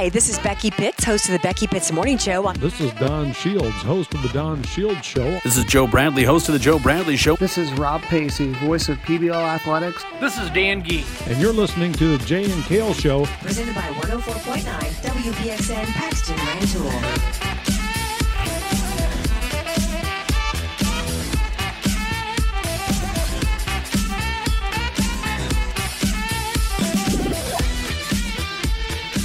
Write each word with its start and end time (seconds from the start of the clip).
Hi, 0.00 0.08
this 0.08 0.30
is 0.30 0.38
Becky 0.38 0.70
Pitts, 0.70 1.04
host 1.04 1.26
of 1.26 1.32
the 1.32 1.40
Becky 1.40 1.66
Pitts 1.66 1.90
Morning 1.92 2.16
Show. 2.16 2.52
This 2.52 2.80
is 2.80 2.92
Don 2.92 3.32
Shields, 3.32 3.74
host 3.82 4.14
of 4.14 4.22
the 4.22 4.28
Don 4.28 4.62
Shields 4.62 5.04
Show. 5.04 5.40
This 5.44 5.58
is 5.58 5.64
Joe 5.64 5.86
Bradley, 5.86 6.22
host 6.22 6.48
of 6.48 6.52
the 6.52 6.60
Joe 6.60 6.78
Bradley 6.78 7.16
Show. 7.16 7.34
This 7.36 7.58
is 7.58 7.72
Rob 7.72 8.00
Pacey, 8.02 8.52
voice 8.52 8.88
of 8.88 8.98
PBL 8.98 9.34
Athletics. 9.34 10.04
This 10.20 10.38
is 10.38 10.48
Dan 10.50 10.84
Gee. 10.84 11.04
And 11.26 11.38
you're 11.38 11.52
listening 11.52 11.92
to 11.94 12.16
the 12.16 12.24
Jay 12.24 12.50
and 12.50 12.62
Kale 12.64 12.94
Show. 12.94 13.26
Presented 13.42 13.74
by 13.74 13.82
104.9 13.82 14.62
WPXN 14.62 15.84
Paxton 15.86 16.36
Rantoul. 16.36 17.69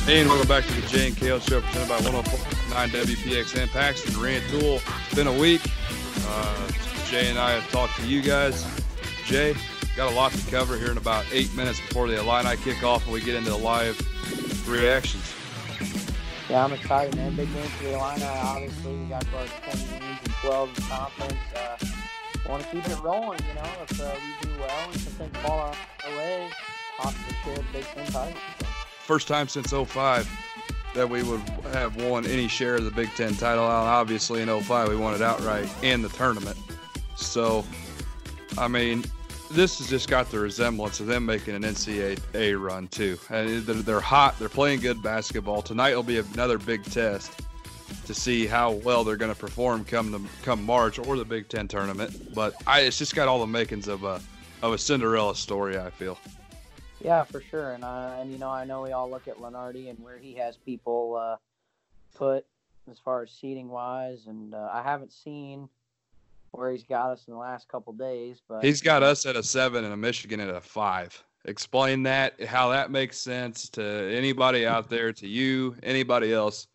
Hey, 0.05 0.21
and 0.21 0.29
welcome 0.29 0.47
back 0.47 0.63
to 0.65 0.73
the 0.79 0.85
Jay 0.85 1.07
and 1.07 1.17
Kale 1.17 1.39
Show 1.39 1.61
presented 1.61 1.89
by 1.89 1.97
104.9 1.97 2.89
WPXN 2.89 3.67
Paxton 3.69 4.13
Rantoul. 4.21 4.75
It's 4.75 5.15
been 5.15 5.25
a 5.25 5.33
week. 5.33 5.61
Uh, 6.27 6.71
Jay 7.07 7.27
and 7.27 7.39
I 7.39 7.53
have 7.53 7.67
talked 7.71 7.95
to 7.95 8.05
you 8.05 8.21
guys. 8.21 8.67
Jay, 9.25 9.55
got 9.97 10.11
a 10.11 10.15
lot 10.15 10.31
to 10.31 10.51
cover 10.51 10.77
here 10.77 10.91
in 10.91 10.97
about 10.97 11.25
eight 11.31 11.51
minutes 11.55 11.81
before 11.81 12.07
the 12.07 12.19
Illini 12.19 12.55
kick 12.57 12.83
off 12.83 13.03
and 13.05 13.13
we 13.13 13.19
get 13.19 13.33
into 13.33 13.49
the 13.49 13.57
live 13.57 13.99
reactions. 14.69 15.33
Yeah, 16.51 16.63
I'm 16.63 16.73
excited, 16.73 17.15
man. 17.15 17.35
Big 17.35 17.51
game 17.51 17.63
for 17.63 17.83
the 17.85 17.93
Illini. 17.95 18.25
Obviously, 18.25 18.95
we 18.95 19.05
got 19.07 19.25
our 19.33 19.47
20 19.47 19.91
wins 19.91 20.19
and 20.23 20.33
12 20.41 20.77
in 20.77 20.83
conference. 20.83 21.33
Uh, 21.55 21.77
want 22.47 22.61
to 22.61 22.69
keep 22.69 22.87
it 22.87 23.01
rolling, 23.01 23.39
you 23.47 23.55
know. 23.55 23.69
If 23.89 23.99
uh, 23.99 24.13
we 24.13 24.49
do 24.49 24.59
well 24.59 24.91
and 24.91 24.99
some 24.99 25.13
things 25.13 25.35
fall 25.37 25.73
our 26.05 26.15
way, 26.15 26.51
possibly 26.95 27.35
share 27.43 27.55
the 27.55 27.63
Big 27.73 27.85
Ten 27.85 28.05
title 28.05 28.37
first 29.05 29.27
time 29.27 29.48
since 29.48 29.71
05 29.71 30.27
that 30.95 31.07
we 31.07 31.21
would 31.21 31.41
have 31.71 31.95
won 32.01 32.25
any 32.25 32.48
share 32.48 32.75
of 32.75 32.85
the 32.85 32.91
Big 32.91 33.09
Ten 33.15 33.35
title. 33.35 33.63
And 33.65 33.73
obviously 33.73 34.41
in 34.41 34.47
05 34.47 34.89
we 34.89 34.95
won 34.95 35.13
it 35.13 35.21
outright 35.21 35.70
in 35.84 36.01
the 36.01 36.09
tournament. 36.09 36.57
So, 37.15 37.63
I 38.57 38.67
mean, 38.67 39.03
this 39.51 39.77
has 39.77 39.89
just 39.89 40.09
got 40.09 40.31
the 40.31 40.39
resemblance 40.39 40.99
of 40.99 41.07
them 41.07 41.25
making 41.25 41.53
an 41.55 41.62
NCAA 41.62 42.59
run 42.59 42.87
too. 42.87 43.17
And 43.29 43.63
they're 43.63 43.99
hot. 43.99 44.39
They're 44.39 44.49
playing 44.49 44.79
good 44.79 45.03
basketball. 45.03 45.62
Tonight 45.62 45.95
will 45.95 46.03
be 46.03 46.17
another 46.17 46.57
big 46.57 46.84
test 46.85 47.41
to 48.05 48.13
see 48.13 48.47
how 48.47 48.71
well 48.71 49.03
they're 49.03 49.17
going 49.17 49.34
to 49.34 49.40
perform 49.40 49.85
come 49.85 50.12
the, 50.12 50.21
come 50.43 50.63
March 50.63 50.97
or 50.97 51.15
the 51.17 51.25
Big 51.25 51.47
Ten 51.47 51.67
tournament. 51.67 52.34
But 52.34 52.55
I, 52.65 52.81
it's 52.81 52.97
just 52.97 53.15
got 53.15 53.27
all 53.27 53.40
the 53.40 53.47
makings 53.47 53.87
of 53.87 54.03
a 54.03 54.19
of 54.63 54.73
a 54.73 54.77
Cinderella 54.77 55.35
story. 55.35 55.77
I 55.77 55.90
feel. 55.90 56.17
Yeah, 57.05 57.23
for 57.23 57.39
sure. 57.39 57.73
And 57.73 57.84
uh, 57.84 58.15
and 58.20 58.31
you 58.31 58.39
know, 58.39 58.49
I 58.49 58.65
know 58.65 58.81
we 58.81 58.91
all 58.91 59.07
look 59.07 59.27
at 59.27 59.37
Lunardi 59.37 59.91
and 59.91 59.99
where 59.99 60.17
he 60.17 60.34
has 60.35 60.57
people 60.57 61.15
uh, 61.15 61.35
put 62.15 62.47
as 62.89 62.97
far 62.97 63.21
as 63.21 63.29
seeding 63.29 63.70
wise, 63.70 64.25
and 64.25 64.56
uh, 64.56 64.69
I 64.73 64.81
haven't 64.81 65.13
seen 65.13 65.69
where 66.50 66.72
he's 66.72 66.84
got 66.84 67.12
us 67.12 67.25
in 67.28 67.34
the 67.34 67.39
last 67.39 67.67
couple 67.67 67.94
days, 67.94 68.41
but 68.50 68.63
he's 68.63 68.81
got 68.81 69.03
us 69.03 69.28
at 69.28 69.35
a 69.35 69.44
seven 69.44 69.84
and 69.84 69.94
a 69.94 69.97
Michigan 69.97 70.39
at 70.39 70.50
a 70.50 70.59
five. 70.59 71.23
Explain 71.45 72.01
that, 72.03 72.44
how 72.44 72.69
that 72.69 72.89
makes 72.89 73.19
sense 73.19 73.69
to 73.69 73.84
anybody 73.84 74.66
out 74.66 74.90
there, 74.90 75.13
to 75.13 75.28
you, 75.28 75.75
anybody 75.84 76.34
else. 76.34 76.66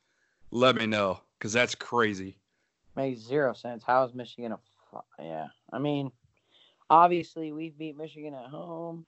Let 0.52 0.76
me 0.76 0.86
know, 0.86 1.20
because 1.38 1.52
that's 1.52 1.74
crazy. 1.74 2.36
Makes 2.94 3.22
zero 3.22 3.52
sense. 3.52 3.82
How 3.84 4.04
is 4.04 4.14
Michigan 4.14 4.52
a? 4.52 4.58
Five? 4.92 5.02
Yeah, 5.18 5.46
I 5.72 5.80
mean, 5.80 6.12
obviously 6.88 7.50
we 7.50 7.70
beat 7.70 7.96
Michigan 7.96 8.34
at 8.34 8.46
home. 8.46 9.06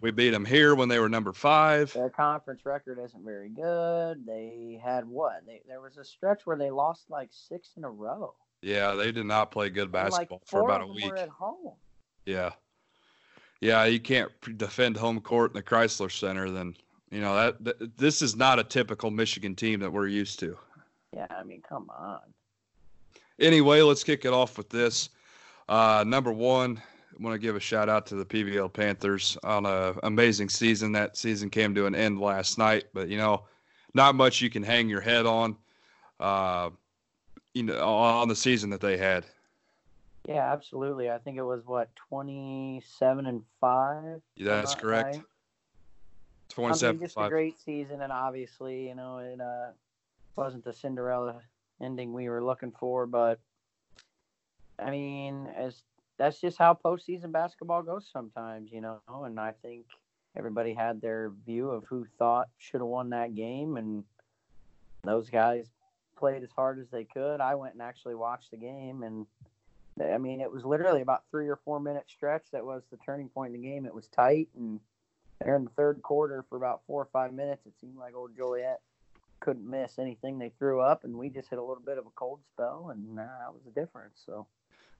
We 0.00 0.10
beat 0.10 0.30
them 0.30 0.44
here 0.44 0.74
when 0.74 0.88
they 0.88 0.98
were 0.98 1.08
number 1.08 1.32
five. 1.32 1.92
Their 1.92 2.10
conference 2.10 2.64
record 2.64 2.98
isn't 2.98 3.24
very 3.24 3.48
good. 3.48 4.26
They 4.26 4.80
had 4.82 5.06
what? 5.06 5.44
They, 5.46 5.62
there 5.68 5.80
was 5.80 5.96
a 5.96 6.04
stretch 6.04 6.46
where 6.46 6.56
they 6.56 6.70
lost 6.70 7.10
like 7.10 7.28
six 7.30 7.70
in 7.76 7.84
a 7.84 7.90
row. 7.90 8.34
Yeah, 8.62 8.94
they 8.94 9.12
did 9.12 9.26
not 9.26 9.50
play 9.50 9.70
good 9.70 9.90
basketball 9.90 10.38
like 10.38 10.48
for 10.48 10.62
about 10.62 10.82
a 10.82 10.86
week. 10.86 11.12
at 11.16 11.28
home. 11.28 11.74
Yeah, 12.26 12.52
yeah, 13.60 13.84
you 13.84 14.00
can't 14.00 14.30
defend 14.58 14.96
home 14.96 15.20
court 15.20 15.52
in 15.52 15.54
the 15.54 15.62
Crisler 15.62 16.10
Center. 16.10 16.50
Then 16.50 16.74
you 17.10 17.20
know 17.20 17.52
that, 17.60 17.96
this 17.96 18.20
is 18.20 18.36
not 18.36 18.58
a 18.58 18.64
typical 18.64 19.10
Michigan 19.10 19.54
team 19.54 19.80
that 19.80 19.92
we're 19.92 20.08
used 20.08 20.38
to. 20.40 20.56
Yeah, 21.14 21.26
I 21.30 21.44
mean, 21.44 21.62
come 21.68 21.90
on. 21.90 22.20
Anyway, 23.38 23.80
let's 23.80 24.04
kick 24.04 24.24
it 24.24 24.32
off 24.32 24.58
with 24.58 24.68
this. 24.68 25.10
Uh, 25.68 26.04
number 26.06 26.32
one, 26.32 26.82
want 27.18 27.34
to 27.34 27.38
give 27.38 27.56
a 27.56 27.60
shout 27.60 27.88
out 27.88 28.06
to 28.06 28.14
the 28.14 28.24
PBL 28.24 28.72
Panthers 28.72 29.36
on 29.44 29.66
an 29.66 29.96
amazing 30.02 30.48
season. 30.48 30.92
That 30.92 31.16
season 31.16 31.50
came 31.50 31.74
to 31.74 31.86
an 31.86 31.94
end 31.94 32.20
last 32.20 32.58
night, 32.58 32.84
but 32.92 33.08
you 33.08 33.18
know, 33.18 33.44
not 33.94 34.14
much 34.14 34.40
you 34.40 34.50
can 34.50 34.62
hang 34.62 34.88
your 34.88 35.00
head 35.00 35.26
on, 35.26 35.56
uh, 36.20 36.70
you 37.54 37.64
know, 37.64 37.82
on 37.82 38.28
the 38.28 38.36
season 38.36 38.70
that 38.70 38.80
they 38.80 38.96
had. 38.96 39.24
Yeah, 40.26 40.52
absolutely. 40.52 41.10
I 41.10 41.18
think 41.18 41.36
it 41.36 41.42
was 41.42 41.66
what 41.66 41.88
twenty-seven 41.96 43.26
and 43.26 43.42
five. 43.60 44.20
Yeah, 44.36 44.56
that's 44.56 44.74
correct. 44.74 45.20
Twenty-seven. 46.48 46.96
I 46.96 46.98
mean, 46.98 47.06
just 47.06 47.18
a 47.18 47.28
great 47.28 47.60
season, 47.60 48.02
and 48.02 48.12
obviously, 48.12 48.88
you 48.88 48.94
know, 48.94 49.18
it 49.18 49.40
uh, 49.40 49.70
wasn't 50.36 50.64
the 50.64 50.72
Cinderella 50.72 51.40
ending 51.80 52.12
we 52.12 52.28
were 52.28 52.42
looking 52.44 52.72
for, 52.78 53.06
but 53.06 53.40
I 54.78 54.90
mean, 54.90 55.48
as 55.56 55.82
that's 56.18 56.40
just 56.40 56.58
how 56.58 56.78
postseason 56.84 57.32
basketball 57.32 57.82
goes 57.82 58.08
sometimes, 58.12 58.70
you 58.72 58.80
know. 58.80 59.00
And 59.08 59.38
I 59.38 59.52
think 59.62 59.86
everybody 60.36 60.74
had 60.74 61.00
their 61.00 61.32
view 61.44 61.70
of 61.70 61.84
who 61.84 62.06
thought 62.18 62.48
should 62.58 62.80
have 62.80 62.88
won 62.88 63.10
that 63.10 63.34
game, 63.34 63.76
and 63.76 64.04
those 65.04 65.30
guys 65.30 65.66
played 66.16 66.42
as 66.42 66.50
hard 66.50 66.78
as 66.78 66.88
they 66.90 67.04
could. 67.04 67.40
I 67.40 67.54
went 67.54 67.74
and 67.74 67.82
actually 67.82 68.14
watched 68.14 68.50
the 68.50 68.56
game, 68.56 69.02
and 69.02 69.26
I 70.00 70.18
mean, 70.18 70.40
it 70.40 70.50
was 70.50 70.64
literally 70.64 71.02
about 71.02 71.24
three 71.30 71.48
or 71.48 71.56
four 71.64 71.80
minute 71.80 72.04
stretch 72.08 72.44
that 72.52 72.64
was 72.64 72.82
the 72.90 72.98
turning 72.98 73.28
point 73.28 73.54
in 73.54 73.60
the 73.60 73.68
game. 73.68 73.84
It 73.86 73.94
was 73.94 74.06
tight, 74.08 74.48
and 74.56 74.80
there 75.44 75.56
in 75.56 75.64
the 75.64 75.70
third 75.70 76.02
quarter 76.02 76.44
for 76.48 76.56
about 76.56 76.82
four 76.86 77.02
or 77.02 77.08
five 77.12 77.32
minutes, 77.32 77.66
it 77.66 77.72
seemed 77.80 77.96
like 77.96 78.14
old 78.14 78.36
Joliet 78.36 78.80
couldn't 79.40 79.68
miss 79.68 79.98
anything 79.98 80.38
they 80.38 80.52
threw 80.58 80.80
up, 80.80 81.04
and 81.04 81.16
we 81.16 81.28
just 81.28 81.50
hit 81.50 81.58
a 81.58 81.62
little 81.62 81.82
bit 81.84 81.98
of 81.98 82.06
a 82.06 82.10
cold 82.14 82.40
spell, 82.54 82.90
and 82.90 83.18
uh, 83.18 83.22
that 83.22 83.52
was 83.52 83.62
the 83.64 83.72
difference. 83.72 84.22
So 84.24 84.46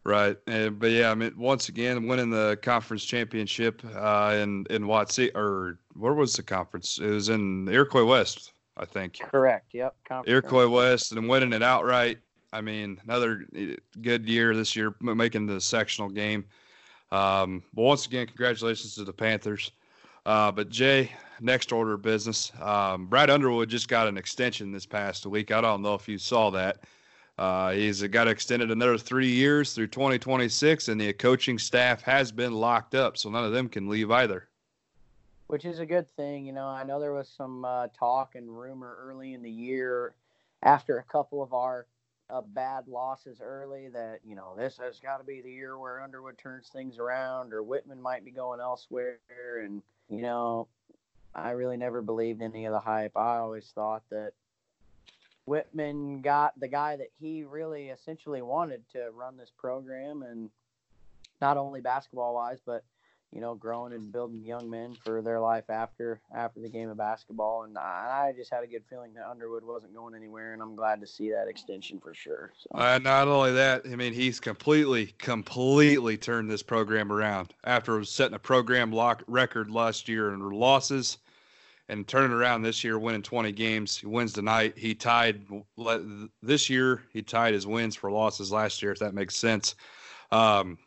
Right, 0.04 0.36
and, 0.48 0.80
but 0.80 0.90
yeah, 0.90 1.12
I 1.12 1.14
mean, 1.14 1.32
once 1.38 1.68
again, 1.68 2.08
winning 2.08 2.30
the 2.30 2.58
conference 2.60 3.04
championship 3.04 3.82
uh, 3.94 4.36
in 4.36 4.66
in 4.68 4.82
Watsi 4.82 5.32
or 5.36 5.78
where 5.94 6.14
was 6.14 6.32
the 6.34 6.42
conference? 6.42 6.98
It 6.98 7.06
was 7.06 7.28
in 7.28 7.68
Iroquois 7.68 8.04
West, 8.04 8.52
I 8.76 8.84
think. 8.84 9.20
Correct. 9.20 9.72
Yep. 9.72 9.94
Conference 10.04 10.28
Iroquois 10.28 10.68
West, 10.68 11.12
and 11.12 11.28
winning 11.28 11.52
it 11.52 11.62
outright. 11.62 12.18
I 12.52 12.60
mean, 12.60 13.00
another 13.04 13.46
eh, 13.54 13.76
good 14.02 14.28
year 14.28 14.56
this 14.56 14.74
year, 14.74 14.94
making 15.00 15.46
the 15.46 15.60
sectional 15.60 16.10
game. 16.10 16.46
Um, 17.12 17.62
but 17.72 17.82
once 17.82 18.06
again, 18.06 18.26
congratulations 18.26 18.96
to 18.96 19.04
the 19.04 19.12
Panthers. 19.12 19.70
Uh, 20.26 20.50
but 20.50 20.69
Jay, 20.69 21.12
next 21.40 21.72
order 21.72 21.94
of 21.94 22.02
business. 22.02 22.52
Um, 22.60 23.06
Brad 23.06 23.30
Underwood 23.30 23.69
just 23.69 23.88
got 23.88 24.08
an 24.08 24.16
extension 24.16 24.72
this 24.72 24.86
past 24.86 25.26
week. 25.26 25.50
I 25.50 25.60
don't 25.60 25.82
know 25.82 25.94
if 25.94 26.08
you 26.08 26.19
saw 26.19 26.50
that. 26.50 26.84
Uh, 27.38 27.72
he's 27.72 28.03
got 28.03 28.28
extended 28.28 28.70
another 28.70 28.98
three 28.98 29.31
years 29.31 29.72
through 29.72 29.87
2026, 29.87 30.88
and 30.88 31.00
the 31.00 31.12
coaching 31.12 31.59
staff 31.59 32.03
has 32.03 32.31
been 32.31 32.53
locked 32.53 32.94
up, 32.94 33.16
so 33.16 33.31
none 33.31 33.44
of 33.44 33.53
them 33.53 33.69
can 33.69 33.88
leave 33.88 34.10
either. 34.10 34.48
Which 35.47 35.65
is 35.65 35.78
a 35.78 35.87
good 35.87 36.09
thing. 36.10 36.47
You 36.47 36.53
know, 36.53 36.66
I 36.66 36.84
know 36.84 37.00
there 37.00 37.12
was 37.12 37.28
some 37.28 37.65
uh, 37.65 37.88
talk 37.98 38.34
and 38.34 38.48
rumor 38.50 38.97
early 39.00 39.34
in 39.34 39.43
the 39.43 39.50
year 39.50 40.15
after 40.62 40.98
a 40.98 41.03
couple 41.03 41.43
of 41.43 41.53
our 41.53 41.87
uh, 42.31 42.41
bad 42.41 42.88
losses 42.88 43.41
early 43.43 43.88
that, 43.88 44.20
you 44.25 44.34
know, 44.34 44.55
this 44.56 44.79
has 44.79 45.00
got 45.00 45.19
to 45.19 45.25
be 45.25 45.40
the 45.40 45.50
year 45.50 45.79
where 45.79 46.00
Underwood 46.00 46.38
turns 46.38 46.69
things 46.69 46.99
around 46.99 47.52
or 47.52 47.62
Whitman 47.62 48.00
might 48.00 48.25
be 48.25 48.31
going 48.31 48.61
elsewhere. 48.61 49.19
And, 49.62 49.82
you 50.08 50.23
know, 50.23 50.69
I 51.34 51.50
really 51.50 51.76
never 51.76 52.00
believed 52.02 52.40
any 52.40 52.64
of 52.67 52.73
the 52.73 52.81
hype. 52.81 53.17
I 53.17 53.38
always 53.38 53.70
thought 53.75 54.02
that 54.11 54.32
Whitman 55.47 56.21
got 56.21 56.59
the 56.59 56.69
guy 56.69 56.97
that 56.97 57.09
he 57.21 57.44
really 57.44 57.89
essentially 57.89 58.43
wanted 58.43 58.83
to 58.93 59.11
run 59.12 59.37
this 59.37 59.50
program 59.56 60.23
and 60.23 60.50
not 61.41 61.56
only 61.56 61.81
basketball 61.81 62.35
wise, 62.35 62.61
but 62.65 62.85
you 63.33 63.41
know, 63.41 63.55
growing 63.55 63.94
and 63.94 64.12
building 64.12 64.44
young 64.44 64.69
men 64.69 64.94
for 65.05 65.23
their 65.23 65.41
life 65.41 65.71
after 65.71 66.21
after 66.35 66.61
the 66.61 66.69
game 66.69 66.91
of 66.91 66.99
basketball. 66.99 67.62
And 67.62 67.79
I, 67.79 68.29
I 68.29 68.33
just 68.37 68.53
had 68.53 68.62
a 68.62 68.67
good 68.67 68.85
feeling 68.91 69.15
that 69.15 69.27
Underwood 69.27 69.65
wasn't 69.65 69.94
going 69.94 70.15
anywhere, 70.15 70.53
and 70.53 70.61
I'm 70.61 70.77
glad 70.77 71.00
to 71.00 71.06
see 71.06 71.31
that 71.31 71.49
extension 71.49 71.99
for 71.99 72.12
sure. 72.12 72.53
So. 72.59 72.79
Uh, 72.79 72.99
not 72.99 73.29
only 73.29 73.53
that, 73.53 73.83
I 73.87 73.97
mean, 73.97 74.12
he's 74.12 74.39
completely, 74.39 75.15
completely 75.19 76.19
turned 76.19 76.50
this 76.50 76.62
program 76.62 77.11
around 77.11 77.55
after 77.65 78.05
setting 78.05 78.35
a 78.35 78.39
program 78.39 78.93
lock 78.93 79.25
record 79.27 79.71
last 79.71 80.09
year 80.09 80.35
in 80.35 80.41
losses 80.50 81.17
and 81.88 82.06
turning 82.06 82.32
around 82.32 82.62
this 82.62 82.84
year, 82.84 82.99
winning 82.99 83.23
20 83.23 83.52
games. 83.52 83.96
He 83.96 84.06
wins 84.06 84.32
tonight. 84.32 84.76
He 84.76 84.94
tied 84.94 85.43
this 86.43 86.70
year. 86.70 87.02
He 87.12 87.23
tied 87.23 87.55
his 87.55 87.67
wins 87.67 87.96
for 87.96 88.11
losses 88.11 88.52
last 88.52 88.82
year, 88.82 88.93
if 88.93 88.99
that 89.00 89.14
makes 89.14 89.37
sense. 89.37 89.75
Um, 90.31 90.79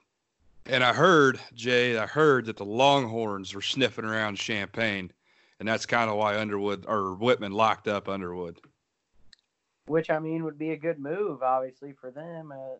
and 0.65 0.83
I 0.83 0.93
heard 0.93 1.39
Jay, 1.53 1.97
I 1.97 2.07
heard 2.07 2.45
that 2.45 2.57
the 2.57 2.65
Longhorns 2.65 3.53
were 3.53 3.61
sniffing 3.61 4.05
around 4.05 4.37
Champaign, 4.37 5.11
and 5.59 5.67
that's 5.67 5.85
kind 5.85 6.09
of 6.09 6.17
why 6.17 6.39
Underwood 6.39 6.85
or 6.87 7.13
Whitman 7.13 7.51
locked 7.51 7.87
up 7.87 8.09
Underwood. 8.09 8.59
Which 9.85 10.09
I 10.09 10.17
mean 10.17 10.43
would 10.43 10.57
be 10.57 10.71
a 10.71 10.77
good 10.77 10.99
move, 10.99 11.43
obviously 11.43 11.93
for 11.93 12.09
them. 12.09 12.51
Uh, 12.51 12.77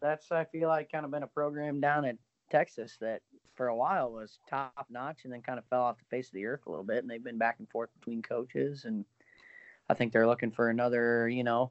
that's 0.00 0.30
I 0.30 0.44
feel 0.44 0.68
like 0.68 0.92
kind 0.92 1.04
of 1.04 1.10
been 1.10 1.24
a 1.24 1.28
program 1.28 1.80
down 1.80 2.04
in 2.04 2.18
Texas 2.50 2.96
that 3.00 3.22
for 3.54 3.68
a 3.68 3.76
while 3.76 4.10
was 4.10 4.38
top 4.48 4.86
notch 4.90 5.24
and 5.24 5.32
then 5.32 5.42
kind 5.42 5.58
of 5.58 5.64
fell 5.66 5.82
off 5.82 5.98
the 5.98 6.04
face 6.16 6.28
of 6.28 6.34
the 6.34 6.46
earth 6.46 6.60
a 6.66 6.70
little 6.70 6.84
bit. 6.84 6.98
And 6.98 7.10
they've 7.10 7.22
been 7.22 7.38
back 7.38 7.56
and 7.58 7.68
forth 7.68 7.90
between 7.98 8.22
coaches. 8.22 8.84
And 8.84 9.04
I 9.88 9.94
think 9.94 10.12
they're 10.12 10.26
looking 10.26 10.50
for 10.50 10.68
another, 10.68 11.28
you 11.28 11.44
know, 11.44 11.70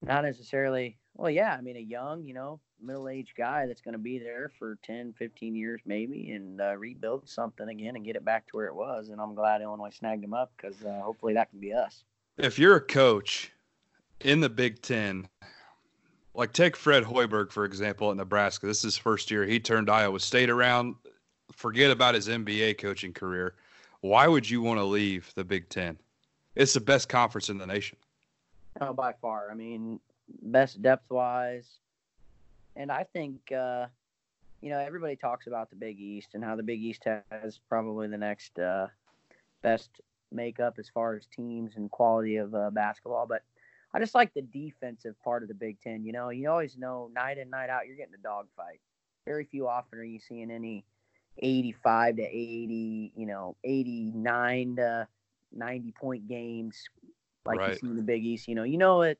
not 0.00 0.24
necessarily, 0.24 0.96
well, 1.16 1.30
yeah, 1.30 1.54
I 1.56 1.60
mean, 1.60 1.76
a 1.76 1.80
young, 1.80 2.24
you 2.24 2.34
know, 2.34 2.60
middle 2.80 3.08
aged 3.08 3.36
guy 3.36 3.66
that's 3.66 3.80
going 3.80 3.92
to 3.92 3.98
be 3.98 4.18
there 4.18 4.50
for 4.58 4.78
10, 4.82 5.14
15 5.18 5.54
years 5.54 5.80
maybe 5.86 6.32
and 6.32 6.60
uh, 6.60 6.76
rebuild 6.76 7.28
something 7.28 7.68
again 7.68 7.96
and 7.96 8.04
get 8.04 8.16
it 8.16 8.24
back 8.24 8.46
to 8.48 8.56
where 8.56 8.66
it 8.66 8.74
was. 8.74 9.08
And 9.08 9.20
I'm 9.20 9.34
glad 9.34 9.62
Illinois 9.62 9.90
snagged 9.90 10.24
him 10.24 10.34
up 10.34 10.52
because 10.56 10.84
uh, 10.84 11.00
hopefully 11.02 11.34
that 11.34 11.50
can 11.50 11.60
be 11.60 11.72
us. 11.72 12.04
If 12.38 12.58
you're 12.58 12.76
a 12.76 12.80
coach 12.80 13.52
in 14.20 14.40
the 14.40 14.48
Big 14.48 14.82
Ten, 14.82 15.28
like 16.34 16.52
take 16.52 16.76
Fred 16.76 17.04
Hoiberg 17.04 17.50
for 17.50 17.64
example 17.64 18.10
at 18.10 18.16
Nebraska. 18.16 18.66
This 18.66 18.78
is 18.78 18.82
his 18.94 18.96
first 18.96 19.30
year. 19.30 19.44
He 19.44 19.60
turned 19.60 19.90
Iowa 19.90 20.20
State 20.20 20.50
around. 20.50 20.94
Forget 21.52 21.90
about 21.90 22.14
his 22.14 22.28
NBA 22.28 22.78
coaching 22.78 23.12
career. 23.12 23.54
Why 24.00 24.26
would 24.26 24.48
you 24.48 24.62
want 24.62 24.78
to 24.78 24.84
leave 24.84 25.30
the 25.34 25.44
Big 25.44 25.68
Ten? 25.68 25.98
It's 26.54 26.72
the 26.72 26.80
best 26.80 27.08
conference 27.08 27.48
in 27.48 27.58
the 27.58 27.66
nation. 27.66 27.98
Oh, 28.80 28.92
by 28.92 29.12
far. 29.20 29.50
I 29.50 29.54
mean, 29.54 30.00
best 30.42 30.82
depth 30.82 31.10
wise, 31.10 31.78
and 32.74 32.90
I 32.90 33.04
think 33.04 33.52
uh, 33.52 33.86
you 34.60 34.70
know 34.70 34.78
everybody 34.78 35.16
talks 35.16 35.46
about 35.46 35.70
the 35.70 35.76
Big 35.76 36.00
East 36.00 36.30
and 36.34 36.42
how 36.42 36.56
the 36.56 36.62
Big 36.62 36.80
East 36.80 37.04
has 37.30 37.60
probably 37.68 38.08
the 38.08 38.18
next 38.18 38.58
uh, 38.58 38.88
best 39.62 39.90
makeup 40.30 40.76
as 40.78 40.88
far 40.88 41.14
as 41.14 41.26
teams 41.26 41.72
and 41.76 41.90
quality 41.90 42.36
of 42.36 42.54
uh, 42.54 42.70
basketball, 42.70 43.26
but 43.26 43.42
I 43.94 43.98
just 43.98 44.14
like 44.14 44.32
the 44.34 44.42
defensive 44.42 45.14
part 45.22 45.42
of 45.42 45.48
the 45.48 45.54
Big 45.54 45.80
Ten. 45.80 46.04
You 46.04 46.12
know, 46.12 46.30
you 46.30 46.48
always 46.50 46.76
know 46.76 47.10
night 47.14 47.38
in, 47.38 47.50
night 47.50 47.70
out, 47.70 47.86
you're 47.86 47.96
getting 47.96 48.14
a 48.14 48.22
dogfight. 48.22 48.80
Very 49.26 49.44
few 49.44 49.68
often 49.68 49.98
are 49.98 50.04
you 50.04 50.18
seeing 50.18 50.50
any 50.50 50.84
85 51.38 52.16
to 52.16 52.22
80, 52.22 53.12
you 53.16 53.26
know, 53.26 53.56
89 53.64 54.76
to 54.76 55.08
90 55.52 55.92
point 55.92 56.28
games 56.28 56.82
like 57.44 57.58
right. 57.58 57.70
you 57.70 57.74
see 57.76 57.86
in 57.86 57.96
the 57.96 58.02
Big 58.02 58.24
East. 58.24 58.48
You 58.48 58.54
know, 58.54 58.62
you 58.62 58.78
know 58.78 59.02
it. 59.02 59.18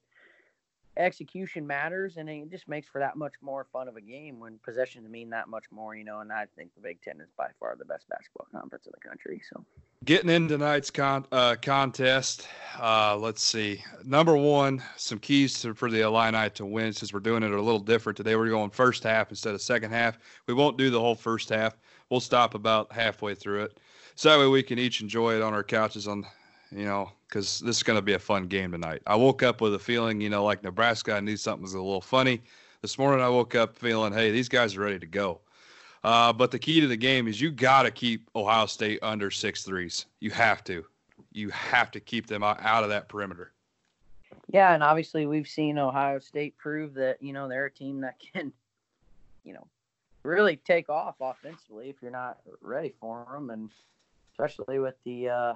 Execution 0.96 1.66
matters, 1.66 2.16
and 2.16 2.28
it 2.28 2.50
just 2.50 2.68
makes 2.68 2.88
for 2.88 2.98
that 2.98 3.16
much 3.16 3.34
more 3.40 3.66
fun 3.72 3.88
of 3.88 3.96
a 3.96 4.00
game 4.00 4.38
when 4.38 4.58
possessions 4.64 5.08
mean 5.08 5.30
that 5.30 5.48
much 5.48 5.64
more. 5.70 5.94
You 5.94 6.04
know, 6.04 6.20
and 6.20 6.32
I 6.32 6.46
think 6.56 6.74
the 6.74 6.82
Big 6.82 7.00
Ten 7.02 7.20
is 7.20 7.30
by 7.36 7.48
far 7.58 7.76
the 7.78 7.84
best 7.84 8.08
basketball 8.08 8.46
conference 8.52 8.86
in 8.86 8.92
the 8.94 9.08
country. 9.08 9.40
So 9.50 9.64
Getting 10.04 10.30
in 10.30 10.48
tonight's 10.48 10.90
con- 10.90 11.26
uh, 11.30 11.54
contest, 11.62 12.48
uh, 12.80 13.16
let's 13.16 13.40
see. 13.40 13.84
Number 14.04 14.36
one, 14.36 14.82
some 14.96 15.20
keys 15.20 15.60
to, 15.60 15.74
for 15.74 15.92
the 15.92 16.00
Illini 16.00 16.50
to 16.50 16.66
win 16.66 16.92
since 16.92 17.12
we're 17.12 17.20
doing 17.20 17.44
it 17.44 17.52
a 17.52 17.62
little 17.62 17.78
different 17.78 18.16
today. 18.16 18.34
We're 18.34 18.48
going 18.48 18.70
first 18.70 19.04
half 19.04 19.30
instead 19.30 19.54
of 19.54 19.62
second 19.62 19.92
half. 19.92 20.18
We 20.48 20.54
won't 20.54 20.76
do 20.76 20.90
the 20.90 20.98
whole 20.98 21.14
first 21.14 21.50
half. 21.50 21.76
We'll 22.10 22.18
stop 22.18 22.54
about 22.54 22.92
halfway 22.92 23.36
through 23.36 23.62
it. 23.62 23.78
So 24.16 24.28
that 24.28 24.40
way 24.40 24.48
we 24.48 24.64
can 24.64 24.80
each 24.80 25.00
enjoy 25.00 25.36
it 25.36 25.42
on 25.42 25.54
our 25.54 25.62
couches 25.62 26.08
on, 26.08 26.26
you 26.74 26.84
know, 26.84 27.10
because 27.28 27.60
this 27.60 27.76
is 27.76 27.82
going 27.82 27.98
to 27.98 28.02
be 28.02 28.14
a 28.14 28.18
fun 28.18 28.46
game 28.46 28.72
tonight. 28.72 29.02
I 29.06 29.16
woke 29.16 29.42
up 29.42 29.60
with 29.60 29.74
a 29.74 29.78
feeling, 29.78 30.20
you 30.20 30.30
know, 30.30 30.44
like 30.44 30.62
Nebraska, 30.62 31.14
I 31.14 31.20
knew 31.20 31.36
something 31.36 31.62
was 31.62 31.74
a 31.74 31.80
little 31.80 32.00
funny. 32.00 32.42
This 32.80 32.98
morning 32.98 33.24
I 33.24 33.28
woke 33.28 33.54
up 33.54 33.76
feeling, 33.76 34.12
hey, 34.12 34.30
these 34.30 34.48
guys 34.48 34.76
are 34.76 34.80
ready 34.80 34.98
to 34.98 35.06
go. 35.06 35.40
Uh, 36.04 36.32
but 36.32 36.50
the 36.50 36.58
key 36.58 36.80
to 36.80 36.86
the 36.86 36.96
game 36.96 37.28
is 37.28 37.40
you 37.40 37.50
got 37.50 37.84
to 37.84 37.90
keep 37.90 38.28
Ohio 38.34 38.66
State 38.66 38.98
under 39.02 39.30
six 39.30 39.62
threes. 39.62 40.06
You 40.20 40.30
have 40.30 40.64
to. 40.64 40.84
You 41.32 41.50
have 41.50 41.90
to 41.92 42.00
keep 42.00 42.26
them 42.26 42.42
out 42.42 42.82
of 42.82 42.88
that 42.88 43.08
perimeter. 43.08 43.52
Yeah, 44.48 44.74
and 44.74 44.82
obviously 44.82 45.26
we've 45.26 45.48
seen 45.48 45.78
Ohio 45.78 46.18
State 46.18 46.58
prove 46.58 46.94
that 46.94 47.22
you 47.22 47.32
know 47.32 47.48
they're 47.48 47.66
a 47.66 47.70
team 47.70 48.00
that 48.00 48.16
can, 48.32 48.52
you 49.44 49.54
know, 49.54 49.66
really 50.24 50.56
take 50.56 50.88
off 50.88 51.16
offensively 51.20 51.88
if 51.88 51.96
you're 52.02 52.10
not 52.10 52.38
ready 52.60 52.92
for 53.00 53.26
them, 53.32 53.50
and 53.50 53.70
especially 54.32 54.78
with 54.78 54.96
the 55.04 55.28
uh, 55.28 55.54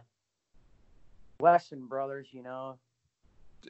Wesson 1.41 1.87
brothers. 1.87 2.29
You 2.33 2.43
know, 2.43 2.79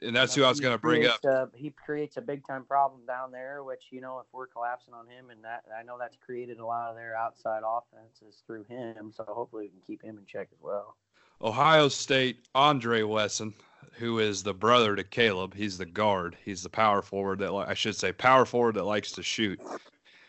and 0.01 0.15
that's 0.15 0.35
who 0.35 0.43
I 0.43 0.49
was 0.49 0.59
going 0.59 0.73
to 0.73 0.79
bring 0.79 1.05
up. 1.05 1.23
A, 1.25 1.49
he 1.55 1.71
creates 1.71 2.17
a 2.17 2.21
big 2.21 2.45
time 2.45 2.63
problem 2.63 3.01
down 3.05 3.31
there, 3.31 3.63
which 3.63 3.83
you 3.91 4.01
know 4.01 4.19
if 4.19 4.25
we're 4.31 4.47
collapsing 4.47 4.93
on 4.93 5.07
him, 5.07 5.29
and 5.29 5.43
that 5.43 5.63
I 5.77 5.83
know 5.83 5.97
that's 5.99 6.17
created 6.17 6.59
a 6.59 6.65
lot 6.65 6.89
of 6.89 6.95
their 6.95 7.15
outside 7.15 7.61
offenses 7.65 8.43
through 8.45 8.63
him. 8.65 9.11
So 9.15 9.23
hopefully 9.27 9.65
we 9.65 9.69
can 9.69 9.81
keep 9.85 10.03
him 10.03 10.17
in 10.17 10.25
check 10.25 10.49
as 10.51 10.59
well. 10.61 10.95
Ohio 11.41 11.87
State, 11.87 12.47
Andre 12.55 13.03
Wesson, 13.03 13.53
who 13.93 14.19
is 14.19 14.43
the 14.43 14.53
brother 14.53 14.95
to 14.95 15.03
Caleb. 15.03 15.53
He's 15.53 15.77
the 15.77 15.85
guard. 15.85 16.35
He's 16.43 16.63
the 16.63 16.69
power 16.69 17.01
forward 17.01 17.39
that 17.39 17.51
I 17.51 17.73
should 17.73 17.95
say 17.95 18.11
power 18.11 18.45
forward 18.45 18.75
that 18.75 18.85
likes 18.85 19.11
to 19.13 19.23
shoot. 19.23 19.59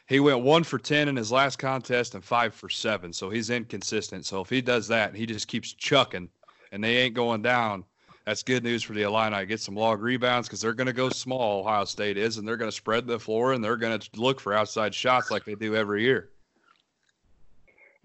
He 0.07 0.21
went 0.21 0.41
one 0.41 0.65
for 0.65 0.79
ten 0.79 1.09
in 1.09 1.17
his 1.17 1.31
last 1.31 1.59
contest 1.59 2.15
and 2.15 2.25
five 2.25 2.55
for 2.55 2.71
seven, 2.71 3.13
so 3.13 3.29
he's 3.29 3.51
inconsistent. 3.51 4.25
So 4.25 4.41
if 4.41 4.49
he 4.49 4.63
does 4.63 4.89
that, 4.89 5.11
and 5.11 5.19
he 5.19 5.27
just 5.27 5.49
keeps 5.49 5.75
chucking, 5.75 6.31
and 6.73 6.83
they 6.83 6.99
ain't 6.99 7.15
going 7.15 7.43
down 7.43 7.85
that's 8.29 8.43
good 8.43 8.63
news 8.63 8.83
for 8.83 8.93
the 8.93 9.05
Illini. 9.05 9.47
Get 9.47 9.59
some 9.59 9.75
log 9.75 10.03
rebounds 10.03 10.49
because 10.49 10.61
they're 10.61 10.75
going 10.75 10.87
to 10.87 10.93
go 10.93 11.09
small. 11.09 11.61
Ohio 11.61 11.87
State 11.87 12.19
is, 12.19 12.37
and 12.37 12.47
they're 12.47 12.59
going 12.59 12.71
to 12.71 12.77
spread 12.77 13.07
the 13.07 13.19
floor 13.19 13.55
and 13.55 13.65
they're 13.65 13.79
going 13.79 13.99
to 13.99 14.21
look 14.21 14.39
for 14.39 14.53
outside 14.53 14.95
shots 14.95 15.31
like 15.31 15.47
they 15.47 15.55
do 15.55 15.75
every 15.75 16.03
year. 16.03 16.29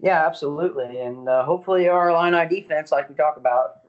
Yeah, 0.00 0.26
absolutely, 0.26 0.98
and 0.98 1.28
uh, 1.28 1.44
hopefully 1.44 1.88
our 1.88 2.08
Illini 2.08 2.48
defense, 2.48 2.90
like 2.90 3.10
we 3.10 3.14
talk 3.14 3.36
about, 3.36 3.80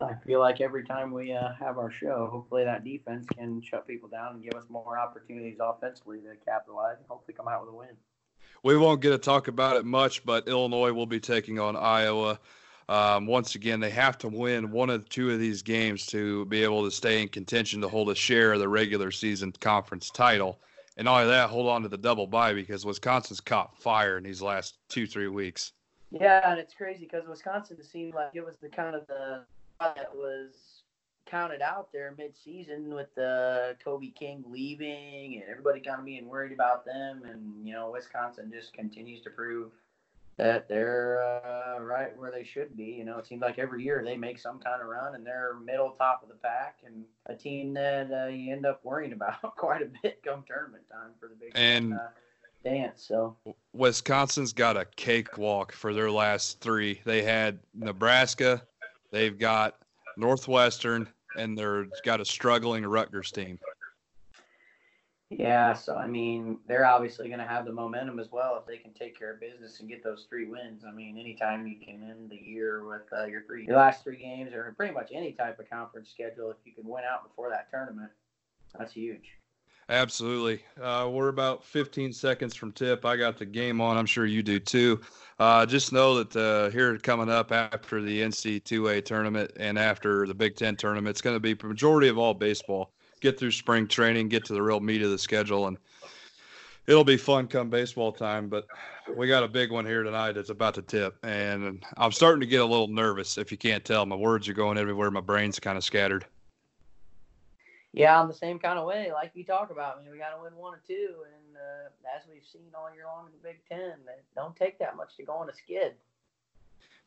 I 0.00 0.14
feel 0.26 0.40
like 0.40 0.60
every 0.60 0.84
time 0.84 1.12
we 1.12 1.32
uh, 1.32 1.52
have 1.60 1.78
our 1.78 1.92
show, 1.92 2.28
hopefully 2.28 2.64
that 2.64 2.82
defense 2.84 3.24
can 3.36 3.62
shut 3.62 3.86
people 3.86 4.08
down 4.08 4.34
and 4.34 4.42
give 4.42 4.54
us 4.54 4.64
more 4.68 4.98
opportunities 4.98 5.58
offensively 5.60 6.18
to 6.18 6.34
capitalize 6.44 6.96
and 6.98 7.06
hopefully 7.06 7.36
come 7.36 7.46
out 7.46 7.64
with 7.64 7.72
a 7.72 7.76
win. 7.76 7.96
We 8.64 8.76
won't 8.76 9.00
get 9.00 9.10
to 9.10 9.18
talk 9.18 9.46
about 9.46 9.76
it 9.76 9.84
much, 9.84 10.24
but 10.24 10.48
Illinois 10.48 10.90
will 10.90 11.06
be 11.06 11.20
taking 11.20 11.60
on 11.60 11.76
Iowa 11.76 12.40
um, 12.88 13.26
once 13.26 13.54
again, 13.54 13.80
they 13.80 13.90
have 13.90 14.16
to 14.18 14.28
win 14.28 14.70
one 14.70 14.88
of 14.88 15.08
two 15.08 15.30
of 15.30 15.38
these 15.38 15.62
games 15.62 16.06
to 16.06 16.46
be 16.46 16.62
able 16.62 16.84
to 16.84 16.90
stay 16.90 17.20
in 17.20 17.28
contention 17.28 17.80
to 17.82 17.88
hold 17.88 18.10
a 18.10 18.14
share 18.14 18.52
of 18.52 18.60
the 18.60 18.68
regular 18.68 19.10
season 19.10 19.52
conference 19.60 20.10
title. 20.10 20.58
And 20.96 21.04
not 21.04 21.20
only 21.20 21.28
that, 21.28 21.50
hold 21.50 21.68
on 21.68 21.82
to 21.82 21.88
the 21.88 21.98
double 21.98 22.26
bye 22.26 22.54
because 22.54 22.86
Wisconsin's 22.86 23.40
caught 23.40 23.76
fire 23.78 24.16
in 24.16 24.24
these 24.24 24.40
last 24.40 24.78
two, 24.88 25.06
three 25.06 25.28
weeks. 25.28 25.72
Yeah, 26.10 26.50
and 26.50 26.58
it's 26.58 26.72
crazy 26.72 27.04
because 27.04 27.28
Wisconsin 27.28 27.82
seemed 27.82 28.14
like 28.14 28.30
it 28.34 28.44
was 28.44 28.56
the 28.62 28.68
kind 28.68 28.96
of 28.96 29.06
the 29.06 29.44
that 29.80 30.10
was 30.14 30.82
counted 31.26 31.60
out 31.60 31.92
there 31.92 32.14
mid-season 32.16 32.94
with 32.94 33.14
the 33.14 33.76
Kobe 33.84 34.08
King 34.08 34.42
leaving 34.48 35.34
and 35.34 35.44
everybody 35.50 35.80
kind 35.80 36.00
of 36.00 36.06
being 36.06 36.26
worried 36.26 36.52
about 36.52 36.86
them, 36.86 37.22
and 37.24 37.66
you 37.66 37.74
know 37.74 37.90
Wisconsin 37.90 38.50
just 38.52 38.72
continues 38.72 39.20
to 39.22 39.30
prove 39.30 39.70
that 40.38 40.68
they're 40.68 41.20
uh, 41.20 41.80
right 41.80 42.16
where 42.16 42.30
they 42.30 42.44
should 42.44 42.76
be. 42.76 42.84
You 42.84 43.04
know, 43.04 43.18
it 43.18 43.26
seems 43.26 43.42
like 43.42 43.58
every 43.58 43.82
year 43.82 44.02
they 44.04 44.16
make 44.16 44.38
some 44.38 44.60
kind 44.60 44.80
of 44.80 44.88
run 44.88 45.16
and 45.16 45.26
they're 45.26 45.56
middle 45.64 45.90
top 45.90 46.22
of 46.22 46.28
the 46.28 46.36
pack 46.36 46.78
and 46.86 47.04
a 47.26 47.34
team 47.34 47.74
that 47.74 48.10
uh, 48.12 48.28
you 48.28 48.52
end 48.52 48.64
up 48.64 48.80
worrying 48.84 49.12
about 49.18 49.40
quite 49.56 49.82
a 49.82 49.90
bit 50.02 50.22
come 50.22 50.44
tournament 50.46 50.84
time 50.90 51.10
for 51.18 51.28
the 51.28 51.34
big 51.34 51.52
and 51.56 51.92
uh, 51.92 52.08
dance. 52.64 53.04
So 53.06 53.36
Wisconsin's 53.72 54.52
got 54.52 54.76
a 54.76 54.86
cakewalk 54.96 55.72
for 55.72 55.92
their 55.92 56.10
last 56.10 56.60
three. 56.60 57.00
They 57.04 57.22
had 57.22 57.58
Nebraska, 57.74 58.62
they've 59.10 59.36
got 59.36 59.76
Northwestern, 60.16 61.08
and 61.36 61.58
they've 61.58 61.90
got 62.04 62.20
a 62.20 62.24
struggling 62.24 62.86
Rutgers 62.86 63.32
team. 63.32 63.58
Yeah, 65.30 65.74
so 65.74 65.94
I 65.94 66.06
mean, 66.06 66.58
they're 66.66 66.86
obviously 66.86 67.28
going 67.28 67.40
to 67.40 67.46
have 67.46 67.66
the 67.66 67.72
momentum 67.72 68.18
as 68.18 68.32
well 68.32 68.56
if 68.58 68.66
they 68.66 68.78
can 68.78 68.94
take 68.94 69.18
care 69.18 69.34
of 69.34 69.40
business 69.40 69.78
and 69.78 69.88
get 69.88 70.02
those 70.02 70.26
three 70.28 70.46
wins. 70.46 70.84
I 70.88 70.90
mean, 70.90 71.18
anytime 71.18 71.66
you 71.66 71.76
can 71.76 72.02
end 72.02 72.30
the 72.30 72.36
year 72.36 72.82
with 72.86 73.02
uh, 73.12 73.26
your 73.26 73.42
three, 73.42 73.66
your 73.66 73.76
last 73.76 74.02
three 74.02 74.16
games, 74.16 74.54
or 74.54 74.72
pretty 74.74 74.94
much 74.94 75.10
any 75.12 75.32
type 75.32 75.58
of 75.58 75.68
conference 75.68 76.08
schedule, 76.08 76.50
if 76.50 76.56
you 76.64 76.72
can 76.72 76.88
win 76.88 77.04
out 77.04 77.28
before 77.28 77.50
that 77.50 77.70
tournament, 77.70 78.10
that's 78.78 78.94
huge. 78.94 79.28
Absolutely. 79.90 80.62
Uh, 80.80 81.08
we're 81.10 81.28
about 81.28 81.64
15 81.64 82.12
seconds 82.12 82.54
from 82.54 82.72
tip. 82.72 83.04
I 83.04 83.16
got 83.16 83.38
the 83.38 83.46
game 83.46 83.80
on. 83.82 83.96
I'm 83.96 84.06
sure 84.06 84.24
you 84.24 84.42
do 84.42 84.58
too. 84.58 85.00
Uh, 85.38 85.64
just 85.66 85.92
know 85.92 86.22
that 86.22 86.36
uh, 86.36 86.70
here 86.70 86.96
coming 86.98 87.30
up 87.30 87.52
after 87.52 88.00
the 88.00 88.20
NC2A 88.22 89.04
tournament 89.04 89.52
and 89.58 89.78
after 89.78 90.26
the 90.26 90.34
Big 90.34 90.56
Ten 90.56 90.76
tournament, 90.76 91.10
it's 91.10 91.22
going 91.22 91.36
to 91.36 91.40
be 91.40 91.54
majority 91.66 92.08
of 92.08 92.18
all 92.18 92.34
baseball 92.34 92.92
get 93.20 93.38
through 93.38 93.52
spring 93.52 93.86
training, 93.86 94.28
get 94.28 94.44
to 94.46 94.52
the 94.52 94.62
real 94.62 94.80
meat 94.80 95.02
of 95.02 95.10
the 95.10 95.18
schedule, 95.18 95.66
and 95.66 95.76
it'll 96.86 97.04
be 97.04 97.16
fun 97.16 97.46
come 97.46 97.70
baseball 97.70 98.12
time. 98.12 98.48
But 98.48 98.66
we 99.16 99.28
got 99.28 99.42
a 99.42 99.48
big 99.48 99.70
one 99.70 99.86
here 99.86 100.02
tonight 100.02 100.32
that's 100.32 100.50
about 100.50 100.74
to 100.74 100.82
tip, 100.82 101.16
and 101.22 101.84
I'm 101.96 102.12
starting 102.12 102.40
to 102.40 102.46
get 102.46 102.60
a 102.60 102.66
little 102.66 102.88
nervous. 102.88 103.38
If 103.38 103.50
you 103.50 103.58
can't 103.58 103.84
tell, 103.84 104.06
my 104.06 104.16
words 104.16 104.48
are 104.48 104.54
going 104.54 104.78
everywhere. 104.78 105.10
My 105.10 105.20
brain's 105.20 105.58
kind 105.58 105.76
of 105.76 105.84
scattered. 105.84 106.24
Yeah, 107.92 108.20
I'm 108.20 108.28
the 108.28 108.34
same 108.34 108.58
kind 108.58 108.78
of 108.78 108.86
way. 108.86 109.12
Like 109.12 109.32
you 109.34 109.44
talk 109.44 109.70
about, 109.70 109.98
I 109.98 110.02
mean, 110.02 110.10
we 110.12 110.18
got 110.18 110.36
to 110.36 110.42
win 110.42 110.54
one 110.54 110.74
or 110.74 110.82
two, 110.86 111.24
and 111.24 111.56
uh, 111.56 112.16
as 112.16 112.24
we've 112.32 112.44
seen 112.44 112.70
all 112.74 112.92
year 112.94 113.04
long 113.06 113.26
in 113.26 113.32
the 113.32 113.48
Big 113.48 113.60
Ten, 113.68 113.98
it 114.06 114.24
don't 114.34 114.54
take 114.54 114.78
that 114.78 114.96
much 114.96 115.16
to 115.16 115.22
go 115.24 115.32
on 115.32 115.48
a 115.48 115.54
skid. 115.54 115.94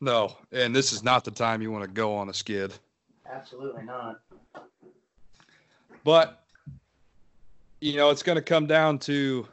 No, 0.01 0.36
and 0.51 0.75
this 0.75 0.91
is 0.91 1.03
not 1.03 1.24
the 1.24 1.32
time 1.32 1.62
you 1.62 1.72
want 1.72 1.84
to 1.84 1.89
go 1.89 2.15
on 2.15 2.30
a 2.30 2.34
skid. 2.34 2.74
Absolutely 3.32 3.84
not. 3.84 4.22
But 6.03 6.43
you 7.79 7.96
know, 7.96 8.10
it's 8.10 8.24
going 8.24 8.36
to 8.36 8.41
come 8.41 8.67
down 8.67 9.00
to 9.00 9.48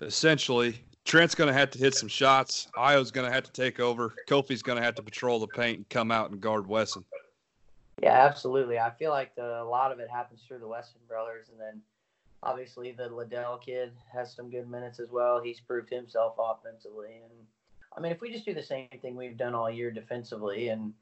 essentially 0.00 0.80
Trent's 1.04 1.34
going 1.34 1.48
to 1.48 1.54
have 1.54 1.70
to 1.72 1.78
hit 1.78 1.94
some 1.94 2.08
shots. 2.08 2.68
Ayo's 2.76 3.10
going 3.10 3.26
to 3.26 3.32
have 3.32 3.44
to 3.44 3.52
take 3.52 3.78
over. 3.80 4.14
Kofi's 4.26 4.62
going 4.62 4.78
to 4.78 4.84
have 4.84 4.94
to 4.96 5.02
patrol 5.02 5.38
the 5.38 5.46
paint 5.46 5.76
and 5.76 5.88
come 5.90 6.10
out 6.10 6.30
and 6.30 6.40
guard 6.40 6.66
Wesson. 6.66 7.04
Yeah, 8.02 8.26
absolutely. 8.26 8.78
I 8.78 8.90
feel 8.90 9.10
like 9.10 9.34
the, 9.34 9.62
a 9.62 9.64
lot 9.64 9.92
of 9.92 10.00
it 10.00 10.08
happens 10.10 10.40
through 10.46 10.58
the 10.58 10.66
Wesson 10.66 11.00
brothers, 11.06 11.48
and 11.50 11.60
then 11.60 11.80
obviously 12.42 12.92
the 12.92 13.08
Liddell 13.08 13.58
kid 13.58 13.92
has 14.12 14.34
some 14.34 14.50
good 14.50 14.68
minutes 14.68 14.98
as 14.98 15.10
well. 15.10 15.40
He's 15.42 15.60
proved 15.60 15.90
himself 15.90 16.34
offensively, 16.38 17.20
and 17.22 17.32
I 17.96 18.00
mean, 18.00 18.10
if 18.10 18.20
we 18.20 18.32
just 18.32 18.44
do 18.44 18.54
the 18.54 18.62
same 18.62 18.88
thing 19.00 19.14
we've 19.14 19.36
done 19.36 19.54
all 19.54 19.70
year 19.70 19.90
defensively, 19.90 20.68
and 20.68 20.92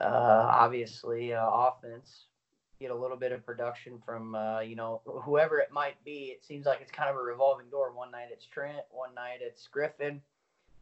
uh, 0.00 0.46
obviously 0.48 1.34
uh, 1.34 1.46
offense, 1.46 2.26
get 2.82 2.90
a 2.90 2.94
little 2.94 3.16
bit 3.16 3.32
of 3.32 3.44
production 3.46 4.02
from 4.04 4.34
uh, 4.34 4.60
you 4.60 4.76
know 4.76 5.00
whoever 5.06 5.58
it 5.58 5.72
might 5.72 6.02
be. 6.04 6.34
It 6.34 6.44
seems 6.44 6.66
like 6.66 6.80
it's 6.82 6.92
kind 6.92 7.08
of 7.08 7.16
a 7.16 7.22
revolving 7.22 7.70
door. 7.70 7.92
One 7.92 8.10
night 8.10 8.28
it's 8.30 8.46
Trent, 8.46 8.84
one 8.90 9.14
night 9.14 9.38
it's 9.40 9.66
Griffin 9.68 10.20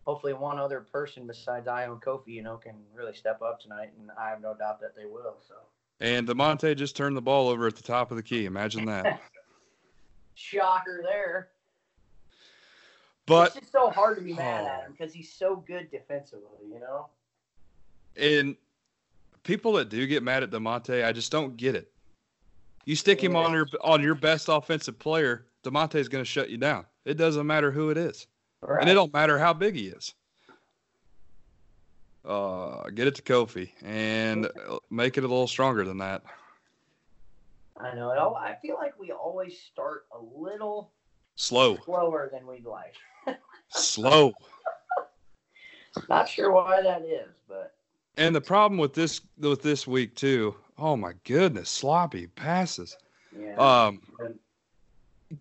hopefully 0.04 0.32
one 0.32 0.58
other 0.58 0.80
person 0.80 1.26
besides 1.26 1.66
Ayo 1.66 1.92
and 1.92 2.02
Kofi, 2.02 2.28
you 2.28 2.42
know, 2.42 2.56
can 2.56 2.74
really 2.94 3.14
step 3.14 3.42
up 3.42 3.60
tonight, 3.60 3.90
and 3.98 4.10
I 4.18 4.30
have 4.30 4.40
no 4.40 4.54
doubt 4.54 4.80
that 4.80 4.96
they 4.96 5.04
will. 5.04 5.36
So. 5.46 5.54
And 6.00 6.26
Da'Monte 6.26 6.76
just 6.76 6.96
turned 6.96 7.16
the 7.16 7.22
ball 7.22 7.48
over 7.48 7.66
at 7.66 7.76
the 7.76 7.82
top 7.82 8.10
of 8.10 8.16
the 8.16 8.22
key. 8.22 8.46
Imagine 8.46 8.86
that. 8.86 9.20
Shocker 10.34 11.02
there. 11.04 11.48
But 13.26 13.48
it's 13.48 13.60
just 13.60 13.72
so 13.72 13.90
hard 13.90 14.16
to 14.18 14.24
be 14.24 14.32
mad 14.32 14.66
at 14.66 14.86
him 14.86 14.92
because 14.98 15.12
he's 15.12 15.32
so 15.32 15.62
good 15.66 15.90
defensively, 15.90 16.66
you 16.72 16.80
know. 16.80 17.06
And 18.16 18.56
people 19.42 19.72
that 19.74 19.88
do 19.88 20.06
get 20.06 20.22
mad 20.22 20.42
at 20.42 20.50
Da'Monte, 20.50 21.04
I 21.04 21.12
just 21.12 21.32
don't 21.32 21.56
get 21.56 21.74
it. 21.74 21.90
You 22.84 22.96
stick 22.96 23.22
him 23.22 23.36
on 23.36 23.52
your 23.52 23.66
on 23.82 24.02
your 24.02 24.14
best 24.14 24.48
offensive 24.48 24.98
player, 24.98 25.46
Da'Monte 25.62 25.96
is 25.96 26.08
going 26.08 26.24
to 26.24 26.28
shut 26.28 26.50
you 26.50 26.56
down. 26.56 26.86
It 27.04 27.14
doesn't 27.14 27.46
matter 27.46 27.70
who 27.70 27.90
it 27.90 27.98
is. 27.98 28.26
Right. 28.62 28.80
And 28.80 28.90
it 28.90 28.94
don't 28.94 29.12
matter 29.12 29.38
how 29.38 29.52
big 29.52 29.74
he 29.74 29.86
is. 29.86 30.14
Uh, 32.24 32.84
get 32.90 33.06
it 33.06 33.14
to 33.14 33.22
Kofi 33.22 33.70
and 33.82 34.48
make 34.90 35.16
it 35.16 35.24
a 35.24 35.28
little 35.28 35.46
stronger 35.46 35.84
than 35.84 35.98
that. 35.98 36.22
I 37.78 37.94
know. 37.94 38.34
I 38.34 38.56
feel 38.60 38.76
like 38.76 38.98
we 38.98 39.10
always 39.10 39.58
start 39.58 40.06
a 40.12 40.18
little 40.38 40.92
slow, 41.36 41.78
slower 41.84 42.28
than 42.30 42.46
we'd 42.46 42.66
like. 42.66 42.94
slow. 43.68 44.32
Not 46.08 46.28
sure 46.28 46.52
why 46.52 46.82
that 46.82 47.02
is, 47.02 47.34
but. 47.48 47.74
And 48.20 48.34
the 48.34 48.40
problem 48.40 48.78
with 48.78 48.94
this 48.94 49.20
with 49.38 49.62
this 49.62 49.86
week 49.86 50.14
too. 50.14 50.54
Oh 50.78 50.96
my 50.96 51.12
goodness, 51.24 51.70
sloppy 51.70 52.26
passes. 52.28 52.96
Yeah. 53.38 53.56
Um, 53.56 54.00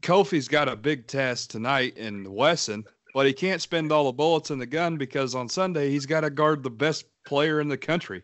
Kofi's 0.02 0.48
got 0.48 0.70
a 0.70 0.76
big 0.76 1.08
test 1.08 1.52
tonight 1.52 1.98
in 1.98 2.32
Wesson 2.32 2.86
but 3.14 3.26
he 3.26 3.34
can't 3.34 3.62
spend 3.62 3.92
all 3.92 4.06
the 4.06 4.12
bullets 4.12 4.52
in 4.52 4.60
the 4.60 4.66
gun 4.66 4.98
because 4.98 5.36
on 5.36 5.50
Sunday 5.50 5.90
he's 5.90 6.06
got 6.06 6.22
to 6.22 6.30
guard 6.30 6.64
the 6.64 6.70
best 6.70 7.06
player 7.26 7.60
in 7.60 7.68
the 7.68 7.78
country. 7.78 8.24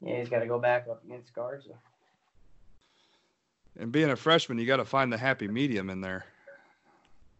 Yeah, 0.00 0.18
he's 0.18 0.28
got 0.28 0.40
to 0.40 0.46
go 0.46 0.58
back 0.58 0.86
up 0.90 1.04
against 1.04 1.32
Garza. 1.34 1.70
And 3.78 3.92
being 3.92 4.10
a 4.10 4.16
freshman, 4.16 4.58
you 4.58 4.66
got 4.66 4.78
to 4.78 4.84
find 4.84 5.12
the 5.12 5.18
happy 5.18 5.48
medium 5.48 5.90
in 5.90 6.00
there. 6.00 6.24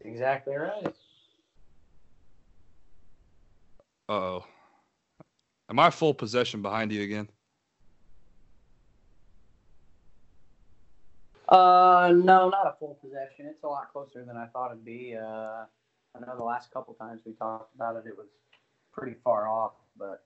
Exactly 0.01 0.55
right. 0.55 0.95
oh. 4.09 4.45
Am 5.69 5.79
I 5.79 5.91
full 5.91 6.15
possession 6.15 6.63
behind 6.63 6.93
you 6.93 7.03
again? 7.03 7.29
Uh, 11.49 12.13
no, 12.15 12.49
not 12.49 12.67
a 12.67 12.75
full 12.79 12.99
possession. 13.01 13.47
It's 13.47 13.63
a 13.63 13.69
lot 13.69 13.93
closer 13.93 14.25
than 14.25 14.37
I 14.37 14.47
thought 14.47 14.73
it'd 14.73 14.85
be. 14.85 15.17
Uh, 15.17 15.65
I 16.15 16.21
know 16.21 16.37
the 16.37 16.45
last 16.45 16.73
couple 16.73 16.95
times 16.95 17.21
we 17.25 17.33
talked 17.33 17.75
about 17.75 17.97
it, 17.97 18.05
it 18.07 18.17
was 18.17 18.27
pretty 18.93 19.17
far 19.23 19.49
off, 19.49 19.73
but. 19.99 20.25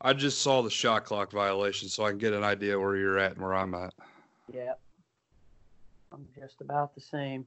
I 0.00 0.12
just 0.12 0.40
saw 0.40 0.62
the 0.62 0.70
shot 0.70 1.04
clock 1.04 1.30
violation, 1.30 1.88
so 1.88 2.04
I 2.04 2.10
can 2.10 2.18
get 2.18 2.32
an 2.32 2.42
idea 2.42 2.78
where 2.78 2.96
you're 2.96 3.18
at 3.18 3.32
and 3.32 3.42
where 3.42 3.54
I'm 3.54 3.74
at. 3.74 3.92
Yeah. 4.52 4.74
I'm 6.12 6.26
just 6.34 6.60
about 6.60 6.94
the 6.94 7.00
same. 7.00 7.46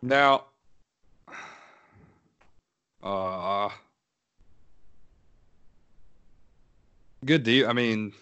Now, 0.00 0.44
uh, 3.02 3.68
good 7.24 7.42
deal. 7.42 7.68
I 7.68 7.72
mean, 7.72 8.12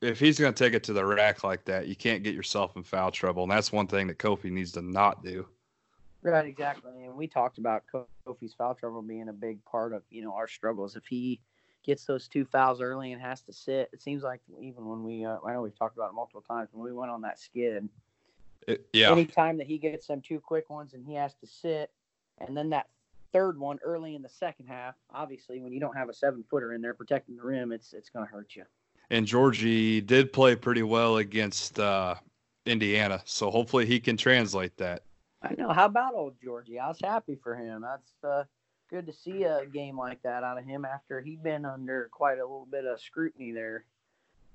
if 0.00 0.20
he's 0.20 0.38
going 0.38 0.52
to 0.52 0.64
take 0.64 0.74
it 0.74 0.84
to 0.84 0.92
the 0.92 1.04
rack 1.04 1.44
like 1.44 1.64
that, 1.64 1.88
you 1.88 1.96
can't 1.96 2.22
get 2.22 2.34
yourself 2.34 2.76
in 2.76 2.82
foul 2.82 3.10
trouble, 3.10 3.42
and 3.42 3.52
that's 3.52 3.72
one 3.72 3.86
thing 3.86 4.06
that 4.08 4.18
Kofi 4.18 4.50
needs 4.50 4.72
to 4.72 4.82
not 4.82 5.24
do. 5.24 5.46
Right, 6.22 6.46
exactly. 6.46 7.04
And 7.04 7.14
we 7.14 7.26
talked 7.28 7.58
about 7.58 7.84
Kofi's 8.26 8.54
foul 8.54 8.74
trouble 8.74 9.02
being 9.02 9.28
a 9.28 9.32
big 9.32 9.64
part 9.64 9.92
of 9.92 10.02
you 10.10 10.22
know 10.22 10.34
our 10.34 10.48
struggles. 10.48 10.96
If 10.96 11.06
he 11.06 11.40
gets 11.84 12.04
those 12.04 12.26
two 12.26 12.44
fouls 12.44 12.80
early 12.80 13.12
and 13.12 13.22
has 13.22 13.42
to 13.42 13.52
sit, 13.52 13.90
it 13.92 14.02
seems 14.02 14.22
like 14.22 14.40
even 14.60 14.86
when 14.86 15.04
we 15.04 15.24
uh, 15.24 15.38
I 15.46 15.52
know 15.52 15.62
we've 15.62 15.78
talked 15.78 15.96
about 15.96 16.10
it 16.10 16.14
multiple 16.14 16.42
times 16.42 16.68
when 16.72 16.84
we 16.84 16.92
went 16.92 17.10
on 17.10 17.22
that 17.22 17.38
skid. 17.38 17.88
It, 18.66 18.86
yeah. 18.92 19.12
Anytime 19.12 19.58
that 19.58 19.68
he 19.68 19.78
gets 19.78 20.08
them 20.08 20.20
two 20.20 20.40
quick 20.40 20.68
ones 20.68 20.94
and 20.94 21.06
he 21.06 21.14
has 21.14 21.34
to 21.34 21.46
sit, 21.46 21.92
and 22.38 22.56
then 22.56 22.70
that 22.70 22.86
third 23.32 23.58
one 23.58 23.78
early 23.84 24.14
in 24.14 24.22
the 24.22 24.28
second 24.28 24.66
half, 24.66 24.94
obviously 25.12 25.60
when 25.60 25.72
you 25.72 25.80
don't 25.80 25.96
have 25.96 26.08
a 26.08 26.14
seven 26.14 26.44
footer 26.50 26.72
in 26.72 26.80
there 26.80 26.94
protecting 26.94 27.36
the 27.36 27.42
rim, 27.42 27.72
it's 27.72 27.92
it's 27.92 28.10
going 28.10 28.26
to 28.26 28.32
hurt 28.32 28.54
you 28.54 28.64
and 29.10 29.26
Giorgi 29.26 30.04
did 30.04 30.32
play 30.32 30.56
pretty 30.56 30.82
well 30.82 31.18
against 31.18 31.78
uh, 31.78 32.16
Indiana, 32.64 33.22
so 33.24 33.50
hopefully 33.50 33.86
he 33.86 34.00
can 34.00 34.16
translate 34.16 34.76
that. 34.78 35.02
I 35.42 35.54
know. 35.54 35.72
How 35.72 35.86
about 35.86 36.14
old 36.14 36.34
Giorgi? 36.44 36.80
I 36.80 36.88
was 36.88 36.98
happy 37.02 37.38
for 37.42 37.54
him. 37.54 37.82
That's 37.82 38.12
uh, 38.24 38.44
good 38.90 39.06
to 39.06 39.12
see 39.12 39.44
a 39.44 39.66
game 39.66 39.96
like 39.96 40.22
that 40.22 40.42
out 40.42 40.58
of 40.58 40.64
him 40.64 40.84
after 40.84 41.20
he'd 41.20 41.42
been 41.42 41.64
under 41.64 42.08
quite 42.10 42.38
a 42.38 42.42
little 42.42 42.66
bit 42.70 42.84
of 42.84 43.00
scrutiny 43.00 43.52
there 43.52 43.84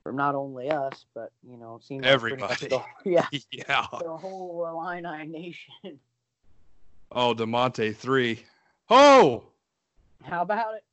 from 0.03 0.15
not 0.15 0.35
only 0.35 0.69
us, 0.69 1.05
but 1.13 1.31
you 1.47 1.57
know, 1.57 1.79
seems 1.81 2.05
everybody. 2.05 2.41
Like 2.41 2.59
the, 2.59 2.81
yeah, 3.09 3.27
yeah, 3.51 3.85
the 4.01 4.17
whole 4.17 4.67
Illini 4.67 5.27
nation. 5.27 5.99
Oh, 7.11 7.33
Da'Monte 7.33 7.95
three. 7.95 8.43
Oh, 8.89 9.43
how 10.23 10.41
about 10.41 10.75
it? 10.75 10.83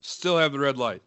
Still 0.00 0.36
have 0.36 0.52
the 0.52 0.58
red 0.58 0.76
light. 0.76 1.02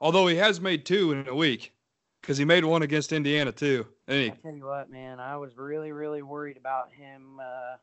Although 0.00 0.26
he 0.28 0.36
has 0.36 0.60
made 0.60 0.86
two 0.86 1.12
in 1.12 1.28
a 1.28 1.34
week, 1.34 1.72
because 2.20 2.38
he 2.38 2.44
made 2.44 2.64
one 2.64 2.82
against 2.82 3.12
Indiana 3.12 3.52
too. 3.52 3.86
He, 4.06 4.26
I 4.26 4.28
tell 4.42 4.54
you 4.54 4.64
what, 4.64 4.90
man, 4.90 5.18
I 5.18 5.36
was 5.36 5.56
really, 5.56 5.92
really 5.92 6.22
worried 6.22 6.56
about 6.56 6.92
him 6.92 7.40
uh, 7.40 7.76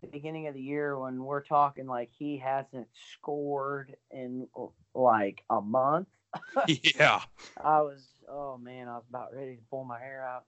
the 0.00 0.06
beginning 0.06 0.46
of 0.46 0.54
the 0.54 0.62
year 0.62 0.98
when 0.98 1.24
we're 1.24 1.42
talking 1.42 1.86
like 1.86 2.10
he 2.16 2.38
hasn't 2.38 2.86
scored 3.12 3.96
in 4.10 4.46
like 4.94 5.42
a 5.50 5.60
month. 5.60 6.08
yeah. 6.68 7.22
I 7.62 7.80
was, 7.80 8.06
oh 8.28 8.56
man, 8.58 8.88
I 8.88 8.96
was 8.96 9.04
about 9.08 9.34
ready 9.34 9.56
to 9.56 9.62
pull 9.70 9.84
my 9.84 9.98
hair 9.98 10.24
out 10.24 10.44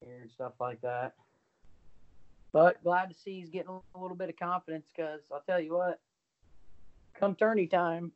here 0.00 0.18
and 0.22 0.30
stuff 0.30 0.52
like 0.60 0.80
that. 0.82 1.14
But 2.52 2.82
glad 2.82 3.10
to 3.10 3.14
see 3.14 3.40
he's 3.40 3.50
getting 3.50 3.70
a 3.94 3.98
little 4.00 4.16
bit 4.16 4.28
of 4.28 4.36
confidence 4.36 4.86
because 4.94 5.20
I'll 5.32 5.42
tell 5.46 5.60
you 5.60 5.74
what, 5.74 6.00
come 7.18 7.34
tourney 7.34 7.66
time, 7.66 8.12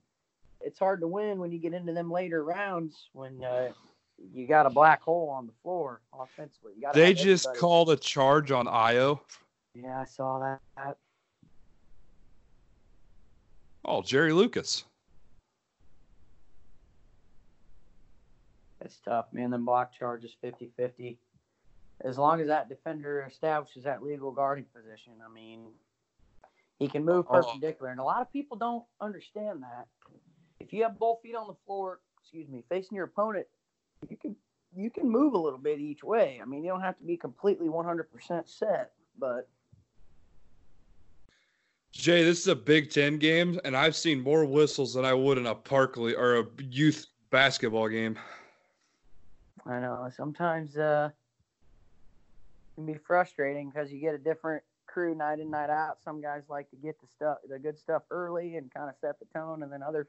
it's 0.61 0.79
hard 0.79 1.01
to 1.01 1.09
win 1.09 1.39
when 1.39 1.53
you 1.53 1.59
get 1.59 1.75
into 1.75 1.93
them 1.93 2.11
later 2.11 2.45
rounds 2.45 3.09
when 3.13 3.43
uh, 3.43 3.73
you 4.33 4.47
got 4.47 4.67
a 4.67 4.71
black 4.71 5.03
hole 5.03 5.31
on 5.31 5.47
the 5.47 5.53
floor 5.63 6.01
offensively. 6.19 6.73
they 6.95 7.15
just 7.15 7.47
everybody. 7.47 7.61
called 7.61 7.91
a 7.91 7.97
charge 7.97 8.51
on 8.51 8.67
Ayo. 8.67 9.21
Yeah, 9.75 10.01
I 10.01 10.05
saw 10.05 10.39
that. 10.77 10.97
Oh, 13.85 14.03
Jerry 14.03 14.33
Lucas. 14.33 14.85
That's 18.81 18.99
tough, 19.01 19.27
man. 19.33 19.51
Them 19.51 19.65
block 19.65 19.93
charges 19.93 20.35
50 20.41 20.71
50. 20.77 21.19
As 22.03 22.17
long 22.17 22.41
as 22.41 22.47
that 22.47 22.69
defender 22.69 23.27
establishes 23.29 23.85
that 23.85 24.03
legal 24.03 24.33
guarding 24.33 24.65
position, 24.75 25.15
I 25.25 25.33
mean, 25.33 25.67
he 26.79 26.89
can 26.89 27.05
move 27.05 27.29
perpendicular. 27.29 27.91
And 27.91 28.01
a 28.01 28.05
lot 28.05 28.23
of 28.23 28.33
people 28.33 28.57
don't 28.57 28.85
understand 29.01 29.63
that 29.63 29.87
if 30.61 30.73
you 30.73 30.83
have 30.83 30.99
both 30.99 31.21
feet 31.23 31.35
on 31.35 31.47
the 31.47 31.57
floor, 31.67 32.01
excuse 32.21 32.49
me, 32.49 32.65
facing 32.69 32.97
your 32.97 33.05
opponent, 33.05 33.47
you 34.09 34.17
can 34.17 34.35
you 34.75 34.89
can 34.89 35.09
move 35.09 35.35
a 35.35 35.39
little 35.39 35.59
bit 35.59 35.81
each 35.81 36.05
way. 36.05 36.39
I 36.41 36.47
mean, 36.47 36.63
you 36.63 36.71
don't 36.71 36.81
have 36.81 36.97
to 36.99 37.05
be 37.05 37.17
completely 37.17 37.67
100% 37.67 38.05
set, 38.49 38.93
but 39.19 39.49
Jay, 41.93 42.23
this 42.23 42.39
is 42.39 42.47
a 42.47 42.55
Big 42.55 42.91
Ten 42.91 43.19
game, 43.19 43.59
and 43.65 43.77
I've 43.77 43.97
seen 43.97 44.21
more 44.21 44.45
whistles 44.45 44.95
than 44.95 45.05
I 45.05 45.13
would 45.13 45.39
in 45.39 45.47
a 45.47 45.55
Parkley 45.55 46.17
or 46.17 46.39
a 46.39 46.47
youth 46.63 47.07
basketball 47.31 47.89
game. 47.89 48.17
I 49.67 49.81
know 49.81 50.09
sometimes 50.17 50.77
uh, 50.77 51.11
can 52.75 52.87
be 52.87 52.95
frustrating 52.95 53.71
because 53.71 53.93
you 53.93 54.01
get 54.01 54.15
a 54.15 54.19
different 54.19 54.63
crew 54.87 55.15
night 55.15 55.39
in 55.39 55.51
night 55.51 55.71
out. 55.71 56.03
Some 56.03 56.21
guys 56.21 56.43
like 56.49 56.69
to 56.71 56.77
get 56.77 57.01
the 57.01 57.07
stuff, 57.07 57.39
the 57.49 57.59
good 57.59 57.79
stuff 57.79 58.03
early 58.11 58.57
and 58.57 58.73
kind 58.73 58.89
of 58.89 58.97
set 59.01 59.19
the 59.19 59.27
tone, 59.39 59.63
and 59.63 59.73
then 59.73 59.83
other 59.83 60.09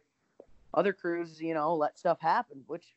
other 0.74 0.94
crews, 0.94 1.42
you 1.42 1.54
know, 1.54 1.76
let 1.76 1.98
stuff 2.00 2.20
happen. 2.20 2.64
Which 2.68 2.96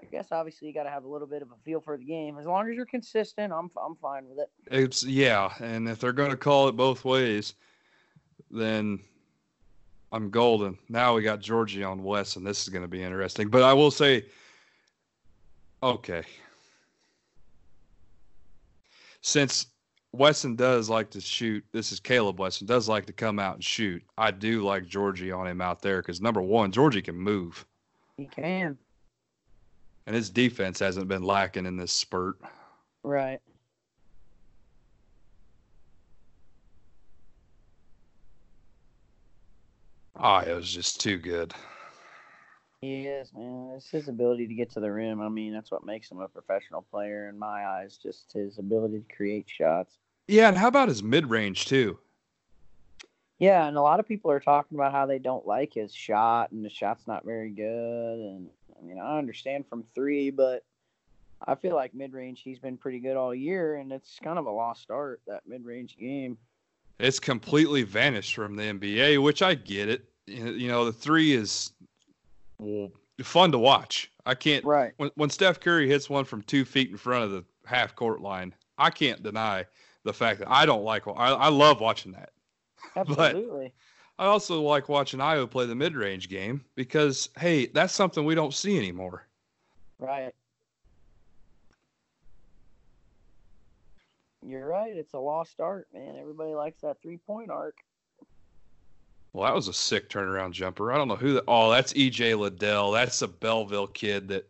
I 0.00 0.06
guess 0.06 0.28
obviously 0.32 0.68
you 0.68 0.74
got 0.74 0.84
to 0.84 0.90
have 0.90 1.04
a 1.04 1.08
little 1.08 1.26
bit 1.26 1.42
of 1.42 1.48
a 1.50 1.56
feel 1.64 1.80
for 1.80 1.96
the 1.96 2.04
game. 2.04 2.38
As 2.38 2.46
long 2.46 2.68
as 2.68 2.74
you're 2.74 2.86
consistent, 2.86 3.52
I'm 3.52 3.70
I'm 3.82 3.96
fine 3.96 4.28
with 4.28 4.38
it. 4.38 4.50
It's 4.70 5.04
yeah, 5.04 5.52
and 5.60 5.88
if 5.88 5.98
they're 6.00 6.12
going 6.12 6.30
to 6.30 6.36
call 6.36 6.68
it 6.68 6.76
both 6.76 7.04
ways, 7.04 7.54
then 8.50 9.00
I'm 10.12 10.30
golden. 10.30 10.78
Now 10.88 11.14
we 11.14 11.22
got 11.22 11.40
Giorgi 11.40 11.88
on 11.88 12.02
West, 12.02 12.36
and 12.36 12.46
this 12.46 12.62
is 12.62 12.68
going 12.68 12.82
to 12.82 12.88
be 12.88 13.02
interesting. 13.02 13.48
But 13.48 13.62
I 13.62 13.72
will 13.72 13.90
say, 13.90 14.26
okay, 15.82 16.22
since 19.24 19.68
Wesson 20.12 20.54
does 20.54 20.90
like 20.90 21.08
to 21.10 21.20
shoot, 21.20 21.64
this 21.72 21.92
is 21.92 21.98
Caleb 21.98 22.38
Wesson 22.38 22.66
does 22.66 22.90
like 22.90 23.06
to 23.06 23.12
come 23.14 23.38
out 23.38 23.54
and 23.54 23.64
shoot. 23.64 24.02
I 24.18 24.30
do 24.30 24.62
like 24.62 24.84
Giorgi 24.84 25.36
on 25.36 25.46
him 25.46 25.62
out 25.62 25.80
there 25.80 26.02
because 26.02 26.20
number 26.20 26.42
one, 26.42 26.70
Giorgi 26.70 27.02
can 27.02 27.16
move, 27.16 27.64
You 28.18 28.28
can, 28.28 28.76
and 30.06 30.14
his 30.14 30.28
defense 30.28 30.78
hasn't 30.78 31.08
been 31.08 31.22
lacking 31.22 31.64
in 31.64 31.78
this 31.78 31.90
spurt. 31.90 32.36
right? 33.02 33.40
Oh, 40.16 40.38
it 40.38 40.54
was 40.54 40.70
just 40.70 41.00
too 41.00 41.16
good. 41.16 41.54
He 42.84 43.06
is, 43.06 43.32
man. 43.32 43.72
It's 43.74 43.88
his 43.88 44.08
ability 44.08 44.46
to 44.46 44.52
get 44.52 44.68
to 44.72 44.80
the 44.80 44.92
rim. 44.92 45.22
I 45.22 45.30
mean, 45.30 45.54
that's 45.54 45.70
what 45.70 45.86
makes 45.86 46.10
him 46.10 46.20
a 46.20 46.28
professional 46.28 46.82
player 46.82 47.30
in 47.30 47.38
my 47.38 47.64
eyes. 47.64 47.96
Just 47.96 48.30
his 48.34 48.58
ability 48.58 49.00
to 49.08 49.16
create 49.16 49.48
shots. 49.48 49.96
Yeah, 50.28 50.48
and 50.48 50.58
how 50.58 50.68
about 50.68 50.88
his 50.88 51.02
mid 51.02 51.30
range 51.30 51.64
too? 51.64 51.98
Yeah, 53.38 53.66
and 53.66 53.78
a 53.78 53.80
lot 53.80 54.00
of 54.00 54.06
people 54.06 54.30
are 54.30 54.40
talking 54.40 54.76
about 54.76 54.92
how 54.92 55.06
they 55.06 55.18
don't 55.18 55.46
like 55.46 55.72
his 55.72 55.94
shot 55.94 56.52
and 56.52 56.62
the 56.62 56.68
shot's 56.68 57.06
not 57.06 57.24
very 57.24 57.48
good. 57.48 58.18
And 58.18 58.50
I 58.78 58.84
mean, 58.84 58.98
I 58.98 59.16
understand 59.16 59.64
from 59.66 59.84
three, 59.94 60.30
but 60.30 60.62
I 61.46 61.54
feel 61.54 61.74
like 61.74 61.94
mid 61.94 62.12
range 62.12 62.42
he's 62.42 62.58
been 62.58 62.76
pretty 62.76 63.00
good 63.00 63.16
all 63.16 63.34
year, 63.34 63.76
and 63.76 63.92
it's 63.92 64.18
kind 64.22 64.38
of 64.38 64.44
a 64.44 64.50
lost 64.50 64.90
art 64.90 65.22
that 65.26 65.44
mid 65.46 65.64
range 65.64 65.96
game. 65.96 66.36
It's 66.98 67.18
completely 67.18 67.82
vanished 67.82 68.34
from 68.34 68.56
the 68.56 68.64
NBA, 68.64 69.22
which 69.22 69.40
I 69.40 69.54
get 69.54 69.88
it. 69.88 70.04
You 70.26 70.68
know, 70.68 70.84
the 70.84 70.92
three 70.92 71.32
is 71.32 71.72
well, 72.64 72.90
fun 73.22 73.52
to 73.52 73.58
watch. 73.58 74.10
I 74.26 74.34
can't 74.34 74.64
Right. 74.64 74.92
when 74.96 75.10
when 75.16 75.30
Steph 75.30 75.60
Curry 75.60 75.88
hits 75.88 76.08
one 76.08 76.24
from 76.24 76.42
two 76.42 76.64
feet 76.64 76.90
in 76.90 76.96
front 76.96 77.24
of 77.24 77.30
the 77.30 77.44
half 77.66 77.94
court 77.94 78.20
line. 78.20 78.54
I 78.78 78.90
can't 78.90 79.22
deny 79.22 79.66
the 80.02 80.12
fact 80.12 80.40
that 80.40 80.50
I 80.50 80.66
don't 80.66 80.82
like. 80.82 81.06
I, 81.06 81.12
I 81.12 81.48
love 81.48 81.80
watching 81.80 82.12
that. 82.12 82.30
Absolutely. 82.96 83.72
I 84.18 84.26
also 84.26 84.60
like 84.62 84.88
watching 84.88 85.20
Ayo 85.20 85.50
play 85.50 85.66
the 85.66 85.74
mid 85.74 85.94
range 85.94 86.28
game 86.28 86.64
because 86.74 87.28
hey, 87.38 87.66
that's 87.66 87.94
something 87.94 88.24
we 88.24 88.34
don't 88.34 88.54
see 88.54 88.76
anymore. 88.76 89.26
Right. 89.98 90.32
You're 94.46 94.66
right. 94.66 94.94
It's 94.94 95.14
a 95.14 95.18
lost 95.18 95.60
art, 95.60 95.88
man. 95.92 96.16
Everybody 96.20 96.54
likes 96.54 96.80
that 96.82 97.00
three 97.02 97.16
point 97.16 97.50
arc. 97.50 97.76
Well, 99.34 99.46
that 99.46 99.54
was 99.54 99.66
a 99.66 99.72
sick 99.72 100.08
turnaround 100.08 100.52
jumper. 100.52 100.92
I 100.92 100.96
don't 100.96 101.08
know 101.08 101.16
who 101.16 101.34
that. 101.34 101.44
Oh, 101.48 101.68
that's 101.68 101.92
EJ 101.92 102.38
Liddell. 102.38 102.92
That's 102.92 103.20
a 103.20 103.28
Belleville 103.28 103.88
kid 103.88 104.28
that 104.28 104.48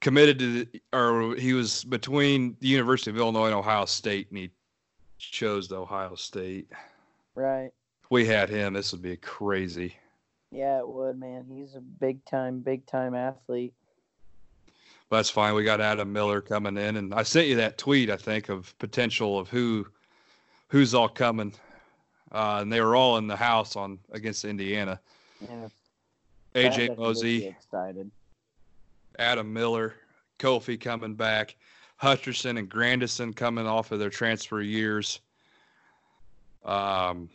committed 0.00 0.38
to, 0.38 0.64
the, 0.64 0.82
or 0.94 1.36
he 1.36 1.52
was 1.52 1.84
between 1.84 2.56
the 2.60 2.68
University 2.68 3.10
of 3.10 3.18
Illinois 3.18 3.46
and 3.46 3.54
Ohio 3.54 3.84
State, 3.84 4.28
and 4.30 4.38
he 4.38 4.50
chose 5.18 5.68
the 5.68 5.76
Ohio 5.76 6.14
State. 6.14 6.70
Right. 7.34 7.70
If 8.02 8.10
we 8.10 8.24
had 8.24 8.48
him, 8.48 8.72
this 8.72 8.90
would 8.92 9.02
be 9.02 9.16
crazy. 9.18 9.94
Yeah, 10.50 10.78
it 10.78 10.88
would, 10.88 11.20
man. 11.20 11.44
He's 11.48 11.74
a 11.74 11.80
big 11.80 12.24
time, 12.24 12.60
big 12.60 12.86
time 12.86 13.14
athlete. 13.14 13.74
But 15.10 15.16
that's 15.16 15.30
fine. 15.30 15.54
We 15.54 15.62
got 15.62 15.82
Adam 15.82 16.10
Miller 16.10 16.40
coming 16.40 16.78
in, 16.78 16.96
and 16.96 17.12
I 17.12 17.22
sent 17.22 17.48
you 17.48 17.56
that 17.56 17.76
tweet. 17.76 18.08
I 18.08 18.16
think 18.16 18.48
of 18.48 18.76
potential 18.78 19.38
of 19.38 19.50
who, 19.50 19.86
who's 20.68 20.94
all 20.94 21.08
coming, 21.08 21.52
uh, 22.32 22.58
and 22.60 22.72
they 22.72 22.80
were 22.80 22.96
all 22.96 23.16
in 23.18 23.26
the 23.26 23.36
house 23.36 23.76
on 23.76 23.98
against 24.12 24.44
Indiana. 24.44 25.00
Yeah. 25.40 25.68
AJ 26.54 26.96
Mosey. 26.96 27.46
Excited. 27.46 28.10
Adam 29.18 29.52
Miller, 29.52 29.94
Kofi 30.38 30.80
coming 30.80 31.14
back, 31.14 31.56
Hutcherson 32.02 32.58
and 32.58 32.68
Grandison 32.68 33.34
coming 33.34 33.66
off 33.66 33.92
of 33.92 33.98
their 33.98 34.10
transfer 34.10 34.62
years. 34.62 35.20
Um, 36.64 37.28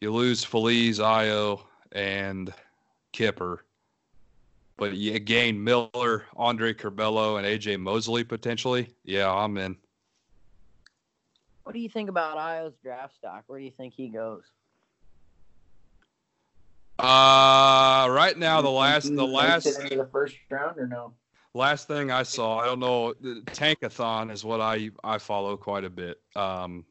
you 0.00 0.12
lose 0.12 0.44
Feliz, 0.44 0.98
Ayo, 0.98 1.60
and 1.92 2.52
Kipper, 3.12 3.64
but 4.76 4.94
you 4.94 5.18
gain 5.18 5.62
Miller, 5.62 6.24
Andre 6.36 6.74
Curbelo, 6.74 7.38
and 7.38 7.46
AJ 7.46 7.80
Mosley 7.80 8.24
potentially. 8.24 8.88
Yeah, 9.04 9.32
I'm 9.32 9.56
in. 9.56 9.76
What 11.64 11.72
do 11.72 11.78
you 11.78 11.88
think 11.88 12.08
about 12.08 12.36
Ayo's 12.36 12.74
draft 12.82 13.16
stock? 13.16 13.44
Where 13.46 13.58
do 13.58 13.64
you 13.64 13.72
think 13.72 13.94
he 13.94 14.08
goes? 14.08 14.44
Uh, 16.98 18.06
right 18.10 18.34
now 18.36 18.62
the 18.62 18.70
last 18.70 19.14
the 19.14 19.26
last 19.26 19.66
into 19.66 19.96
the 19.96 20.06
first 20.06 20.36
round 20.48 20.78
or 20.78 20.86
no? 20.86 21.12
last 21.54 21.88
thing 21.88 22.10
I 22.10 22.24
saw, 22.24 22.58
I 22.58 22.66
don't 22.66 22.80
know, 22.80 23.14
Tankathon 23.46 24.30
is 24.30 24.44
what 24.44 24.60
I 24.60 24.90
I 25.02 25.18
follow 25.18 25.56
quite 25.56 25.84
a 25.84 25.90
bit. 25.90 26.20
Um, 26.36 26.84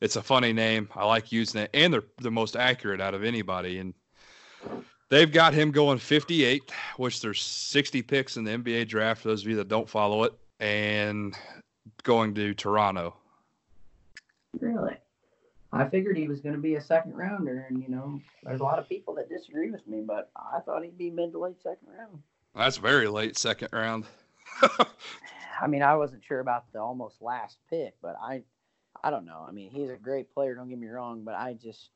it's 0.00 0.16
a 0.16 0.22
funny 0.22 0.52
name. 0.52 0.88
I 0.96 1.04
like 1.04 1.30
using 1.30 1.62
it, 1.62 1.70
and 1.74 1.92
they're 1.92 2.02
the 2.18 2.30
most 2.30 2.56
accurate 2.56 3.00
out 3.00 3.14
of 3.14 3.22
anybody. 3.22 3.78
And 3.78 3.94
they've 5.10 5.30
got 5.30 5.54
him 5.54 5.70
going 5.70 5.98
58, 5.98 6.72
which 6.96 7.20
there's 7.20 7.40
60 7.40 8.02
picks 8.02 8.36
in 8.36 8.42
the 8.42 8.50
NBA 8.50 8.88
draft. 8.88 9.22
For 9.22 9.28
those 9.28 9.42
of 9.42 9.48
you 9.48 9.56
that 9.56 9.68
don't 9.68 9.88
follow 9.88 10.24
it, 10.24 10.32
and 10.58 11.36
going 12.02 12.34
to 12.34 12.54
Toronto. 12.54 13.16
Really? 14.60 14.96
I 15.72 15.88
figured 15.88 16.18
he 16.18 16.28
was 16.28 16.40
going 16.40 16.54
to 16.54 16.60
be 16.60 16.74
a 16.74 16.80
second 16.82 17.16
rounder, 17.16 17.66
and 17.68 17.82
you 17.82 17.88
know, 17.88 18.20
there's 18.42 18.60
a 18.60 18.64
lot 18.64 18.78
of 18.78 18.88
people 18.88 19.14
that 19.14 19.30
disagree 19.30 19.70
with 19.70 19.86
me, 19.86 20.02
but 20.06 20.30
I 20.36 20.60
thought 20.60 20.84
he'd 20.84 20.98
be 20.98 21.10
mid 21.10 21.32
to 21.32 21.38
late 21.38 21.62
second 21.62 21.88
round. 21.96 22.22
That's 22.54 22.76
very 22.76 23.08
late 23.08 23.38
second 23.38 23.68
round. 23.72 24.04
I 25.60 25.66
mean, 25.66 25.82
I 25.82 25.96
wasn't 25.96 26.24
sure 26.24 26.40
about 26.40 26.70
the 26.72 26.80
almost 26.80 27.22
last 27.22 27.56
pick, 27.70 27.94
but 28.02 28.16
I, 28.20 28.42
I 29.02 29.10
don't 29.10 29.24
know. 29.24 29.46
I 29.48 29.52
mean, 29.52 29.70
he's 29.70 29.88
a 29.88 29.96
great 29.96 30.32
player. 30.34 30.54
Don't 30.54 30.68
get 30.68 30.78
me 30.78 30.88
wrong, 30.88 31.22
but 31.24 31.34
I 31.34 31.54
just 31.54 31.88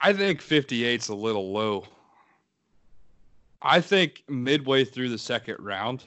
I 0.00 0.14
think 0.14 0.40
58's 0.40 1.08
a 1.08 1.14
little 1.14 1.52
low. 1.52 1.84
I 3.60 3.80
think 3.80 4.24
midway 4.28 4.84
through 4.84 5.10
the 5.10 5.18
second 5.18 5.56
round, 5.60 6.04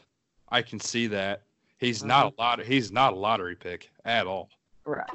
I 0.50 0.64
can 0.64 0.80
see 0.80 1.08
that 1.08 1.44
he's 1.78 2.04
not 2.04 2.26
uh-huh. 2.26 2.36
a 2.38 2.42
lot. 2.42 2.64
He's 2.64 2.92
not 2.92 3.14
a 3.14 3.16
lottery 3.16 3.56
pick 3.56 3.92
at 4.04 4.26
all 4.26 4.50
right, 4.86 5.08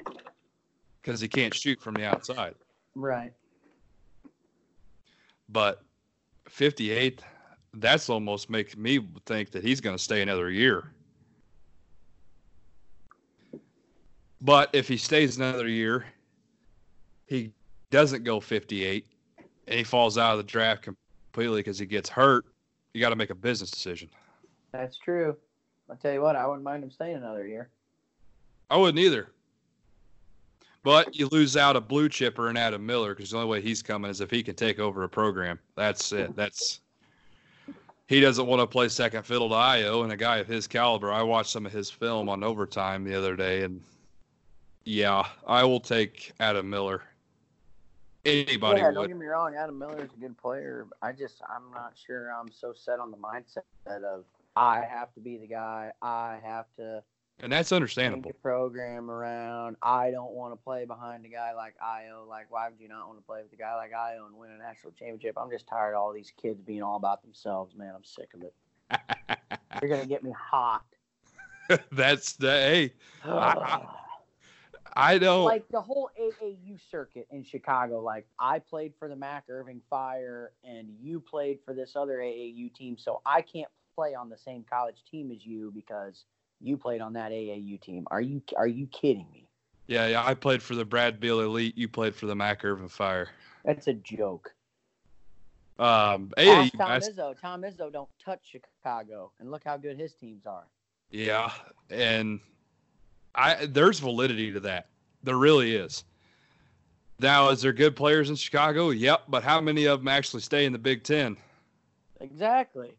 because 1.02 1.20
he 1.20 1.28
can't 1.28 1.54
shoot 1.54 1.80
from 1.80 1.94
the 1.94 2.04
outside. 2.04 2.54
right. 2.94 3.32
But 5.48 5.82
58, 6.48 7.22
that's 7.74 8.08
almost 8.08 8.50
makes 8.50 8.76
me 8.76 9.00
think 9.26 9.50
that 9.50 9.64
he's 9.64 9.80
going 9.80 9.96
to 9.96 10.02
stay 10.02 10.22
another 10.22 10.50
year. 10.50 10.92
But 14.40 14.70
if 14.72 14.88
he 14.88 14.96
stays 14.96 15.36
another 15.36 15.68
year, 15.68 16.06
he 17.26 17.52
doesn't 17.90 18.24
go 18.24 18.40
58 18.40 19.06
and 19.66 19.78
he 19.78 19.84
falls 19.84 20.18
out 20.18 20.32
of 20.32 20.38
the 20.38 20.44
draft 20.44 20.82
completely 20.82 21.60
because 21.60 21.78
he 21.78 21.86
gets 21.86 22.08
hurt. 22.08 22.46
You 22.94 23.00
got 23.00 23.10
to 23.10 23.16
make 23.16 23.30
a 23.30 23.34
business 23.34 23.70
decision. 23.70 24.08
That's 24.72 24.96
true. 24.98 25.36
I'll 25.88 25.96
tell 25.96 26.12
you 26.12 26.22
what, 26.22 26.36
I 26.36 26.46
wouldn't 26.46 26.64
mind 26.64 26.82
him 26.82 26.90
staying 26.90 27.16
another 27.16 27.46
year. 27.46 27.68
I 28.70 28.76
wouldn't 28.76 28.98
either. 28.98 29.28
But 30.82 31.14
you 31.14 31.28
lose 31.30 31.56
out 31.56 31.76
a 31.76 31.80
blue 31.80 32.08
chipper 32.08 32.48
and 32.48 32.56
Adam 32.56 32.84
Miller 32.84 33.14
because 33.14 33.30
the 33.30 33.36
only 33.36 33.48
way 33.48 33.60
he's 33.60 33.82
coming 33.82 34.10
is 34.10 34.20
if 34.20 34.30
he 34.30 34.42
can 34.42 34.54
take 34.54 34.78
over 34.78 35.02
a 35.02 35.08
program. 35.08 35.58
That's 35.76 36.12
it. 36.12 36.34
That's 36.34 36.80
he 38.06 38.20
doesn't 38.20 38.46
want 38.46 38.60
to 38.60 38.66
play 38.66 38.88
second 38.88 39.24
fiddle 39.24 39.48
to 39.50 39.54
Ayo 39.54 40.02
and 40.02 40.12
a 40.12 40.16
guy 40.16 40.38
of 40.38 40.48
his 40.48 40.66
caliber. 40.66 41.12
I 41.12 41.22
watched 41.22 41.50
some 41.50 41.66
of 41.66 41.72
his 41.72 41.90
film 41.90 42.28
on 42.28 42.42
overtime 42.42 43.04
the 43.04 43.16
other 43.16 43.36
day 43.36 43.62
and 43.62 43.82
yeah, 44.84 45.26
I 45.46 45.64
will 45.64 45.80
take 45.80 46.32
Adam 46.40 46.68
Miller. 46.68 47.02
Anybody 48.24 48.80
yeah, 48.80 48.90
don't 48.90 49.02
would. 49.02 49.08
get 49.08 49.16
me 49.16 49.26
wrong. 49.26 49.54
Adam 49.54 49.78
Miller's 49.78 50.10
a 50.16 50.20
good 50.20 50.36
player. 50.36 50.86
I 51.00 51.12
just, 51.12 51.40
I'm 51.48 51.70
not 51.72 51.92
sure 51.94 52.32
I'm 52.32 52.50
so 52.50 52.72
set 52.74 52.98
on 52.98 53.10
the 53.10 53.16
mindset 53.16 54.02
of 54.02 54.24
I 54.56 54.82
have 54.90 55.12
to 55.14 55.20
be 55.20 55.38
the 55.38 55.46
guy. 55.46 55.92
I 56.02 56.38
have 56.42 56.66
to 56.76 57.02
And 57.42 57.52
that's 57.52 57.72
understandable. 57.72 58.32
program 58.42 59.10
around. 59.10 59.76
I 59.82 60.10
don't 60.10 60.32
want 60.32 60.52
to 60.52 60.56
play 60.56 60.84
behind 60.84 61.24
a 61.24 61.28
guy 61.28 61.54
like 61.54 61.74
Ayo. 61.82 62.26
Like, 62.28 62.50
why 62.50 62.68
would 62.68 62.80
you 62.80 62.88
not 62.88 63.06
want 63.06 63.18
to 63.18 63.24
play 63.24 63.42
with 63.42 63.52
a 63.52 63.56
guy 63.56 63.74
like 63.76 63.92
Ayo 63.92 64.26
and 64.26 64.36
win 64.36 64.50
a 64.50 64.58
national 64.58 64.92
championship? 64.92 65.36
I'm 65.38 65.50
just 65.50 65.66
tired 65.66 65.94
of 65.94 66.00
all 66.00 66.12
these 66.12 66.32
kids 66.40 66.60
being 66.60 66.82
all 66.82 66.96
about 66.96 67.22
themselves, 67.22 67.74
man. 67.74 67.94
I'm 67.94 68.04
sick 68.04 68.30
of 68.34 68.42
it. 68.42 68.54
You're 69.80 69.90
gonna 69.90 70.06
get 70.06 70.22
me 70.22 70.32
hot. 70.32 70.84
that's 71.92 72.34
the 72.34 72.50
hey. 72.50 72.92
I- 73.24 73.86
I 74.96 75.18
don't. 75.18 75.44
like 75.44 75.68
the 75.68 75.80
whole 75.80 76.10
AAU 76.20 76.78
circuit 76.90 77.28
in 77.30 77.44
Chicago. 77.44 78.00
Like 78.00 78.26
I 78.38 78.58
played 78.58 78.92
for 78.98 79.08
the 79.08 79.16
Mac 79.16 79.44
Irvin 79.48 79.80
Fire, 79.88 80.52
and 80.64 80.88
you 81.00 81.20
played 81.20 81.58
for 81.64 81.74
this 81.74 81.94
other 81.94 82.18
AAU 82.18 82.74
team, 82.74 82.96
so 82.98 83.20
I 83.24 83.42
can't 83.42 83.70
play 83.94 84.14
on 84.14 84.28
the 84.28 84.36
same 84.36 84.64
college 84.68 85.04
team 85.10 85.30
as 85.30 85.44
you 85.44 85.72
because 85.74 86.24
you 86.60 86.76
played 86.76 87.00
on 87.00 87.14
that 87.14 87.32
AAU 87.32 87.80
team. 87.80 88.06
Are 88.10 88.20
you 88.20 88.42
are 88.56 88.66
you 88.66 88.86
kidding 88.86 89.26
me? 89.32 89.46
yeah, 89.86 90.06
yeah. 90.06 90.24
I 90.24 90.34
played 90.34 90.62
for 90.62 90.74
the 90.74 90.84
Brad 90.84 91.18
Beal 91.18 91.40
Elite. 91.40 91.76
You 91.76 91.88
played 91.88 92.14
for 92.14 92.26
the 92.26 92.36
Mac 92.36 92.64
Irvin 92.64 92.88
Fire. 92.88 93.28
That's 93.64 93.88
a 93.88 93.94
joke. 93.94 94.52
Um, 95.78 96.30
Ask 96.36 96.72
AAU 96.72 96.76
Tom 96.76 97.00
Izzo. 97.00 97.40
Tom 97.40 97.62
Izzo 97.62 97.92
don't 97.92 98.08
touch 98.24 98.40
Chicago, 98.42 99.32
and 99.40 99.50
look 99.50 99.62
how 99.64 99.76
good 99.76 99.98
his 99.98 100.14
teams 100.14 100.46
are. 100.46 100.66
Yeah, 101.10 101.50
and 101.90 102.40
I 103.34 103.66
there's 103.66 103.98
validity 103.98 104.52
to 104.52 104.60
that. 104.60 104.88
There 105.22 105.36
really 105.36 105.74
is. 105.74 106.04
Now, 107.18 107.50
is 107.50 107.60
there 107.60 107.72
good 107.72 107.96
players 107.96 108.30
in 108.30 108.36
Chicago? 108.36 108.90
Yep, 108.90 109.24
but 109.28 109.42
how 109.42 109.60
many 109.60 109.84
of 109.84 110.00
them 110.00 110.08
actually 110.08 110.40
stay 110.40 110.64
in 110.64 110.72
the 110.72 110.78
Big 110.78 111.02
Ten? 111.02 111.36
Exactly. 112.20 112.92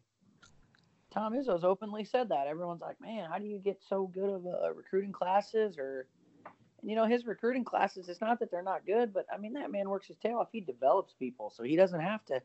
Tom 1.12 1.34
Izzo's 1.34 1.64
openly 1.64 2.04
said 2.04 2.28
that. 2.30 2.46
Everyone's 2.46 2.80
like, 2.80 3.00
"Man, 3.00 3.28
how 3.30 3.38
do 3.38 3.44
you 3.44 3.58
get 3.58 3.80
so 3.86 4.06
good 4.06 4.30
of 4.30 4.46
uh, 4.46 4.72
recruiting 4.72 5.12
classes?" 5.12 5.76
Or, 5.78 6.06
and, 6.80 6.90
you 6.90 6.96
know, 6.96 7.04
his 7.04 7.26
recruiting 7.26 7.64
classes. 7.64 8.08
It's 8.08 8.20
not 8.20 8.40
that 8.40 8.50
they're 8.50 8.62
not 8.62 8.86
good, 8.86 9.12
but 9.12 9.26
I 9.32 9.36
mean, 9.36 9.52
that 9.54 9.70
man 9.70 9.88
works 9.88 10.08
his 10.08 10.16
tail 10.16 10.38
off. 10.38 10.48
He 10.52 10.60
develops 10.60 11.12
people, 11.12 11.50
so 11.54 11.62
he 11.62 11.76
doesn't 11.76 12.00
have 12.00 12.24
to. 12.26 12.40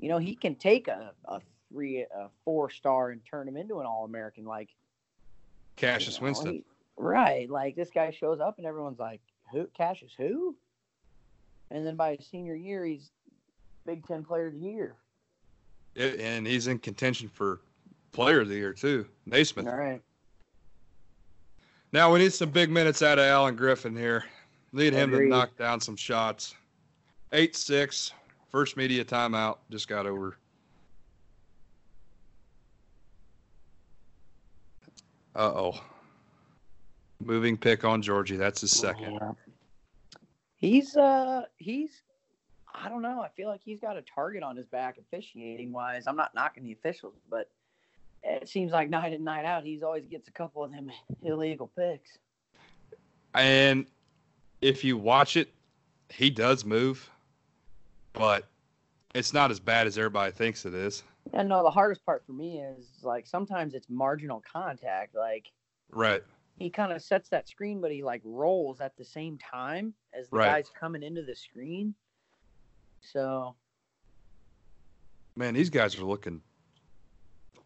You 0.00 0.08
know, 0.08 0.18
he 0.18 0.36
can 0.36 0.54
take 0.54 0.86
a, 0.86 1.12
a 1.24 1.40
three, 1.70 2.02
a 2.02 2.28
four 2.44 2.70
star 2.70 3.10
and 3.10 3.20
turn 3.24 3.48
him 3.48 3.56
into 3.56 3.80
an 3.80 3.86
all 3.86 4.04
American. 4.04 4.44
Like 4.44 4.68
Cassius 5.76 6.16
you 6.16 6.20
know, 6.20 6.24
Winston. 6.26 6.52
he- 6.52 6.64
right? 6.96 7.50
Like 7.50 7.74
this 7.74 7.90
guy 7.90 8.10
shows 8.12 8.38
up, 8.40 8.58
and 8.58 8.66
everyone's 8.66 9.00
like, 9.00 9.20
"Who? 9.52 9.66
Cassius? 9.76 10.12
Who?" 10.16 10.56
And 11.70 11.84
then 11.86 11.96
by 11.96 12.14
his 12.14 12.26
senior 12.26 12.54
year, 12.54 12.84
he's 12.84 13.10
Big 13.84 14.06
Ten 14.06 14.24
Player 14.24 14.46
of 14.46 14.54
the 14.54 14.60
Year. 14.60 14.94
It- 15.96 16.20
and 16.20 16.46
he's 16.46 16.68
in 16.68 16.78
contention 16.78 17.28
for 17.28 17.60
Player 18.12 18.40
of 18.40 18.48
the 18.48 18.56
Year 18.56 18.72
too, 18.72 19.06
Naismith. 19.26 19.66
All 19.66 19.76
right. 19.76 20.02
Now 21.92 22.12
we 22.12 22.18
need 22.18 22.32
some 22.32 22.50
big 22.50 22.70
minutes 22.70 23.02
out 23.02 23.18
of 23.18 23.24
Alan 23.24 23.56
Griffin 23.56 23.96
here. 23.96 24.24
Need 24.72 24.92
him 24.92 25.12
Agreed. 25.12 25.26
to 25.26 25.30
knock 25.30 25.56
down 25.56 25.80
some 25.80 25.96
shots. 25.96 26.54
Eight 27.32 27.56
six. 27.56 28.12
First 28.50 28.76
media 28.76 29.04
timeout. 29.04 29.58
Just 29.70 29.88
got 29.88 30.06
over. 30.06 30.36
Uh 35.34 35.52
oh. 35.54 35.80
Moving 37.20 37.56
pick 37.56 37.84
on 37.84 38.02
Giorgi. 38.02 38.36
That's 38.36 38.60
his 38.60 38.72
second. 38.72 39.18
He's 40.56 40.96
uh 40.96 41.42
he's 41.56 42.02
I 42.74 42.88
don't 42.88 43.02
know. 43.02 43.20
I 43.22 43.28
feel 43.28 43.48
like 43.48 43.60
he's 43.64 43.80
got 43.80 43.96
a 43.96 44.02
target 44.02 44.42
on 44.42 44.56
his 44.56 44.66
back 44.66 44.98
officiating 44.98 45.72
wise. 45.72 46.06
I'm 46.06 46.16
not 46.16 46.34
knocking 46.34 46.64
the 46.64 46.72
officials, 46.72 47.14
but 47.30 47.50
it 48.28 48.48
seems 48.48 48.72
like 48.72 48.90
night 48.90 49.12
in 49.12 49.24
night 49.24 49.44
out 49.44 49.64
he's 49.64 49.82
always 49.82 50.06
gets 50.06 50.28
a 50.28 50.32
couple 50.32 50.62
of 50.62 50.70
them 50.70 50.90
illegal 51.22 51.70
picks. 51.76 52.18
And 53.34 53.86
if 54.60 54.84
you 54.84 54.96
watch 54.96 55.36
it, 55.36 55.52
he 56.10 56.30
does 56.30 56.64
move, 56.64 57.10
but 58.12 58.48
it's 59.14 59.32
not 59.32 59.50
as 59.50 59.60
bad 59.60 59.86
as 59.86 59.98
everybody 59.98 60.32
thinks 60.32 60.64
it 60.64 60.74
is. 60.74 61.02
And 61.32 61.48
no, 61.48 61.62
the 61.62 61.70
hardest 61.70 62.04
part 62.06 62.24
for 62.24 62.32
me 62.32 62.60
is 62.60 62.86
like 63.02 63.26
sometimes 63.26 63.74
it's 63.74 63.88
marginal 63.90 64.42
contact. 64.50 65.14
Like 65.14 65.46
Right. 65.90 66.22
he 66.58 66.70
kind 66.70 66.92
of 66.92 67.02
sets 67.02 67.28
that 67.28 67.48
screen, 67.48 67.80
but 67.80 67.92
he 67.92 68.02
like 68.02 68.22
rolls 68.24 68.80
at 68.80 68.96
the 68.96 69.04
same 69.04 69.38
time 69.38 69.94
as 70.18 70.28
the 70.30 70.36
Right. 70.36 70.46
guy's 70.46 70.70
coming 70.70 71.02
into 71.02 71.22
the 71.22 71.36
screen. 71.36 71.94
So 73.00 73.54
Man, 75.36 75.54
these 75.54 75.70
guys 75.70 75.96
are 75.98 76.04
looking 76.04 76.42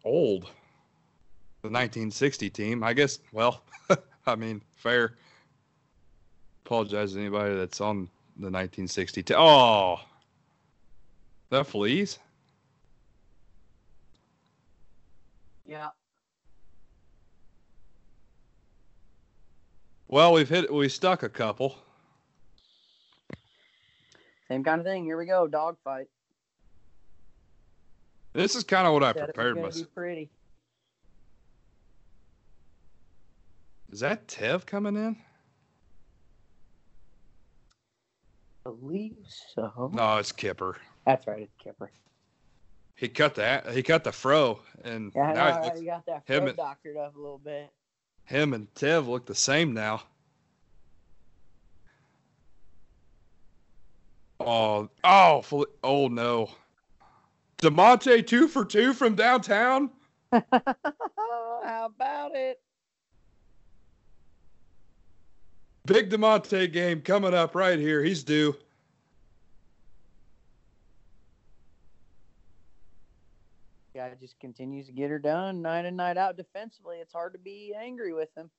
old. 0.03 0.43
The 1.61 1.69
1960 1.69 2.49
team, 2.49 2.83
I 2.83 2.93
guess. 2.93 3.19
Well, 3.31 3.63
I 4.25 4.35
mean, 4.35 4.61
fair. 4.75 5.15
Apologize 6.65 7.13
to 7.13 7.19
anybody 7.19 7.55
that's 7.55 7.79
on 7.81 8.09
the 8.35 8.49
1960 8.49 9.23
team. 9.23 9.37
Oh, 9.39 9.99
that 11.49 11.67
fleas. 11.67 12.19
yeah, 15.65 15.89
Well, 20.13 20.33
we've 20.33 20.47
hit. 20.47 20.71
We 20.71 20.89
stuck 20.89 21.23
a 21.23 21.29
couple. 21.29 21.75
same 24.47 24.63
kind 24.63 24.79
of 24.79 24.85
thing. 24.85 25.05
Here 25.05 25.17
we 25.17 25.25
go, 25.25 25.47
dog 25.47 25.77
fight. 25.83 26.05
This 28.33 28.55
is 28.55 28.63
kind 28.63 28.87
of 28.87 28.93
what 28.93 29.03
I 29.03 29.13
Said 29.13 29.25
prepared 29.25 29.61
myself. 29.61 29.93
pretty. 29.93 30.29
Is 33.91 33.99
that 33.99 34.27
Tev 34.27 34.65
coming 34.65 34.95
in? 34.95 35.15
I 38.65 38.69
believe 38.69 39.17
so. 39.53 39.91
No, 39.93 40.17
it's 40.17 40.31
Kipper. 40.31 40.77
That's 41.05 41.27
right, 41.27 41.43
it's 41.43 41.53
Kipper. 41.63 41.91
He 42.95 43.07
cut 43.09 43.35
the 43.35 43.61
he 43.71 43.83
cut 43.83 44.03
the 44.03 44.11
fro, 44.11 44.59
and 44.83 45.11
Yeah, 45.15 45.27
know, 45.27 45.33
now 45.33 45.61
he 45.61 45.65
looks, 45.67 45.81
got 45.81 46.05
that 46.07 46.23
him 46.25 46.39
fro 46.39 46.47
and- 46.47 46.57
doctored 46.57 46.97
up 46.97 47.15
a 47.15 47.19
little 47.19 47.39
bit. 47.39 47.69
him 48.25 48.53
and 48.53 48.73
Tev 48.73 49.07
look 49.07 49.25
the 49.25 49.35
same 49.35 49.73
now. 49.73 50.03
Oh, 54.39 54.89
oh, 55.03 55.65
oh 55.83 56.07
no. 56.07 56.49
Da'Monte 57.63 58.27
two 58.27 58.49
for 58.49 58.65
two 58.65 58.93
from 58.93 59.15
downtown. 59.15 59.89
How 60.31 61.85
about 61.85 62.35
it? 62.35 62.59
Big 65.85 66.09
Da'Monte 66.09 66.71
game 66.73 67.01
coming 67.01 67.33
up 67.33 67.55
right 67.55 67.79
here. 67.79 68.03
He's 68.03 68.23
due. 68.23 68.53
Guy 73.95 74.11
just 74.19 74.37
continues 74.39 74.87
to 74.87 74.91
get 74.91 75.09
her 75.09 75.19
done 75.19 75.61
night 75.61 75.85
in, 75.85 75.95
night 75.95 76.17
out 76.17 76.35
defensively. 76.35 76.97
It's 76.97 77.13
hard 77.13 77.31
to 77.33 77.39
be 77.39 77.73
angry 77.79 78.11
with 78.11 78.29
him. 78.35 78.49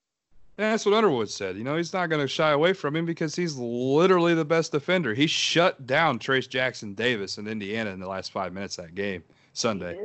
And 0.56 0.72
that's 0.72 0.86
what 0.86 0.94
Underwood 0.94 1.28
said. 1.28 1.56
You 1.56 1.64
know, 1.64 1.76
he's 1.76 1.92
not 1.92 2.08
going 2.08 2.22
to 2.22 2.28
shy 2.28 2.52
away 2.52 2.74
from 2.74 2.94
him 2.94 3.04
because 3.04 3.34
he's 3.34 3.56
literally 3.56 4.34
the 4.34 4.44
best 4.44 4.70
defender. 4.70 5.12
He 5.12 5.26
shut 5.26 5.84
down 5.86 6.20
Trayce 6.20 6.48
Jackson-Davis 6.48 7.38
in 7.38 7.48
Indiana 7.48 7.90
in 7.90 7.98
the 7.98 8.06
last 8.06 8.30
five 8.30 8.52
minutes 8.52 8.78
of 8.78 8.84
that 8.84 8.94
game 8.94 9.24
Sunday. 9.52 9.98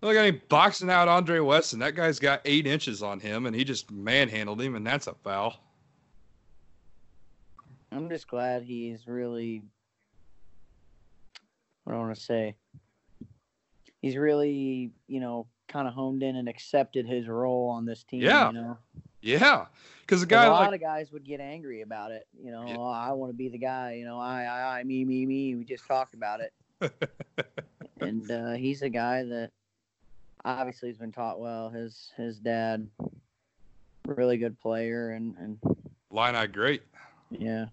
Look 0.00 0.16
at 0.16 0.24
him 0.24 0.42
boxing 0.48 0.90
out 0.90 1.06
Andre 1.06 1.38
Wesson. 1.38 1.78
That 1.78 1.94
guy's 1.94 2.18
got 2.18 2.40
eight 2.44 2.66
inches 2.66 3.04
on 3.04 3.20
him, 3.20 3.46
and 3.46 3.54
he 3.54 3.62
just 3.62 3.88
manhandled 3.92 4.60
him, 4.60 4.74
and 4.74 4.84
that's 4.84 5.06
a 5.06 5.14
foul. 5.14 5.60
I'm 7.92 8.08
just 8.08 8.26
glad 8.26 8.64
he's 8.64 9.06
really. 9.06 9.62
What 11.84 11.92
do 11.92 11.98
I 11.98 12.02
want 12.02 12.16
to 12.16 12.20
say? 12.20 12.56
He's 14.00 14.16
really, 14.16 14.90
you 15.06 15.20
know, 15.20 15.46
kind 15.68 15.88
of 15.88 15.94
honed 15.94 16.22
in 16.22 16.36
and 16.36 16.48
accepted 16.48 17.06
his 17.06 17.26
role 17.28 17.68
on 17.68 17.84
this 17.86 18.02
team. 18.04 18.20
Yeah. 18.22 18.48
You 18.48 18.54
know, 18.54 18.78
Yeah, 19.20 19.66
because 20.00 20.22
a 20.22 20.26
guy 20.26 20.44
a 20.46 20.50
lot 20.50 20.70
like 20.70 20.74
of 20.74 20.80
guys 20.80 21.12
would 21.12 21.24
get 21.24 21.40
angry 21.40 21.82
about 21.82 22.10
it. 22.10 22.26
You 22.42 22.50
know, 22.50 22.66
Yeah. 22.66 22.76
"Oh, 22.78 22.90
I 22.90 23.12
want 23.12 23.30
to 23.30 23.36
be 23.36 23.48
the 23.48 23.58
guy. 23.58 23.92
You 23.94 24.04
know, 24.04 24.18
I, 24.18 24.44
I, 24.44 24.78
I, 24.80 24.84
me, 24.84 25.04
me, 25.04 25.24
me. 25.26 25.54
We 25.54 25.64
just 25.64 25.86
talked 25.86 26.14
about 26.14 26.40
it. 26.40 26.52
and 28.00 28.28
uh, 28.30 28.52
he's 28.52 28.82
a 28.82 28.88
guy 28.88 29.22
that 29.22 29.50
obviously 30.44 30.88
has 30.88 30.98
been 30.98 31.12
taught 31.12 31.38
well. 31.40 31.70
His 31.70 32.10
his 32.16 32.38
dad, 32.40 32.88
really 34.06 34.36
good 34.36 34.58
player, 34.60 35.10
and 35.10 35.36
and 35.38 35.58
Illini 36.10 36.48
great. 36.48 36.82
yeah, 37.30 37.66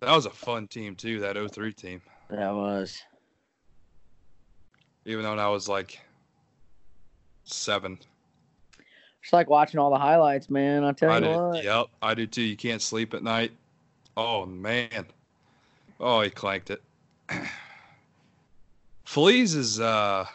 That 0.00 0.10
was 0.12 0.26
a 0.26 0.30
fun 0.30 0.66
team 0.66 0.96
too. 0.96 1.20
That 1.20 1.36
03 1.36 1.72
team, 1.72 2.02
that 2.28 2.52
was. 2.52 3.00
even 5.04 5.22
though 5.22 5.34
I 5.38 5.48
was 5.48 5.68
like 5.68 6.00
seven. 7.46 7.98
It's 9.22 9.32
like 9.32 9.50
watching 9.50 9.80
all 9.80 9.90
the 9.90 9.98
highlights, 9.98 10.48
man. 10.48 10.84
I 10.84 10.92
tell 10.92 11.10
I 11.10 11.18
you 11.18 11.24
do. 11.24 11.30
what. 11.30 11.64
Yep, 11.64 11.86
I 12.02 12.14
do 12.14 12.26
too. 12.26 12.42
You 12.42 12.56
can't 12.56 12.82
sleep 12.82 13.12
at 13.14 13.22
night. 13.22 13.52
Oh 14.16 14.46
man. 14.46 15.06
Oh, 15.98 16.20
he 16.20 16.30
clanked 16.30 16.70
it. 16.70 16.82
Is 19.16 19.80
uh 19.80 20.26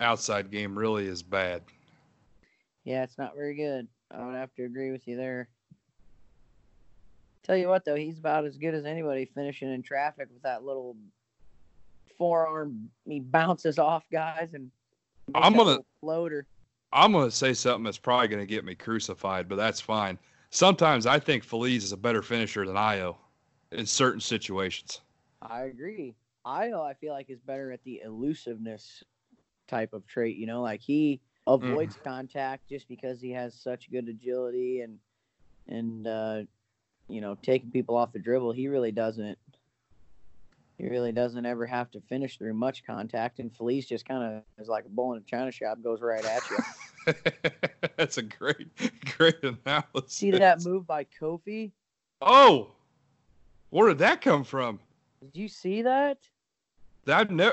outside 0.00 0.50
game 0.50 0.76
really 0.76 1.06
is 1.06 1.22
bad. 1.22 1.62
Yeah, 2.84 3.02
it's 3.02 3.18
not 3.18 3.34
very 3.34 3.54
good. 3.54 3.86
I 4.10 4.24
would 4.24 4.34
have 4.34 4.52
to 4.54 4.64
agree 4.64 4.90
with 4.90 5.06
you 5.06 5.16
there. 5.16 5.48
Tell 7.44 7.56
you 7.56 7.68
what, 7.68 7.84
though, 7.84 7.94
he's 7.94 8.18
about 8.18 8.44
as 8.44 8.56
good 8.56 8.74
as 8.74 8.84
anybody 8.84 9.24
finishing 9.24 9.72
in 9.72 9.82
traffic 9.82 10.28
with 10.32 10.42
that 10.42 10.64
little 10.64 10.96
forearm. 12.18 12.90
He 13.06 13.20
bounces 13.20 13.78
off 13.78 14.04
guys 14.10 14.50
and 14.54 14.70
I'm 15.34 15.54
gonna- 15.54 15.78
floater. 16.00 16.46
I'm 16.92 17.12
going 17.12 17.28
to 17.28 17.34
say 17.34 17.52
something 17.52 17.82
that's 17.84 17.98
probably 17.98 18.28
going 18.28 18.40
to 18.40 18.46
get 18.46 18.64
me 18.64 18.74
crucified, 18.74 19.48
but 19.48 19.56
that's 19.56 19.80
fine. 19.80 20.18
Sometimes 20.50 21.04
I 21.04 21.18
think 21.18 21.44
Feliz 21.44 21.84
is 21.84 21.92
a 21.92 21.96
better 21.96 22.22
finisher 22.22 22.64
than 22.64 22.76
Ayo 22.76 23.16
in 23.72 23.84
certain 23.84 24.20
situations. 24.20 25.00
I 25.42 25.62
agree. 25.64 26.14
Ayo, 26.46 26.80
I 26.80 26.94
feel 26.94 27.12
like 27.12 27.28
is 27.28 27.40
better 27.40 27.72
at 27.72 27.82
the 27.84 28.00
elusiveness 28.04 29.02
type 29.66 29.92
of 29.92 30.06
trait. 30.06 30.36
You 30.36 30.46
know, 30.46 30.62
like 30.62 30.80
he 30.80 31.20
avoids 31.46 31.98
contact 32.02 32.68
just 32.68 32.88
because 32.88 33.20
he 33.20 33.30
has 33.32 33.52
such 33.52 33.90
good 33.90 34.08
agility 34.08 34.80
and 34.80 34.98
and 35.68 36.06
uh, 36.06 36.42
you 37.08 37.20
know 37.20 37.36
taking 37.42 37.70
people 37.70 37.96
off 37.96 38.12
the 38.12 38.20
dribble. 38.20 38.52
He 38.52 38.68
really 38.68 38.92
doesn't. 38.92 39.36
He 40.78 40.88
really 40.88 41.12
doesn't 41.12 41.46
ever 41.46 41.64
have 41.66 41.90
to 41.92 42.00
finish 42.02 42.36
through 42.36 42.52
much 42.54 42.84
contact, 42.84 43.38
and 43.38 43.54
Feliz 43.54 43.86
just 43.86 44.06
kind 44.06 44.22
of 44.22 44.42
is 44.60 44.68
like 44.68 44.84
a 44.84 44.88
bull 44.88 45.12
in 45.12 45.18
a 45.18 45.22
china 45.22 45.50
shop, 45.50 45.82
goes 45.82 46.02
right 46.02 46.24
at 46.24 46.42
you. 46.50 47.14
that's 47.96 48.18
a 48.18 48.22
great, 48.22 48.68
great 49.16 49.42
analysis. 49.42 50.12
See 50.12 50.32
that 50.32 50.62
move 50.64 50.86
by 50.86 51.06
Kofi? 51.20 51.72
Oh, 52.20 52.72
where 53.70 53.88
did 53.88 53.98
that 53.98 54.20
come 54.20 54.44
from? 54.44 54.80
Did 55.22 55.40
you 55.40 55.48
see 55.48 55.82
that? 55.82 56.18
That 57.06 57.30
How 57.30 57.52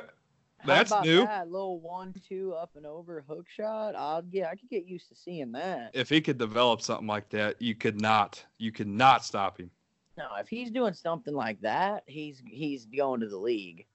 That's 0.66 0.92
new. 1.04 1.26
That 1.26 1.50
little 1.50 1.80
one-two 1.80 2.54
up 2.54 2.72
and 2.76 2.86
over 2.86 3.24
hook 3.28 3.48
shot. 3.48 3.96
Uh, 3.96 4.00
I'll 4.00 4.22
get. 4.22 4.48
I 4.48 4.56
could 4.56 4.70
get 4.70 4.86
used 4.86 5.08
to 5.10 5.16
seeing 5.16 5.52
that. 5.54 5.92
if 5.94 6.10
he 6.10 6.20
could 6.20 6.38
develop 6.38 6.82
something 6.82 7.08
like 7.08 7.30
that, 7.30 7.62
you 7.62 7.76
could 7.76 8.02
not, 8.02 8.44
you 8.58 8.72
could 8.72 8.88
not 8.88 9.24
stop 9.24 9.60
him. 9.60 9.70
No, 10.18 10.28
if 10.40 10.48
he's 10.48 10.70
doing 10.70 10.94
something 10.94 11.34
like 11.34 11.60
that, 11.62 12.04
he's 12.06 12.42
he's 12.46 12.86
going 12.86 13.22
to 13.22 13.28
the 13.28 13.38
league. 13.38 13.86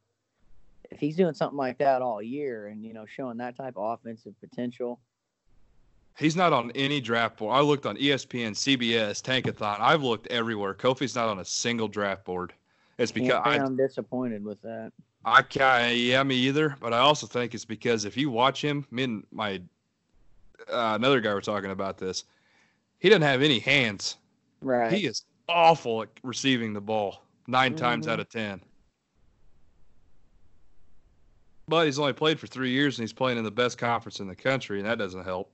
If 0.90 0.98
he's 0.98 1.16
doing 1.16 1.34
something 1.34 1.58
like 1.58 1.78
that 1.78 2.02
all 2.02 2.22
year 2.22 2.68
and 2.68 2.84
you 2.84 2.92
know 2.92 3.06
showing 3.06 3.38
that 3.38 3.56
type 3.56 3.74
of 3.76 3.98
offensive 3.98 4.34
potential, 4.40 4.98
He's 6.18 6.34
not 6.34 6.52
on 6.52 6.72
any 6.74 7.00
draft 7.00 7.36
board. 7.36 7.54
I 7.56 7.60
looked 7.60 7.86
on 7.86 7.96
ESPN, 7.96 8.50
CBS, 8.50 9.22
Tankathon. 9.22 9.78
I've 9.78 10.02
looked 10.02 10.26
everywhere. 10.26 10.74
Kofi's 10.74 11.14
not 11.14 11.28
on 11.28 11.38
a 11.38 11.44
single 11.44 11.86
draft 11.86 12.24
board. 12.24 12.52
It's 12.98 13.12
because 13.12 13.40
I, 13.44 13.56
I'm 13.58 13.76
disappointed 13.76 14.44
with 14.44 14.60
that. 14.62 14.90
I 15.24 15.42
can't, 15.42 15.96
yeah, 15.96 16.20
me 16.24 16.34
either. 16.34 16.76
But 16.80 16.92
I 16.92 16.98
also 16.98 17.28
think 17.28 17.54
it's 17.54 17.64
because 17.64 18.04
if 18.04 18.16
you 18.16 18.30
watch 18.30 18.60
him, 18.60 18.84
me 18.90 19.04
and 19.04 19.24
my 19.30 19.62
uh, 20.68 20.94
another 20.96 21.20
guy 21.20 21.32
were 21.32 21.40
talking 21.40 21.70
about 21.70 21.98
this. 21.98 22.24
He 22.98 23.08
doesn't 23.08 23.22
have 23.22 23.40
any 23.40 23.60
hands. 23.60 24.16
Right. 24.60 24.92
He 24.92 25.06
is 25.06 25.24
awful 25.48 26.02
at 26.02 26.08
receiving 26.22 26.72
the 26.72 26.80
ball 26.80 27.22
9 27.46 27.74
times 27.74 28.06
Mhm. 28.06 28.10
out 28.10 28.20
of 28.20 28.28
ten. 28.28 28.60
But 31.66 31.84
he's 31.86 31.98
only 31.98 32.14
played 32.14 32.40
for 32.40 32.46
three 32.46 32.70
years 32.70 32.98
and 32.98 33.02
he's 33.02 33.12
playing 33.12 33.36
in 33.38 33.44
the 33.44 33.50
best 33.50 33.76
conference 33.78 34.20
in 34.20 34.26
the 34.26 34.34
country, 34.36 34.78
and 34.78 34.88
that 34.88 34.98
doesn't 34.98 35.24
help. 35.24 35.52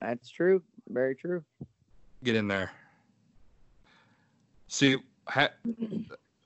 That's 0.00 0.28
true. 0.28 0.62
Very 0.88 1.16
true. 1.16 1.44
Get 2.22 2.36
in 2.36 2.46
there. 2.46 2.70
See, 4.68 4.96
ha- 5.26 5.50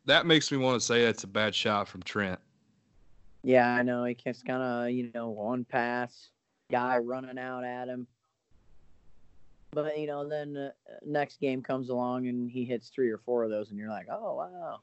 that 0.07 0.25
makes 0.27 0.51
me 0.51 0.59
want 0.59 0.81
to 0.81 0.87
say 0.87 1.05
it's 1.05 1.25
a 1.25 1.27
bad 1.27 1.55
shot 1.55 1.88
from 1.88 2.03
Trent. 2.03 2.40
Yeah, 3.42 3.68
I 3.75 3.83
know. 3.83 4.05
He 4.05 4.14
gets 4.14 4.42
kind 4.42 4.62
of 4.62 4.90
you 4.90 5.11
know 5.14 5.31
one 5.31 5.64
pass, 5.64 6.31
guy 6.70 6.99
running 6.99 7.38
out 7.38 7.64
at 7.64 7.88
him. 7.88 8.07
But 9.72 9.98
you 9.98 10.06
know, 10.06 10.28
then 10.28 10.56
uh, 10.56 10.70
next 11.06 11.40
game 11.40 11.62
comes 11.62 11.88
along 11.88 12.26
and 12.26 12.50
he 12.50 12.64
hits 12.64 12.88
three 12.88 13.11
or 13.11 13.18
four 13.18 13.44
of 13.44 13.50
those, 13.50 13.70
and 13.70 13.78
you're 13.78 13.88
like, 13.88 14.06
oh 14.11 14.37
wow. 14.37 14.80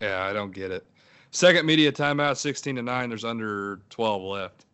Yeah, 0.00 0.24
I 0.24 0.32
don't 0.32 0.52
get 0.52 0.70
it. 0.70 0.86
Second 1.30 1.66
media 1.66 1.90
timeout, 1.90 2.36
16 2.36 2.76
to 2.76 2.82
9. 2.82 3.08
There's 3.08 3.24
under 3.24 3.80
12 3.90 4.22
left. 4.22 4.66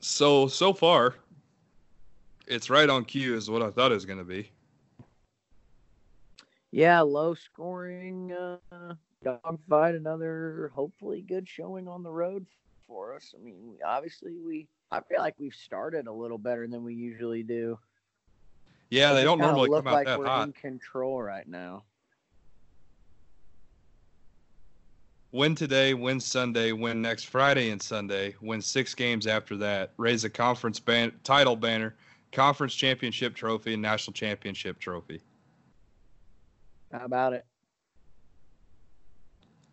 So, 0.00 0.46
so 0.46 0.72
far, 0.72 1.16
it's 2.46 2.70
right 2.70 2.88
on 2.88 3.04
cue, 3.04 3.34
is 3.34 3.50
what 3.50 3.62
I 3.62 3.70
thought 3.70 3.90
it 3.90 3.94
was 3.94 4.06
going 4.06 4.20
to 4.20 4.24
be. 4.24 4.50
Yeah, 6.70 7.00
low 7.00 7.34
scoring 7.34 8.32
uh, 8.32 8.94
dogfight. 9.22 9.94
Another 9.94 10.70
hopefully 10.74 11.22
good 11.22 11.48
showing 11.48 11.88
on 11.88 12.02
the 12.02 12.10
road 12.10 12.46
for 12.86 13.14
us. 13.14 13.34
I 13.38 13.42
mean, 13.42 13.76
obviously 13.84 14.38
we. 14.38 14.68
I 14.90 15.00
feel 15.00 15.18
like 15.18 15.34
we've 15.38 15.54
started 15.54 16.06
a 16.06 16.12
little 16.12 16.38
better 16.38 16.66
than 16.66 16.84
we 16.84 16.94
usually 16.94 17.42
do. 17.42 17.78
Yeah, 18.90 19.12
they 19.14 19.24
don't 19.24 19.38
normally 19.38 19.68
look 19.68 19.84
come 19.84 19.88
out 19.88 19.94
like 19.94 20.06
that 20.06 20.18
we're 20.18 20.26
hot. 20.26 20.46
in 20.46 20.52
control 20.52 21.20
right 21.20 21.46
now. 21.46 21.84
Win 25.32 25.54
today, 25.54 25.92
win 25.92 26.20
Sunday, 26.20 26.72
win 26.72 27.02
next 27.02 27.24
Friday 27.24 27.70
and 27.70 27.82
Sunday, 27.82 28.34
win 28.40 28.62
six 28.62 28.94
games 28.94 29.26
after 29.26 29.56
that, 29.56 29.92
raise 29.96 30.24
a 30.24 30.30
conference 30.30 30.78
ban- 30.78 31.12
title 31.24 31.56
banner, 31.56 31.96
conference 32.32 32.74
championship 32.74 33.34
trophy, 33.34 33.74
and 33.74 33.82
national 33.82 34.14
championship 34.14 34.78
trophy. 34.78 35.20
How 36.92 37.04
about 37.04 37.32
it? 37.32 37.44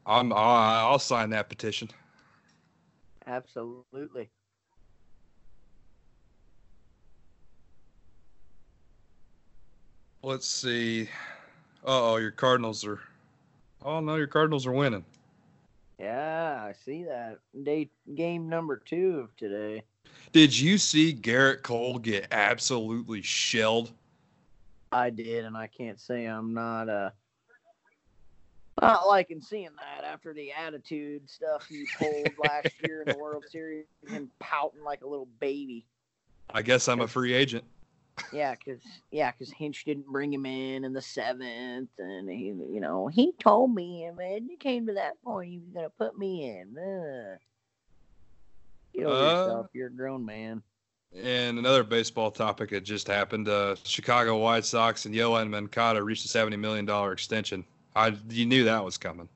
I'm, 0.06 0.34
I'll, 0.34 0.92
I'll 0.92 1.00
sign 1.00 1.30
that 1.30 1.48
petition. 1.48 1.90
Absolutely. 3.26 4.32
Let's 10.26 10.48
see. 10.48 11.10
Uh 11.86 12.14
oh, 12.14 12.16
your 12.16 12.32
Cardinals 12.32 12.86
are. 12.86 13.02
Oh 13.84 14.00
no, 14.00 14.16
your 14.16 14.28
Cardinals 14.28 14.66
are 14.66 14.72
winning. 14.72 15.04
Yeah, 16.00 16.64
I 16.64 16.74
see 16.86 17.04
that. 17.04 17.40
Day 17.64 17.90
game 18.16 18.48
number 18.48 18.78
two 18.78 19.20
of 19.20 19.36
today. 19.36 19.84
Did 20.32 20.58
you 20.58 20.78
see 20.78 21.14
Gerrit 21.14 21.62
Cole 21.62 22.00
get 22.00 22.28
absolutely 22.32 23.22
shelled? 23.22 23.92
I 24.94 25.10
did, 25.10 25.44
and 25.44 25.58
I 25.58 25.68
can't 25.68 26.00
say 26.00 26.26
I'm 26.26 26.54
not 26.54 26.88
uh 26.88 27.10
not 28.82 29.08
liking 29.08 29.42
seeing 29.42 29.70
that 29.78 30.06
after 30.06 30.34
the 30.34 30.54
attitude 30.54 31.30
stuff 31.30 31.68
he 31.68 31.86
pulled 32.00 32.30
last 32.42 32.70
year 32.88 33.02
in 33.02 33.10
the 33.10 33.18
World 33.18 33.44
Series, 33.52 33.86
and 34.10 34.30
pouting 34.40 34.84
like 34.86 35.02
a 35.02 35.08
little 35.08 35.28
baby. 35.42 35.86
I 36.50 36.62
guess 36.62 36.88
I'm 36.88 37.02
a 37.02 37.08
free 37.10 37.34
agent. 37.34 37.66
Yeah, 38.32 38.56
cause 38.56 38.80
yeah, 39.12 39.32
because 39.32 39.52
Hinch 39.52 39.86
didn't 39.86 40.08
bring 40.08 40.34
him 40.34 40.46
in 40.46 40.84
in 40.84 40.94
the 40.94 41.02
seventh, 41.02 41.90
and 41.98 42.30
he, 42.30 42.46
you 42.48 42.80
know, 42.80 43.08
he 43.08 43.32
told 43.40 43.74
me, 43.74 44.10
man, 44.16 44.48
you 44.48 44.58
came 44.58 44.86
to 44.88 44.94
that 44.94 45.22
point, 45.24 45.50
he 45.52 45.60
was 45.60 45.70
gonna 45.74 45.90
put 45.90 46.18
me 46.18 46.50
in. 46.50 46.78
Uh. 46.78 47.38
Get 48.94 49.06
over 49.06 49.16
Uh, 49.16 49.30
yourself. 49.30 49.68
You're 49.74 49.88
a 49.88 49.92
grown 49.92 50.24
man. 50.26 50.62
And 51.16 51.60
another 51.60 51.84
baseball 51.84 52.32
topic 52.32 52.70
that 52.72 52.82
just 52.82 53.08
happened: 53.08 53.48
uh, 53.48 53.76
Chicago 53.84 54.38
White 54.38 54.66
Sox 54.66 55.06
and 55.06 55.14
Yoán 55.14 55.50
Moncada 55.50 56.02
reached 56.04 56.26
a 56.26 56.28
seventy 56.28 56.58
million 56.58 56.86
dollar 56.86 57.12
extension. 57.12 57.66
I 57.96 58.16
you 58.30 58.46
knew 58.46 58.64
that 58.64 58.84
was 58.84 58.98
coming. 58.98 59.30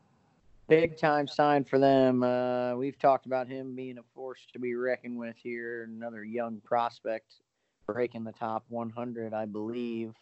Big 0.67 0.97
time 0.97 1.27
sign 1.27 1.63
for 1.63 1.79
them. 1.79 2.23
Uh, 2.23 2.75
we've 2.75 2.99
talked 2.99 3.25
about 3.25 3.47
him 3.47 3.75
being 3.75 3.97
a 3.99 4.03
force 4.13 4.45
to 4.53 4.59
be 4.59 4.75
reckoned 4.75 5.17
with 5.17 5.35
here. 5.37 5.83
Another 5.83 6.23
young 6.23 6.59
prospect 6.61 7.35
breaking 7.87 8.23
the 8.25 8.33
top 8.33 8.65
100, 8.69 9.33
I 9.33 9.45
believe. 9.45 10.13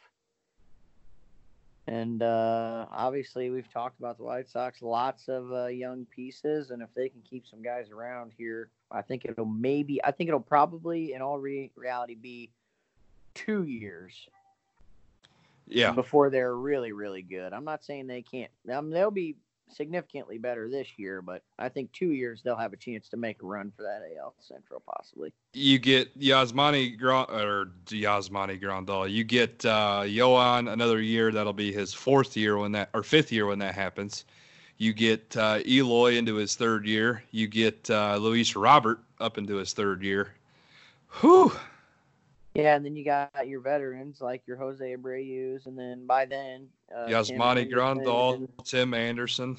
And 1.87 2.23
uh, 2.23 2.87
obviously, 2.91 3.49
we've 3.51 3.71
talked 3.71 3.99
about 3.99 4.17
the 4.17 4.23
White 4.23 4.49
Sox. 4.49 4.81
Lots 4.81 5.27
of 5.27 5.51
uh, 5.51 5.67
young 5.67 6.05
pieces, 6.05 6.71
and 6.71 6.81
if 6.81 6.89
they 6.95 7.09
can 7.09 7.21
keep 7.21 7.45
some 7.47 7.61
guys 7.61 7.91
around 7.91 8.31
here, 8.37 8.71
I 8.91 9.01
think 9.03 9.25
it'll 9.25 9.45
maybe. 9.45 10.03
I 10.03 10.11
think 10.11 10.27
it'll 10.29 10.39
probably, 10.39 11.13
in 11.13 11.21
all 11.21 11.39
re- 11.39 11.71
reality, 11.75 12.15
be 12.15 12.51
two 13.35 13.63
years 13.63 14.29
Yeah, 15.67 15.91
before 15.91 16.29
they're 16.31 16.55
really, 16.55 16.91
really 16.91 17.21
good. 17.21 17.53
I'm 17.53 17.65
not 17.65 17.83
saying 17.83 18.07
they 18.07 18.23
can't. 18.23 18.51
Um, 18.71 18.89
they'll 18.89 19.11
be 19.11 19.35
significantly 19.69 20.37
better 20.37 20.69
this 20.69 20.87
year, 20.97 21.21
but 21.21 21.43
I 21.59 21.69
think 21.69 21.91
two 21.91 22.11
years 22.11 22.41
they'll 22.43 22.55
have 22.55 22.73
a 22.73 22.77
chance 22.77 23.09
to 23.09 23.17
make 23.17 23.41
a 23.41 23.45
run 23.45 23.71
for 23.75 23.83
that 23.83 24.01
AL 24.17 24.35
Central, 24.39 24.81
possibly. 24.85 25.33
you 25.53 25.79
get 25.79 26.17
Yasmani 26.19 26.97
Grand 26.97 27.29
or 27.29 27.71
Yasmani 27.87 28.61
Grandal. 28.61 29.09
You 29.11 29.23
get 29.23 29.65
uh, 29.65 30.03
another 30.05 31.01
year. 31.01 31.31
That'll 31.31 31.53
be 31.53 31.71
his 31.71 31.93
fourth 31.93 32.37
year 32.37 32.57
when 32.57 32.71
that 32.73 32.89
or 32.93 33.03
fifth 33.03 33.31
year 33.31 33.45
when 33.47 33.59
that 33.59 33.75
happens. 33.75 34.25
You 34.77 34.93
get 34.93 35.35
uh, 35.37 35.59
Eloy 35.65 36.17
into 36.17 36.35
his 36.35 36.55
third 36.55 36.85
year. 36.85 37.23
You 37.31 37.47
get 37.47 37.89
uh, 37.89 38.17
Luis 38.17 38.55
Robert 38.55 38.99
up 39.19 39.37
into 39.37 39.55
his 39.55 39.73
third 39.73 40.03
year. 40.03 40.33
Whew. 41.21 41.53
Yeah, 42.55 42.75
and 42.75 42.85
then 42.85 42.95
you 42.95 43.03
got 43.03 43.47
your 43.47 43.59
veterans 43.59 44.21
like 44.21 44.41
your 44.47 44.57
Jose 44.57 44.95
Abreu's, 44.95 45.65
and 45.65 45.77
then 45.77 46.05
by 46.05 46.25
then, 46.25 46.67
uh, 46.95 47.05
Yasmani 47.07 47.71
Grandal, 47.71 48.47
Tim 48.63 48.93
Anderson. 48.93 49.57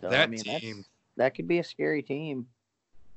So, 0.00 0.08
that 0.08 0.22
I 0.22 0.26
mean, 0.28 0.40
team. 0.40 0.84
that 1.16 1.34
could 1.34 1.48
be 1.48 1.58
a 1.58 1.64
scary 1.64 2.02
team. 2.02 2.46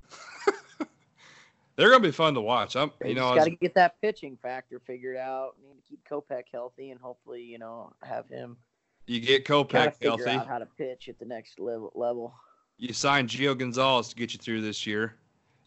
they're 1.76 1.90
gonna 1.90 2.02
be 2.02 2.12
fun 2.12 2.34
to 2.34 2.42
watch. 2.42 2.76
I'm, 2.76 2.92
They 3.00 3.10
you 3.10 3.16
just 3.16 3.30
know, 3.30 3.36
got 3.36 3.44
to 3.46 3.52
get 3.52 3.76
that 3.76 4.02
pitching 4.02 4.38
factor 4.42 4.82
figured 4.86 5.18
out. 5.18 5.56
Need 5.64 5.76
to 5.76 5.88
keep 5.88 6.00
Kopech 6.10 6.46
healthy 6.52 6.90
and 6.92 7.00
hopefully, 7.00 7.44
you 7.44 7.60
know, 7.60 7.94
have 8.02 8.28
him 8.28 8.58
you 9.08 9.22
get 9.22 9.46
Kopech 9.46 9.94
figure 9.96 10.10
healthy. 10.10 10.30
out 10.30 10.48
how 10.48 10.60
to 10.60 10.66
pitch 10.66 11.08
at 11.10 11.18
the 11.18 11.26
next 11.26 11.60
level. 11.60 11.92
level. 11.96 12.34
You 12.78 12.94
signed 12.94 13.30
Gio 13.30 13.58
Gonzalez 13.58 14.10
to 14.10 14.16
get 14.16 14.34
you 14.34 14.40
through 14.40 14.62
this 14.62 14.86
year. 14.86 15.16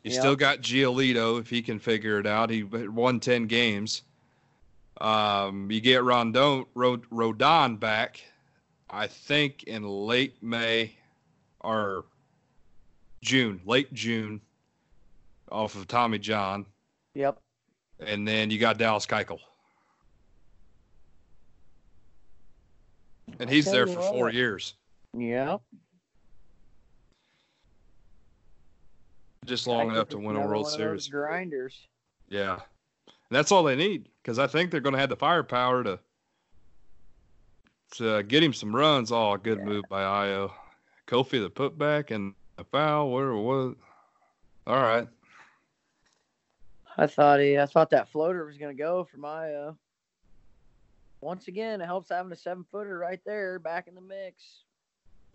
You 0.02 0.10
Yep. 0.12 0.20
still 0.20 0.36
got 0.36 0.60
Giolito 0.60 1.38
if 1.40 1.50
he 1.50 1.60
can 1.60 1.78
figure 1.78 2.18
it 2.18 2.26
out. 2.26 2.48
He 2.50 2.62
won 2.62 3.20
ten 3.20 3.46
games. 3.46 4.02
Um, 5.00 5.70
you 5.70 5.80
get 5.80 6.02
Rondon 6.02 6.66
Rod, 6.74 7.02
Rodon 7.10 7.78
back, 7.80 8.22
I 8.88 9.06
think 9.06 9.62
in 9.64 9.82
late 9.82 10.42
May 10.42 10.94
or 11.60 12.04
June, 13.22 13.60
late 13.64 13.92
June, 13.94 14.40
off 15.50 15.74
of 15.74 15.86
Tommy 15.88 16.18
John, 16.18 16.66
Yep. 17.14 17.38
and 17.98 18.26
then 18.28 18.50
you 18.50 18.58
got 18.58 18.76
Dallas 18.78 19.06
Keuchel, 19.06 19.40
and 23.38 23.48
he's 23.48 23.70
there 23.70 23.86
for 23.86 24.00
four 24.02 24.30
years, 24.30 24.74
Yep. 25.16 25.62
Just 29.46 29.66
long 29.66 29.90
enough 29.90 30.08
to 30.10 30.18
win 30.18 30.36
a 30.36 30.40
World 30.40 30.68
Series. 30.68 31.08
Grinders. 31.08 31.88
Yeah. 32.28 32.54
And 33.06 33.36
that's 33.36 33.50
all 33.52 33.62
they 33.62 33.76
need 33.76 34.08
because 34.22 34.38
I 34.38 34.46
think 34.46 34.70
they're 34.70 34.80
going 34.80 34.94
to 34.94 34.98
have 34.98 35.08
the 35.08 35.16
firepower 35.16 35.84
to 35.84 35.98
to 37.96 38.22
get 38.22 38.42
him 38.42 38.52
some 38.52 38.74
runs. 38.74 39.10
Oh, 39.10 39.36
good 39.36 39.58
Yeah. 39.58 39.64
move 39.64 39.84
by 39.88 40.02
Ayo. 40.02 40.52
Kofi 41.06 41.40
the 41.40 41.50
putback 41.50 42.10
and 42.10 42.34
a 42.58 42.64
foul. 42.64 43.10
Where 43.10 43.34
was? 43.34 43.74
All 44.66 44.80
right. 44.80 45.08
I 46.96 47.06
thought 47.06 47.40
he, 47.40 47.58
I 47.58 47.66
thought 47.66 47.90
that 47.90 48.08
floater 48.08 48.44
was 48.44 48.58
gonna 48.58 48.74
go 48.74 49.04
for 49.04 49.16
my. 49.16 49.52
Uh, 49.52 49.72
once 51.20 51.48
again, 51.48 51.80
it 51.80 51.86
helps 51.86 52.10
having 52.10 52.32
a 52.32 52.36
seven 52.36 52.64
footer 52.70 52.98
right 52.98 53.20
there 53.24 53.58
back 53.58 53.88
in 53.88 53.94
the 53.94 54.00
mix. 54.00 54.64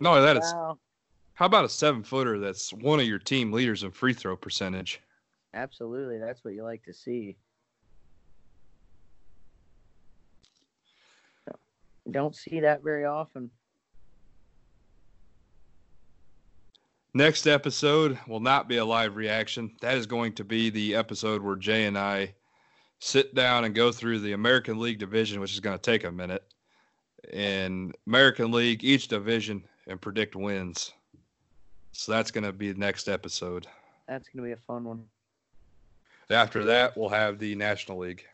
No, 0.00 0.20
that 0.20 0.36
is. 0.36 0.54
How 1.36 1.44
about 1.44 1.66
a 1.66 1.68
seven 1.68 2.02
footer 2.02 2.38
that's 2.38 2.72
one 2.72 2.98
of 2.98 3.06
your 3.06 3.18
team 3.18 3.52
leaders 3.52 3.82
in 3.82 3.90
free 3.90 4.14
throw 4.14 4.36
percentage? 4.36 5.02
Absolutely, 5.52 6.18
that's 6.18 6.42
what 6.42 6.54
you 6.54 6.62
like 6.62 6.82
to 6.84 6.94
see. 6.94 7.36
Don't 12.10 12.34
see 12.34 12.60
that 12.60 12.82
very 12.82 13.04
often. 13.04 13.50
Next 17.12 17.46
episode 17.46 18.18
will 18.26 18.40
not 18.40 18.66
be 18.66 18.78
a 18.78 18.84
live 18.84 19.16
reaction. 19.16 19.76
That 19.82 19.98
is 19.98 20.06
going 20.06 20.32
to 20.34 20.44
be 20.44 20.70
the 20.70 20.94
episode 20.94 21.42
where 21.42 21.56
Jay 21.56 21.84
and 21.84 21.98
I 21.98 22.34
sit 22.98 23.34
down 23.34 23.64
and 23.64 23.74
go 23.74 23.92
through 23.92 24.20
the 24.20 24.32
American 24.32 24.78
League 24.78 24.98
division, 24.98 25.40
which 25.40 25.52
is 25.52 25.60
going 25.60 25.76
to 25.76 25.82
take 25.82 26.04
a 26.04 26.10
minute. 26.12 26.44
In 27.30 27.92
American 28.06 28.52
League, 28.52 28.84
each 28.84 29.08
division 29.08 29.64
and 29.86 30.00
predict 30.00 30.34
wins. 30.34 30.94
So 31.96 32.12
that's 32.12 32.30
going 32.30 32.44
to 32.44 32.52
be 32.52 32.70
the 32.72 32.78
next 32.78 33.08
episode. 33.08 33.66
That's 34.06 34.28
gonna 34.28 34.46
be 34.46 34.52
a 34.52 34.56
fun 34.56 34.84
one. 34.84 35.04
After 36.30 36.62
that, 36.64 36.96
we'll 36.96 37.08
have 37.08 37.38
the 37.38 37.54
National 37.54 37.98
League. 37.98 38.24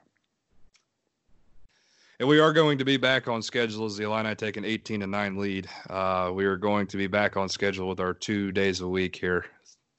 And 2.19 2.29
we 2.29 2.41
are 2.41 2.53
going 2.53 2.77
to 2.79 2.85
be 2.85 2.97
back 2.97 3.29
on 3.29 3.41
schedule 3.41 3.85
as 3.85 3.97
the 3.97 4.05
Illini 4.05 4.35
take 4.35 4.57
an 4.57 4.65
18 4.65 5.01
to 5.01 5.07
9 5.07 5.37
lead. 5.37 5.69
Uh, 5.89 6.31
we 6.35 6.45
are 6.45 6.57
going 6.57 6.87
to 6.89 6.97
be 6.97 7.07
back 7.07 7.37
on 7.37 7.49
schedule 7.49 7.89
with 7.89 8.01
our 8.01 8.13
two 8.13 8.53
days 8.53 8.81
a 8.81 8.89
week 8.89 9.17
here 9.17 9.47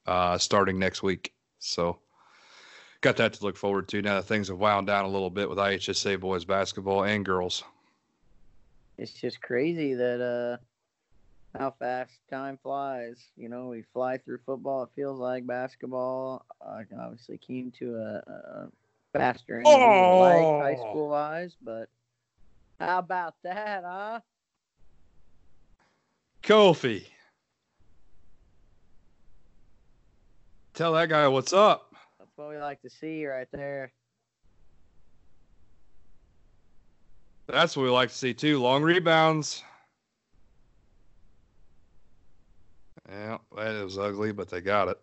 uh, 0.06 0.38
starting 0.38 0.78
next 0.78 1.02
week. 1.02 1.32
So, 1.58 1.98
got 3.00 3.16
that 3.16 3.32
to 3.34 3.44
look 3.44 3.56
forward 3.56 3.88
to 3.88 4.02
now 4.02 4.16
that 4.16 4.26
things 4.26 4.48
have 4.48 4.58
wound 4.58 4.86
down 4.86 5.04
a 5.04 5.10
little 5.10 5.30
bit 5.30 5.48
with 5.48 5.58
IHSA 5.58 6.20
boys 6.20 6.44
basketball 6.44 7.04
and 7.04 7.24
girls. 7.24 7.64
It's 8.98 9.12
just 9.12 9.40
crazy 9.40 9.94
that 9.94 10.20
uh 10.20 10.64
how 11.56 11.70
fast 11.78 12.20
time 12.30 12.58
flies. 12.62 13.30
You 13.36 13.48
know, 13.48 13.68
we 13.68 13.82
fly 13.92 14.18
through 14.18 14.38
football. 14.44 14.82
It 14.84 14.90
feels 14.96 15.18
like 15.18 15.46
basketball. 15.46 16.44
I 16.60 16.82
obviously 17.00 17.38
came 17.38 17.70
to 17.78 17.96
a, 17.96 18.14
a 18.30 18.68
faster 19.12 19.60
end 19.60 19.66
than 19.66 20.18
like 20.18 20.60
high 20.60 20.76
Oh. 20.78 20.90
school 20.90 21.08
wise, 21.10 21.56
but 21.62 21.88
how 22.80 22.98
about 22.98 23.34
that, 23.44 23.84
huh? 23.84 24.20
Kofi, 26.42 27.06
tell 30.74 30.92
that 30.92 31.08
guy 31.08 31.26
what's 31.28 31.52
up. 31.52 31.94
That's 32.18 32.30
what 32.36 32.50
we 32.50 32.58
like 32.58 32.82
to 32.82 32.90
see 32.90 33.26
right 33.26 33.48
there. 33.52 33.92
That's 37.48 37.76
what 37.76 37.84
we 37.84 37.90
like 37.90 38.08
to 38.10 38.14
see 38.14 38.34
too. 38.34 38.60
Long 38.60 38.82
rebounds. 38.82 39.62
Yeah, 43.14 43.38
that 43.54 43.84
was 43.84 43.96
ugly, 43.96 44.32
but 44.32 44.48
they 44.48 44.60
got 44.60 44.88
it. 44.88 44.98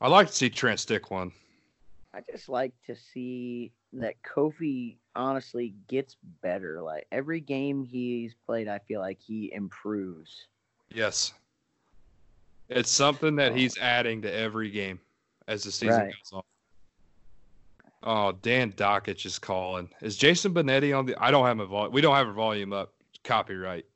I 0.00 0.06
like 0.06 0.28
to 0.28 0.32
see 0.32 0.48
Trent 0.48 0.78
stick 0.78 1.10
one. 1.10 1.32
I 2.14 2.20
just 2.30 2.48
like 2.48 2.72
to 2.86 2.94
see 2.94 3.72
that 3.94 4.14
Kofi 4.22 4.98
honestly 5.16 5.74
gets 5.88 6.16
better. 6.40 6.80
Like 6.80 7.06
every 7.10 7.40
game 7.40 7.84
he's 7.84 8.34
played, 8.46 8.68
I 8.68 8.78
feel 8.78 9.00
like 9.00 9.18
he 9.20 9.52
improves. 9.52 10.46
Yes. 10.94 11.32
It's 12.68 12.90
something 12.90 13.34
that 13.36 13.56
he's 13.56 13.76
adding 13.78 14.22
to 14.22 14.32
every 14.32 14.70
game 14.70 15.00
as 15.48 15.64
the 15.64 15.72
season 15.72 16.02
Right. 16.02 16.14
goes 16.14 16.32
on. 16.32 16.42
Oh, 18.02 18.32
Dan 18.32 18.72
Dakich 18.72 19.26
is 19.26 19.38
calling. 19.38 19.88
Is 20.00 20.16
Jason 20.16 20.52
Benetti 20.52 20.96
on 20.96 21.06
the? 21.06 21.16
I 21.22 21.30
don't 21.30 21.46
have 21.46 21.60
a 21.60 21.66
vol. 21.66 21.90
We 21.90 22.00
don't 22.00 22.16
have 22.16 22.28
a 22.28 22.32
volume 22.32 22.72
up. 22.72 22.92
Copyright. 23.22 23.86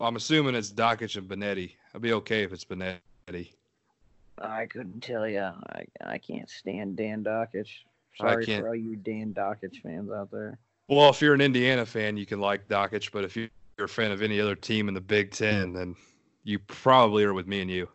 I'm 0.00 0.16
assuming 0.16 0.54
it's 0.54 0.72
Dakich 0.72 1.16
and 1.16 1.28
Benetti. 1.28 1.72
I'd 1.94 2.02
be 2.02 2.12
okay 2.14 2.42
if 2.42 2.52
it's 2.52 2.64
Benetti. 2.64 3.52
I 4.40 4.66
couldn't 4.66 5.00
tell 5.00 5.28
you. 5.28 5.40
I 5.42 5.84
I 6.04 6.18
can't 6.18 6.50
stand 6.50 6.96
Dan 6.96 7.22
Dakich. 7.22 7.68
Sorry 8.20 8.44
for 8.44 8.68
all 8.68 8.74
you 8.74 8.96
Dan 8.96 9.32
Dakich 9.32 9.80
fans 9.82 10.10
out 10.10 10.30
there. 10.30 10.58
Well, 10.88 11.10
if 11.10 11.20
you're 11.20 11.34
an 11.34 11.40
Indiana 11.40 11.86
fan, 11.86 12.16
you 12.16 12.26
can 12.26 12.40
like 12.40 12.66
Dakich, 12.68 13.12
but 13.12 13.24
if 13.24 13.36
you're 13.36 13.48
a 13.78 13.88
fan 13.88 14.10
of 14.10 14.22
any 14.22 14.40
other 14.40 14.56
team 14.56 14.88
in 14.88 14.94
the 14.94 15.00
Big 15.00 15.30
Ten, 15.30 15.72
then 15.72 15.94
you 16.42 16.58
probably 16.58 17.24
are 17.24 17.34
with 17.34 17.46
me 17.46 17.60
and 17.60 17.70
you. 17.70 17.88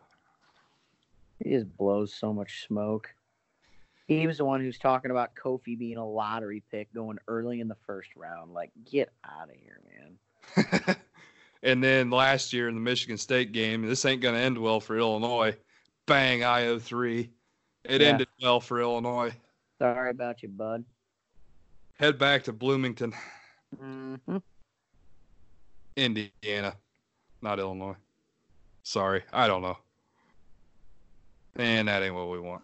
He 1.42 1.50
just 1.50 1.76
blows 1.76 2.14
so 2.14 2.32
much 2.32 2.66
smoke. 2.66 3.12
He 4.06 4.26
was 4.26 4.38
the 4.38 4.44
one 4.44 4.60
who's 4.60 4.78
talking 4.78 5.10
about 5.10 5.34
Kofi 5.34 5.78
being 5.78 5.96
a 5.96 6.06
lottery 6.06 6.62
pick 6.70 6.92
going 6.92 7.18
early 7.26 7.60
in 7.60 7.68
the 7.68 7.76
first 7.86 8.10
round. 8.16 8.52
Like, 8.52 8.70
get 8.84 9.10
out 9.24 9.48
of 9.48 9.56
here, 9.56 9.80
man. 10.56 10.96
and 11.62 11.82
then 11.82 12.10
last 12.10 12.52
year 12.52 12.68
in 12.68 12.74
the 12.74 12.80
Michigan 12.80 13.16
State 13.16 13.52
game, 13.52 13.82
this 13.82 14.04
ain't 14.04 14.20
going 14.20 14.34
to 14.34 14.40
end 14.40 14.58
well 14.58 14.80
for 14.80 14.98
Illinois. 14.98 15.56
Bang, 16.06 16.40
Ayo 16.40 16.80
three. 16.80 17.30
It 17.84 18.02
Yeah. 18.02 18.10
ended 18.10 18.28
well 18.42 18.60
for 18.60 18.80
Illinois. 18.80 19.32
Sorry 19.80 20.10
about 20.10 20.42
you, 20.42 20.48
bud. 20.50 20.84
Head 21.98 22.18
back 22.18 22.44
to 22.44 22.52
Bloomington, 22.52 23.14
hmm 23.78 24.16
Indiana, 25.96 26.76
not 27.40 27.60
Illinois. 27.60 27.96
Sorry, 28.82 29.22
I 29.32 29.46
don't 29.46 29.62
know. 29.62 29.78
And 31.56 31.86
that 31.88 32.02
ain't 32.02 32.14
what 32.14 32.30
we 32.30 32.40
want. 32.40 32.62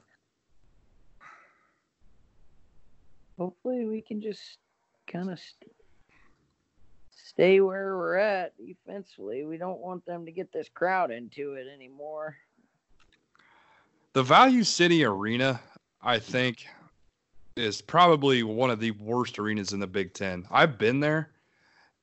Hopefully, 3.41 3.87
we 3.87 4.03
can 4.03 4.21
just 4.21 4.59
kind 5.11 5.31
of 5.31 5.39
st- 5.39 5.73
stay 7.11 7.59
where 7.61 7.97
we're 7.97 8.17
at 8.17 8.53
defensively. 8.59 9.47
We 9.47 9.57
don't 9.57 9.81
want 9.81 10.05
them 10.05 10.27
to 10.27 10.31
get 10.31 10.53
this 10.53 10.69
crowd 10.69 11.11
into 11.11 11.55
it 11.55 11.67
anymore. 11.67 12.37
The 14.13 14.23
Value 14.23 14.63
City 14.63 15.07
Arena, 15.07 15.59
I 16.03 16.19
think, 16.19 16.67
is 17.57 17.81
probably 17.81 18.43
one 18.43 18.69
of 18.69 18.79
the 18.79 18.91
worst 18.91 19.39
arenas 19.39 19.73
in 19.73 19.81
the 19.81 19.87
Big 19.87 20.13
Ten. 20.13 20.47
I've 20.51 20.77
been 20.77 21.01
there, 21.01 21.31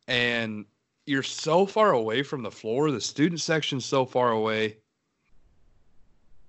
and 0.08 0.66
you're 1.06 1.22
so 1.22 1.68
far 1.68 1.92
away 1.92 2.24
from 2.24 2.42
the 2.42 2.50
floor. 2.50 2.90
The 2.90 3.00
student 3.00 3.42
section's 3.42 3.86
so 3.86 4.08
far 4.08 4.32
away. 4.32 4.78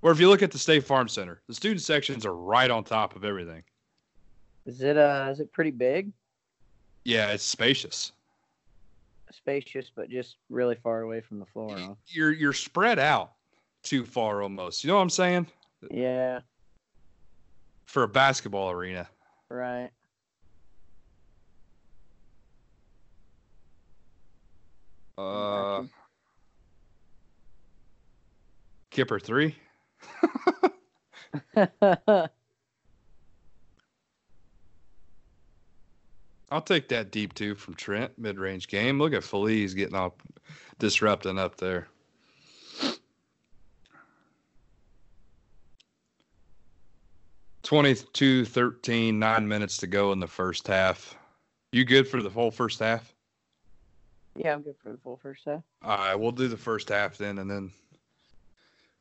Or 0.00 0.12
if 0.12 0.18
you 0.18 0.30
look 0.30 0.42
at 0.42 0.50
the 0.50 0.58
State 0.58 0.84
Farm 0.84 1.08
Center, 1.08 1.42
the 1.46 1.52
student 1.52 1.82
sections 1.82 2.24
are 2.24 2.34
right 2.34 2.70
on 2.70 2.84
top 2.84 3.16
of 3.16 3.22
everything. 3.26 3.62
Is 4.68 4.82
it 4.82 4.98
uh 4.98 5.28
is 5.30 5.40
it 5.40 5.50
pretty 5.50 5.70
big? 5.70 6.12
Yeah, 7.06 7.28
it's 7.30 7.42
spacious. 7.42 8.12
Spacious, 9.32 9.90
but 9.96 10.10
just 10.10 10.36
really 10.50 10.74
far 10.74 11.00
away 11.00 11.22
from 11.22 11.38
the 11.38 11.46
floor. 11.46 11.74
Huh? 11.74 11.94
You're 12.06 12.32
you're 12.32 12.52
spread 12.52 12.98
out 12.98 13.32
too 13.82 14.04
far 14.04 14.42
almost. 14.42 14.84
You 14.84 14.88
know 14.88 14.96
what 14.96 15.02
I'm 15.02 15.08
saying? 15.08 15.46
Yeah, 15.90 16.40
For 17.86 18.02
a 18.02 18.08
basketball 18.08 18.70
arena. 18.70 19.08
right. 19.48 19.88
Uh. 25.16 25.84
Skipper 28.92 29.18
three. 29.18 29.54
I'll 36.50 36.62
take 36.62 36.88
that 36.88 37.10
deep 37.10 37.34
two 37.34 37.54
from 37.54 37.74
Trent, 37.74 38.18
mid 38.18 38.38
range 38.38 38.68
game. 38.68 38.98
Look 38.98 39.12
at 39.12 39.24
Feliz 39.24 39.74
getting 39.74 39.94
all 39.94 40.16
disrupting 40.78 41.38
up 41.38 41.56
there. 41.56 41.88
Twenty-two, 47.62 48.46
thirteen, 48.46 49.18
nine 49.18 49.46
minutes 49.46 49.76
to 49.78 49.86
go 49.86 50.12
in 50.12 50.20
the 50.20 50.26
first 50.26 50.66
half. 50.66 51.14
You 51.72 51.84
good 51.84 52.08
for 52.08 52.22
the 52.22 52.30
whole 52.30 52.50
first 52.50 52.78
half? 52.78 53.14
yeah, 54.38 54.54
I'm 54.54 54.62
good 54.62 54.76
for 54.82 54.92
the 54.92 54.98
full 54.98 55.16
first 55.16 55.44
half. 55.44 55.62
All 55.82 55.96
right, 55.96 56.14
we'll 56.14 56.32
do 56.32 56.48
the 56.48 56.56
first 56.56 56.88
half 56.88 57.18
then, 57.18 57.38
and 57.38 57.50
then 57.50 57.70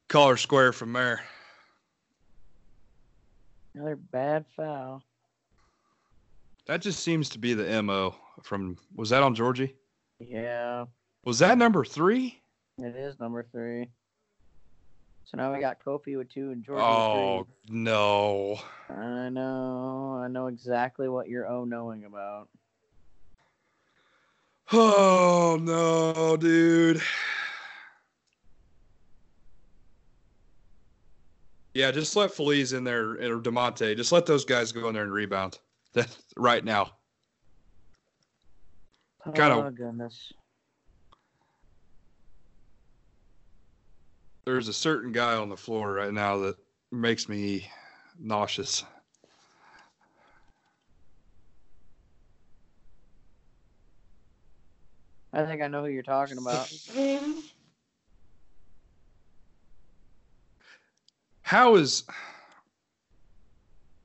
call 0.08 0.30
her 0.30 0.38
square 0.38 0.74
from 0.74 0.94
there. 0.94 1.22
Another 3.76 3.96
bad 3.96 4.46
foul. 4.56 5.04
That 6.68 6.82
just 6.82 7.00
seems 7.00 7.30
to 7.30 7.40
be 7.40 7.54
the 7.54 7.82
mo 7.82 8.16
from. 8.44 8.78
Was 8.96 9.10
that 9.10 9.24
on 9.24 9.36
Giorgi? 9.36 9.74
Yeah, 10.20 10.86
Was 11.24 11.40
that 11.40 11.58
number 11.58 11.86
three? 11.86 12.42
it 12.80 12.96
is 12.96 13.20
number 13.20 13.44
three. 13.52 13.90
So 15.26 15.38
now 15.38 15.54
we 15.54 15.60
got 15.60 15.84
Kofi 15.84 16.18
with 16.18 16.30
two 16.30 16.52
and 16.52 16.64
George 16.64 16.80
Oh 16.82 17.40
with 17.40 17.48
no! 17.70 18.60
I 18.90 19.30
know. 19.30 20.22
I 20.24 20.28
know 20.28 20.48
exactly 20.48 21.10
what 21.10 21.28
you're 21.28 21.48
oh 21.48 21.66
knowing 21.66 22.06
about. 22.06 22.50
Oh 24.72 25.58
no, 25.62 26.36
dude. 26.38 27.02
Yeah, 31.74 31.92
just 31.92 32.16
let 32.16 32.32
Feliz 32.34 32.74
in 32.74 32.84
there 32.84 33.12
or 33.12 33.40
Da'Monte. 33.40 33.96
Just 33.96 34.12
let 34.12 34.26
those 34.26 34.44
guys 34.44 34.72
go 34.72 34.88
in 34.88 34.96
there 34.96 35.04
and 35.04 35.14
rebound. 35.14 35.60
That 35.98 36.16
right 36.38 36.64
now. 36.64 36.92
Kinda- 39.34 39.56
Oh 39.56 39.72
goodness. 39.72 40.32
There's 44.46 44.68
a 44.68 44.74
certain 44.74 45.12
guy 45.12 45.34
on 45.34 45.50
the 45.50 45.58
floor 45.58 45.92
right 45.92 46.14
now 46.14 46.38
that 46.38 46.58
makes 46.92 47.28
me 47.28 47.68
nauseous. 48.20 48.86
I 55.34 55.46
think 55.46 55.64
I 55.64 55.68
know 55.68 55.82
who 55.84 55.90
you're 55.90 56.04
talking 56.04 56.38
about. 56.38 56.72
How 61.42 61.76
is? 61.76 62.04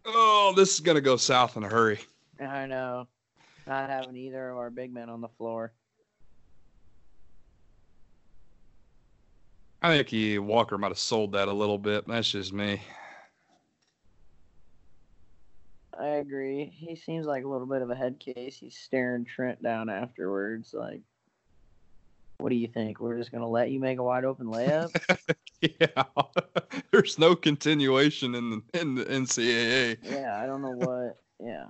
Oh, 0.05 0.53
this 0.57 0.74
is 0.74 0.80
gonna 0.80 1.00
go 1.00 1.16
south 1.16 1.57
in 1.57 1.62
a 1.62 1.68
hurry. 1.68 2.00
I 2.40 2.66
know. 2.66 3.07
Not 3.66 3.88
having 3.88 4.16
either 4.16 4.50
of 4.50 4.59
our 4.59 4.70
big 4.70 4.92
men 4.92 5.09
on 5.09 5.20
the 5.20 5.28
floor. 5.28 5.72
I 9.80 9.90
think 9.90 10.09
he 10.09 10.38
Walker 10.38 10.78
might 10.78 10.88
have 10.88 10.98
sold 10.98 11.32
that 11.32 11.48
a 11.48 11.53
little 11.53 11.78
bit. 11.78 12.07
That's 12.07 12.30
just 12.30 12.53
me. 12.53 12.80
I 15.98 16.07
agree. 16.07 16.72
He 16.74 16.96
seems 16.96 17.26
like 17.26 17.44
a 17.44 17.48
little 17.48 17.66
bit 17.66 17.82
of 17.82 17.90
a 17.90 17.94
head 17.94 18.18
case. 18.18 18.57
He's 18.57 18.76
staring 18.76 19.24
Trent 19.24 19.62
down 19.62 19.88
afterwards, 19.88 20.72
like, 20.72 21.03
"What 22.43 22.51
do 22.51 22.57
you 22.57 22.68
think? 22.68 23.01
We're 23.01 23.16
just 23.18 23.30
gonna 23.32 23.49
let 23.49 23.70
you 23.70 23.78
make 23.80 23.99
a 23.99 24.03
wide 24.03 24.24
open 24.24 24.47
layup?" 24.47 24.90
Yeah, 25.80 26.03
there's 26.90 27.20
no 27.20 27.36
continuation 27.36 28.34
in 28.34 28.51
the 28.51 28.80
in 28.80 28.95
the 28.97 29.05
NCAA. 29.05 29.97
yeah, 30.03 30.40
I 30.43 30.47
don't 30.47 30.61
know 30.61 30.72
what. 30.72 31.18
Yeah, 31.38 31.66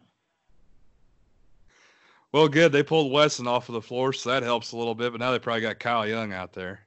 Well, 2.33 2.49
good. 2.49 2.73
They 2.73 2.83
pulled 2.83 3.13
Wesson 3.13 3.47
off 3.47 3.69
of 3.69 3.75
the 3.75 3.83
floor, 3.83 4.15
so 4.15 4.31
that 4.31 4.43
helps 4.43 4.73
a 4.73 4.79
little 4.79 4.95
bit. 4.95 5.13
But 5.13 5.21
now 5.21 5.31
they 5.31 5.39
probably 5.39 5.61
got 5.61 5.79
Kyle 5.79 6.07
Young 6.09 6.33
out 6.33 6.55
there, 6.55 6.87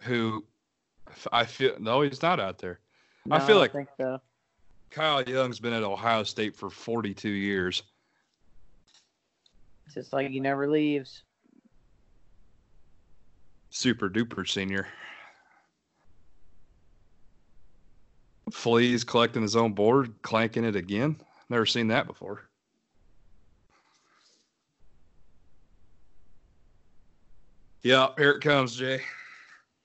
who 0.00 0.44
I 1.32 1.44
feel 1.44 1.76
no, 1.78 2.00
he's 2.02 2.22
not 2.22 2.40
out 2.40 2.58
there. 2.58 2.80
I 3.30 3.38
feel 3.38 3.48
don't 3.48 3.58
like- 3.58 3.72
think 3.72 3.88
so. 3.96 4.20
Kyle 4.90 5.22
Young's 5.22 5.60
been 5.60 5.72
at 5.72 5.84
Ohio 5.84 6.24
State 6.24 6.56
for 6.56 6.68
42 6.68 7.28
years. 7.28 7.84
It's 9.90 9.96
just 9.96 10.12
like 10.12 10.30
he 10.30 10.38
never 10.38 10.68
leaves. 10.68 11.24
Super 13.70 14.08
duper 14.08 14.48
senior. 14.48 14.86
Flea's 18.52 19.02
collecting 19.02 19.42
his 19.42 19.56
own 19.56 19.72
board, 19.72 20.14
clanking 20.22 20.62
it 20.62 20.76
again. 20.76 21.16
Never 21.48 21.66
seen 21.66 21.88
that 21.88 22.06
before. 22.06 22.48
Yeah, 27.82 28.10
here 28.16 28.30
it 28.30 28.42
comes, 28.42 28.76
Jay. 28.76 29.00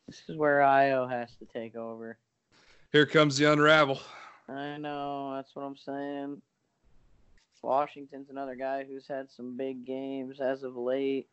This 0.06 0.22
is 0.28 0.38
where 0.38 0.60
Ayo 0.60 1.10
has 1.10 1.36
to 1.38 1.46
take 1.46 1.76
over. 1.76 2.20
Here 2.92 3.08
comes 3.08 3.40
the 3.40 3.52
unravel. 3.52 4.00
I 4.48 4.78
know. 4.78 5.34
That's 5.36 5.56
what 5.56 5.64
I'm 5.64 5.76
saying. 5.76 6.44
Washington's 7.66 8.30
another 8.30 8.56
guy 8.56 8.84
who's 8.84 9.08
had 9.08 9.30
some 9.32 9.58
big 9.58 9.86
games 9.86 10.40
as 10.40 10.64
of 10.64 10.78
late. 10.78 11.28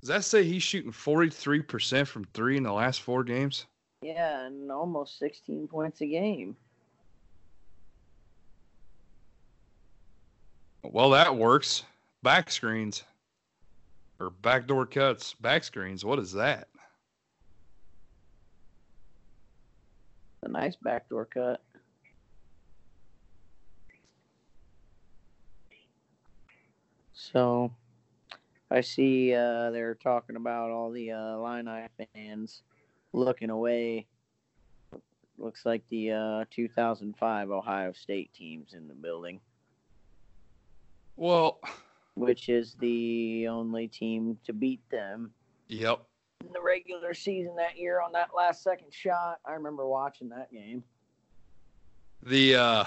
Does 0.00 0.08
that 0.08 0.24
say 0.24 0.42
he's 0.42 0.62
shooting 0.62 0.90
43% 0.90 2.06
from 2.06 2.24
three 2.34 2.56
in 2.56 2.62
the 2.62 2.72
last 2.72 3.02
four 3.02 3.24
games? 3.24 3.66
Yeah, 4.02 4.46
and 4.46 4.70
almost 4.70 5.18
16 5.18 5.68
points 5.68 6.00
a 6.00 6.06
game. 6.06 6.56
Well, 10.82 11.10
that 11.10 11.36
works. 11.36 11.84
Back 12.22 12.50
screens 12.50 13.04
or 14.20 14.30
backdoor 14.30 14.86
cuts, 14.86 15.34
back 15.34 15.64
screens. 15.64 16.04
What 16.04 16.18
is 16.18 16.32
that? 16.32 16.68
A 20.42 20.48
nice 20.48 20.76
backdoor 20.76 21.26
cut. 21.26 21.62
So 27.34 27.72
I 28.70 28.80
see 28.80 29.34
uh, 29.34 29.72
they're 29.72 29.96
talking 29.96 30.36
about 30.36 30.70
all 30.70 30.92
the 30.92 31.10
uh, 31.10 31.34
Illini 31.34 31.88
fans 32.14 32.62
looking 33.12 33.50
away. 33.50 34.06
Looks 35.36 35.66
like 35.66 35.82
the 35.88 36.12
uh, 36.12 36.44
2005 36.52 37.50
Ohio 37.50 37.92
State 37.92 38.32
team's 38.32 38.72
in 38.72 38.86
the 38.86 38.94
building, 38.94 39.40
Well, 41.16 41.58
which 42.14 42.48
is 42.48 42.76
the 42.78 43.48
only 43.48 43.88
team 43.88 44.38
to 44.46 44.52
beat 44.52 44.88
them 44.90 45.32
yep. 45.66 46.04
in 46.46 46.52
the 46.52 46.62
regular 46.62 47.14
season 47.14 47.56
that 47.56 47.76
year 47.76 48.00
on 48.00 48.12
that 48.12 48.30
last 48.36 48.62
second 48.62 48.92
shot. 48.92 49.40
I 49.44 49.54
remember 49.54 49.88
watching 49.88 50.28
that 50.28 50.52
game. 50.52 50.84
The 52.22 52.54
uh 52.54 52.84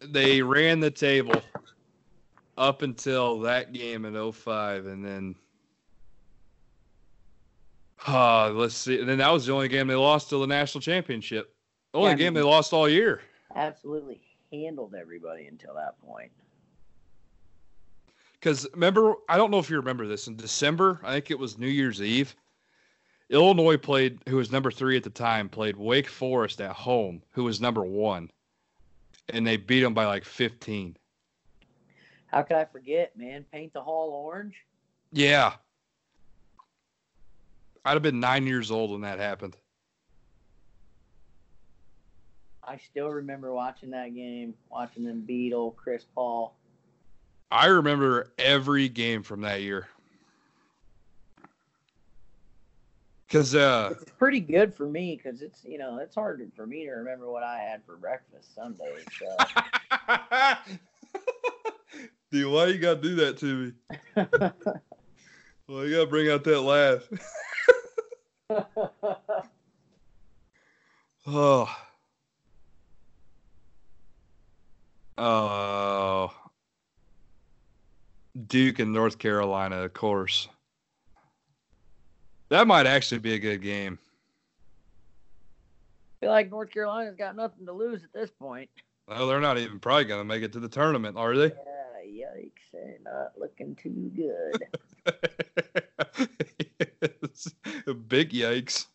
they 0.00 0.42
ran 0.42 0.80
the 0.80 0.90
table 0.90 1.40
up 2.56 2.82
until 2.82 3.40
that 3.40 3.72
game 3.72 4.04
in 4.04 4.32
05 4.32 4.86
and 4.86 5.04
then 5.04 5.34
uh 8.06 8.50
let's 8.50 8.74
see 8.74 8.98
and 8.98 9.08
then 9.08 9.18
that 9.18 9.30
was 9.30 9.46
the 9.46 9.52
only 9.52 9.68
game 9.68 9.86
they 9.86 9.94
lost 9.94 10.30
to 10.30 10.38
the 10.38 10.46
national 10.46 10.80
championship. 10.80 11.54
The 11.92 11.98
only 11.98 12.10
Yeah, 12.10 12.14
I 12.14 12.18
game 12.18 12.34
mean- 12.34 12.42
they 12.42 12.48
lost 12.48 12.72
all 12.72 12.88
year. 12.88 13.20
Absolutely 13.54 14.20
handled 14.52 14.94
everybody 14.94 15.46
until 15.46 15.74
that 15.74 16.00
point. 16.00 16.30
Because 18.34 18.66
remember, 18.72 19.14
I 19.28 19.36
don't 19.36 19.50
know 19.50 19.58
if 19.58 19.68
you 19.68 19.76
remember 19.76 20.06
this 20.06 20.26
in 20.28 20.36
December. 20.36 20.98
I 21.02 21.12
think 21.12 21.30
it 21.30 21.38
was 21.38 21.58
New 21.58 21.66
Year's 21.68 22.00
Eve. 22.00 22.34
Illinois 23.28 23.76
played, 23.76 24.18
who 24.28 24.36
was 24.36 24.50
number 24.50 24.70
three 24.70 24.96
at 24.96 25.02
the 25.04 25.10
time, 25.10 25.48
played 25.48 25.76
Wake 25.76 26.08
Forest 26.08 26.60
at 26.60 26.72
home, 26.72 27.22
who 27.32 27.44
was 27.44 27.60
number 27.60 27.82
one, 27.84 28.30
and 29.34 29.46
they 29.46 29.56
beat 29.56 29.80
them 29.80 29.94
by 29.94 30.06
like 30.06 30.24
15. 30.24 30.96
How 32.26 32.42
could 32.42 32.56
I 32.56 32.64
forget, 32.64 33.16
man? 33.16 33.44
Paint 33.52 33.72
the 33.72 33.82
hall 33.82 34.10
orange. 34.10 34.54
Yeah, 35.12 35.54
I'd 37.84 37.94
have 37.94 38.02
been 38.02 38.20
nine 38.20 38.46
years 38.46 38.70
old 38.70 38.90
when 38.90 39.00
that 39.02 39.18
happened. 39.18 39.56
I 42.62 42.76
still 42.76 43.08
remember 43.08 43.52
watching 43.52 43.90
that 43.90 44.14
game, 44.14 44.54
watching 44.70 45.02
them 45.02 45.22
beat 45.22 45.52
old 45.52 45.76
Chris 45.76 46.04
Paul. 46.14 46.54
I 47.50 47.66
remember 47.66 48.32
every 48.38 48.88
game 48.88 49.22
from 49.22 49.40
that 49.40 49.62
year. 49.62 49.88
Because 53.30 53.54
uh, 53.54 53.94
It's 54.00 54.10
pretty 54.18 54.40
good 54.40 54.74
for 54.74 54.88
me 54.88 55.14
because 55.16 55.40
it's 55.40 55.64
you 55.64 55.78
know 55.78 55.98
it's 55.98 56.16
hard 56.16 56.50
for 56.56 56.66
me 56.66 56.84
to 56.84 56.90
remember 56.90 57.30
what 57.30 57.44
I 57.44 57.58
had 57.58 57.84
for 57.86 57.96
breakfast 57.96 58.54
Sunday. 58.56 59.04
So 59.18 59.36
Dude, 62.32 62.52
why 62.52 62.66
you 62.66 62.78
gotta 62.78 63.00
do 63.00 63.14
that 63.16 63.38
to 63.38 63.46
me? 63.56 63.72
Well, 65.70 65.86
you 65.86 65.94
gotta 65.94 66.06
bring 66.08 66.28
out 66.28 66.42
that 66.42 66.62
laugh. 66.62 67.08
oh. 71.28 71.76
Oh. 75.16 76.32
Duke 78.48 78.80
and 78.80 78.92
North 78.92 79.18
Carolina, 79.20 79.82
of 79.82 79.92
course. 79.92 80.48
That 82.50 82.66
might 82.66 82.86
actually 82.86 83.20
be 83.20 83.34
a 83.34 83.38
good 83.38 83.62
game. 83.62 83.98
I 86.20 86.26
feel 86.26 86.30
like 86.30 86.50
North 86.50 86.70
Carolina's 86.70 87.16
got 87.16 87.36
nothing 87.36 87.64
to 87.66 87.72
lose 87.72 88.02
at 88.04 88.12
this 88.12 88.30
point. 88.30 88.68
Well, 89.08 89.26
they're 89.26 89.40
not 89.40 89.56
even 89.56 89.78
probably 89.78 90.04
going 90.04 90.20
to 90.20 90.24
make 90.24 90.42
it 90.42 90.52
to 90.52 90.60
the 90.60 90.68
tournament, 90.68 91.16
are 91.16 91.36
they? 91.36 91.52
Yeah, 92.04 92.26
yikes. 92.26 92.50
They're 92.72 92.98
not 93.04 93.32
looking 93.38 93.76
too 93.76 94.12
good. 94.14 94.66
Big 98.08 98.30
yikes. 98.30 98.86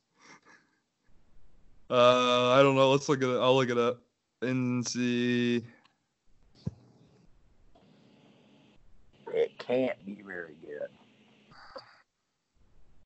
Uh, 1.90 2.52
I 2.52 2.62
don't 2.62 2.76
know. 2.76 2.92
Let's 2.92 3.08
look 3.10 3.24
at 3.24 3.30
it. 3.30 3.40
I'll 3.40 3.56
look 3.56 3.70
it 3.70 3.78
up. 3.78 4.02
and 4.42 4.86
see. 4.88 5.64
it 9.34 9.58
can't 9.58 10.06
be 10.06 10.22
very 10.26 10.56
good. 10.62 10.65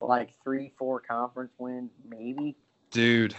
Like 0.02 0.32
three, 0.43 0.72
four 0.78 1.02
conference 1.02 1.52
wins, 1.58 1.91
maybe. 2.08 2.56
Dude, 2.89 3.36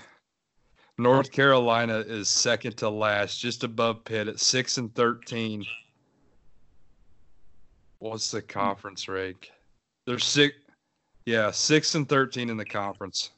North 0.99 1.33
Carolina 1.33 1.99
is 1.99 2.29
second 2.29 2.77
to 2.79 2.91
last, 2.91 3.39
just 3.41 3.65
above 3.65 4.05
Pitt 4.05 4.29
at 4.29 4.39
six 4.39 4.77
and 4.77 4.95
thirteen. 4.95 5.65
What's 7.99 8.31
the 8.31 8.43
conference 8.43 9.09
rank? 9.09 9.51
They're 10.07 10.19
six. 10.19 10.55
Yeah, 11.27 11.51
six 11.51 11.95
and 11.95 12.09
thirteen 12.09 12.51
in 12.51 12.57
the 12.57 12.65
conference. 12.65 13.31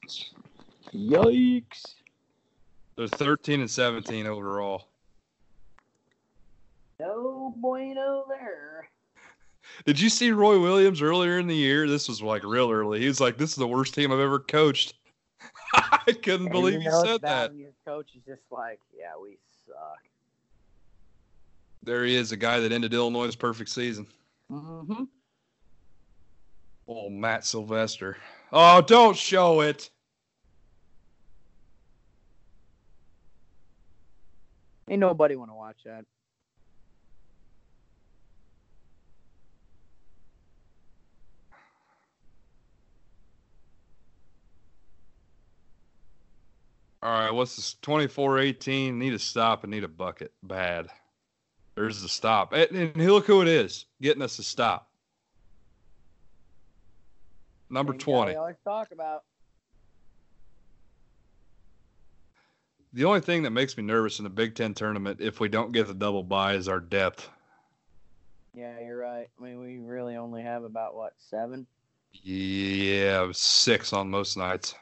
Yikes. 0.93 1.95
They're 2.97 3.09
thirteen 3.09 3.61
and 3.61 3.71
seventeen 3.71 4.27
overall. 4.27 4.89
No 7.01 7.55
bueno 7.57 8.25
there. 8.29 8.82
Did 9.85 9.99
you 9.99 10.09
see 10.09 10.31
Roy 10.31 10.61
Williams 10.61 11.03
earlier 11.03 11.39
in 11.39 11.47
the 11.47 11.57
year? 11.57 11.89
This 11.89 12.09
was 12.09 12.23
like 12.23 12.45
real 12.45 12.71
early. 12.71 13.01
He 13.01 13.09
was 13.09 13.21
like, 13.21 13.37
"This 13.37 13.51
is 13.51 13.57
the 13.57 13.67
worst 13.67 13.95
team 13.95 14.13
I've 14.13 14.21
ever 14.21 14.39
coached." 14.39 14.95
I 15.75 16.13
couldn't 16.23 16.47
And 16.47 16.53
believe 16.53 16.75
you 16.75 16.81
he 16.81 16.89
know 16.89 17.05
said 17.05 17.23
that. 17.23 17.55
Your 17.55 17.73
coach 17.85 18.11
is 18.15 18.23
just 18.25 18.43
like, 18.51 18.81
yeah, 18.97 19.13
we 19.21 19.39
suck. 19.67 19.99
There 21.83 22.05
he 22.05 22.15
is, 22.15 22.31
a 22.33 22.37
guy 22.37 22.61
that 22.61 22.73
ended 22.73 22.95
Illinois' 22.95 23.35
perfect 23.35 23.71
season. 23.71 24.07
Mm-hmm. 24.51 25.05
Oh, 26.87 27.09
Matt 27.09 27.45
Sylvester. 27.45 28.17
Oh, 28.53 28.83
don't 28.83 29.17
show 29.17 29.63
it. 29.63 29.91
Ain't 34.89 35.01
nobody 35.01 35.37
want 35.37 35.51
to 35.51 35.55
watch 35.55 35.79
that. 35.85 36.05
All 47.03 47.11
right, 47.11 47.33
what's 47.33 47.57
this? 47.57 47.75
24 47.83 48.39
18. 48.39 48.99
Need 48.99 49.15
a 49.15 49.19
stop 49.19 49.65
and 49.65 49.73
need 49.73 49.85
a 49.85 49.89
bucket. 49.89 50.33
Bad. 50.43 50.89
There's 51.75 52.01
the 52.01 52.09
stop. 52.09 52.53
And, 52.53 52.71
and 52.71 52.97
look 52.97 53.27
who 53.27 53.43
it 53.43 53.49
is 53.49 53.87
getting 54.01 54.23
us 54.23 54.39
a 54.39 54.45
stop. 54.45 54.89
Number 57.71 57.95
20. 57.95 58.33
We 58.33 58.37
always 58.37 58.57
talk 58.65 58.93
about. 58.93 59.25
The 62.93 63.05
only 63.07 63.21
thing 63.21 63.43
that 63.45 63.51
makes 63.51 63.77
me 63.77 63.83
nervous 63.83 64.19
in 64.19 64.25
the 64.25 64.31
Big 64.31 64.55
Ten 64.55 64.75
tournament, 64.75 65.21
if 65.21 65.41
we 65.41 65.49
don't 65.49 65.73
get 65.73 65.87
the 65.87 65.95
double 65.95 66.23
bye, 66.23 66.53
is 66.53 66.69
our 66.69 66.79
depth. 66.79 67.31
Yeah, 68.55 68.79
you're 68.81 68.99
right. 68.99 69.29
I 69.41 69.43
mean, 69.43 69.59
we 69.59 69.79
really 69.79 70.17
only 70.17 70.43
have 70.43 70.63
about 70.65 70.95
what 70.95 71.15
seven. 71.17 71.67
Yeah, 72.13 73.31
six 73.33 73.95
on 73.95 74.11
most 74.11 74.37
nights. 74.37 74.75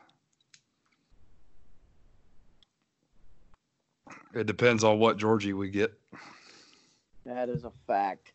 It 4.35 4.47
depends 4.47 4.85
on 4.85 4.99
what 4.99 5.19
Giorgi 5.19 5.55
we 5.55 5.71
get. 5.71 5.99
That 7.27 7.49
is 7.49 7.65
a 7.65 7.73
fact. 7.87 8.33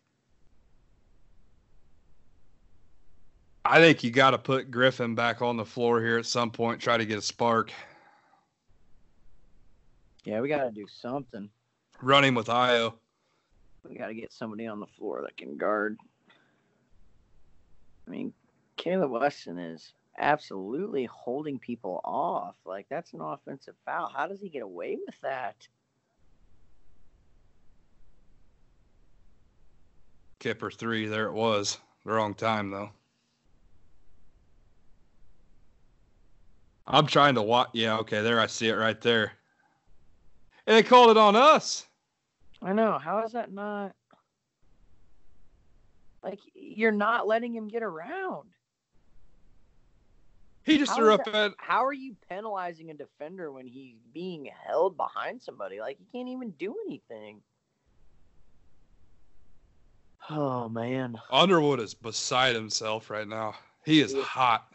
I 3.64 3.80
think 3.80 4.04
you 4.04 4.10
got 4.10 4.30
to 4.30 4.38
put 4.38 4.70
Griffin 4.70 5.14
back 5.14 5.42
on 5.42 5.56
the 5.56 5.64
floor 5.64 6.00
here 6.00 6.18
at 6.18 6.26
some 6.26 6.50
point, 6.50 6.80
try 6.80 6.96
to 6.96 7.04
get 7.04 7.18
a 7.18 7.22
spark. 7.22 7.72
Yeah, 10.24 10.40
we 10.40 10.48
got 10.48 10.64
to 10.64 10.70
do 10.70 10.86
something. 10.88 11.48
Run 12.00 12.24
him 12.24 12.34
with 12.34 12.46
Ayo. 12.46 12.94
We 13.88 13.96
got 13.96 14.08
to 14.08 14.14
get 14.14 14.32
somebody 14.32 14.66
on 14.66 14.80
the 14.80 14.86
floor 14.86 15.22
that 15.22 15.36
can 15.36 15.56
guard. 15.56 15.98
I 18.06 18.10
mean, 18.10 18.32
Kaleb 18.76 19.10
Wesson 19.10 19.58
is 19.58 19.94
absolutely 20.18 21.06
holding 21.06 21.58
people 21.58 22.00
off. 22.04 22.54
Like 22.64 22.86
that's 22.88 23.14
an 23.14 23.20
offensive 23.20 23.74
foul. 23.84 24.08
How 24.14 24.26
does 24.26 24.40
he 24.40 24.48
get 24.48 24.62
away 24.62 24.96
with 25.04 25.20
that? 25.22 25.66
Kipper 30.46 30.70
three. 30.70 31.06
There 31.06 31.26
it 31.26 31.32
was. 31.32 31.78
The 32.04 32.12
wrong 32.12 32.32
time 32.32 32.70
though. 32.70 32.90
I'm 36.86 37.08
trying 37.08 37.34
to 37.34 37.42
watch. 37.42 37.70
Yeah, 37.72 37.98
okay, 37.98 38.22
there 38.22 38.38
I 38.38 38.46
see 38.46 38.68
it 38.68 38.74
right 38.74 39.00
there. 39.00 39.32
And 40.68 40.76
they 40.76 40.84
called 40.84 41.10
it 41.10 41.16
on 41.16 41.34
us. 41.34 41.88
I 42.62 42.72
know. 42.72 42.96
How 42.96 43.24
is 43.24 43.32
that 43.32 43.52
not? 43.52 43.96
Like 46.22 46.38
you're 46.54 46.92
not 46.92 47.26
letting 47.26 47.52
him 47.52 47.66
get 47.66 47.82
around. 47.82 48.50
He 50.62 50.78
just 50.78 50.92
How 50.92 50.98
threw 50.98 51.12
up 51.12 51.26
at. 51.26 51.54
How 51.58 51.84
are 51.84 51.92
you 51.92 52.14
penalizing 52.28 52.90
a 52.90 52.94
defender 52.94 53.50
when 53.50 53.66
he's 53.66 53.98
being 54.14 54.48
held 54.64 54.96
behind 54.96 55.42
somebody? 55.42 55.80
Like 55.80 55.98
he 55.98 56.04
can't 56.16 56.28
even 56.28 56.50
do 56.52 56.76
anything. 56.86 57.40
Oh 60.28 60.68
man, 60.68 61.16
Underwood 61.30 61.80
is 61.80 61.94
beside 61.94 62.54
himself 62.56 63.10
right 63.10 63.28
now. 63.28 63.54
He 63.84 64.00
is 64.00 64.12
hot. 64.14 64.66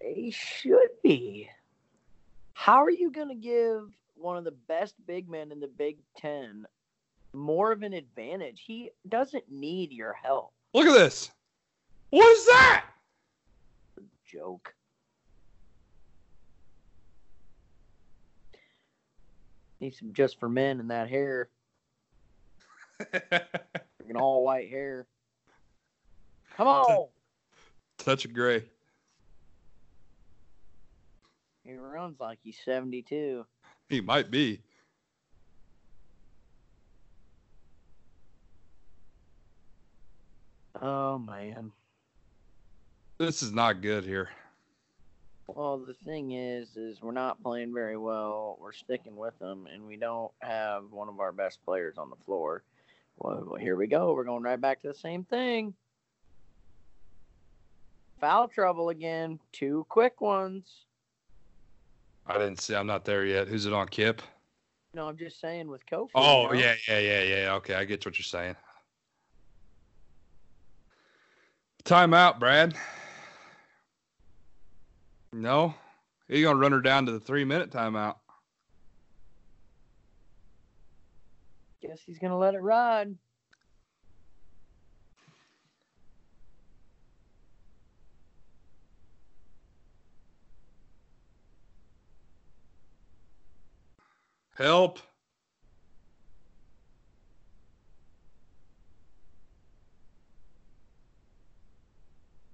he 0.00 0.30
should 0.30 0.88
be. 1.02 1.50
How 2.54 2.82
are 2.82 2.90
you 2.90 3.10
going 3.10 3.28
to 3.28 3.34
give 3.34 3.90
one 4.14 4.38
of 4.38 4.44
the 4.44 4.54
best 4.66 4.94
big 5.06 5.28
men 5.28 5.52
in 5.52 5.60
the 5.60 5.68
Big 5.68 5.98
Ten 6.16 6.64
more 7.34 7.70
of 7.70 7.82
an 7.82 7.92
advantage? 7.92 8.62
He 8.66 8.90
doesn't 9.08 9.44
need 9.50 9.92
your 9.92 10.14
help. 10.14 10.52
Look 10.72 10.86
at 10.86 10.94
this. 10.94 11.30
What 12.10 12.26
is 12.26 12.46
that? 12.46 12.84
Joke. 14.24 14.74
Need 19.80 19.94
some 19.94 20.14
just 20.14 20.40
for 20.40 20.48
men 20.48 20.80
in 20.80 20.88
that 20.88 21.10
hair, 21.10 21.50
freaking 24.06 24.20
all 24.20 24.44
white 24.44 24.68
hair. 24.68 25.06
Come 26.56 26.68
on. 26.68 27.06
Touch 27.98 28.24
of 28.24 28.32
gray. 28.32 28.64
He 31.64 31.74
runs 31.74 32.20
like 32.20 32.38
he's 32.42 32.58
72. 32.64 33.44
He 33.88 34.00
might 34.00 34.30
be. 34.30 34.62
Oh 40.80 41.18
man. 41.18 41.72
This 43.18 43.42
is 43.42 43.52
not 43.52 43.80
good 43.80 44.04
here. 44.04 44.28
Well, 45.48 45.78
the 45.78 45.94
thing 45.94 46.32
is, 46.32 46.76
is 46.76 47.00
we're 47.00 47.12
not 47.12 47.42
playing 47.42 47.72
very 47.72 47.96
well. 47.96 48.58
We're 48.60 48.72
sticking 48.72 49.16
with 49.16 49.38
them, 49.38 49.66
and 49.72 49.86
we 49.86 49.96
don't 49.96 50.32
have 50.40 50.90
one 50.90 51.08
of 51.08 51.20
our 51.20 51.32
best 51.32 51.64
players 51.64 51.96
on 51.98 52.10
the 52.10 52.16
floor. 52.26 52.62
Well, 53.18 53.44
well, 53.46 53.60
here 53.60 53.76
we 53.76 53.86
go. 53.86 54.12
We're 54.14 54.24
going 54.24 54.42
right 54.42 54.60
back 54.60 54.82
to 54.82 54.88
the 54.88 54.94
same 54.94 55.24
thing. 55.24 55.74
Foul 58.20 58.48
trouble 58.48 58.90
again. 58.90 59.38
Two 59.52 59.86
quick 59.88 60.20
ones. 60.20 60.84
I 62.26 62.34
didn't 62.34 62.60
see. 62.60 62.74
I'm 62.74 62.86
not 62.86 63.04
there 63.04 63.24
yet. 63.24 63.48
Who's 63.48 63.66
it 63.66 63.72
on, 63.72 63.88
Kip? 63.88 64.22
No, 64.94 65.08
I'm 65.08 65.16
just 65.16 65.40
saying 65.40 65.68
with 65.68 65.84
Kofi. 65.86 66.10
Oh 66.14 66.52
you 66.52 66.60
know? 66.60 66.64
yeah, 66.64 66.74
yeah, 66.88 66.98
yeah, 66.98 67.22
yeah. 67.22 67.52
Okay, 67.54 67.74
I 67.74 67.84
get 67.84 68.04
what 68.04 68.18
you're 68.18 68.24
saying. 68.24 68.56
Timeout, 71.84 72.40
Brad. 72.40 72.74
No, 75.32 75.74
you're 76.28 76.48
gonna 76.48 76.58
run 76.58 76.72
her 76.72 76.80
down 76.80 77.06
to 77.06 77.12
the 77.12 77.20
three 77.20 77.44
minute 77.44 77.70
timeout. 77.70 78.16
guess 81.96 82.04
he's 82.04 82.18
gonna 82.18 82.36
let 82.36 82.54
it 82.54 82.60
ride. 82.60 83.14
Help. 94.56 94.98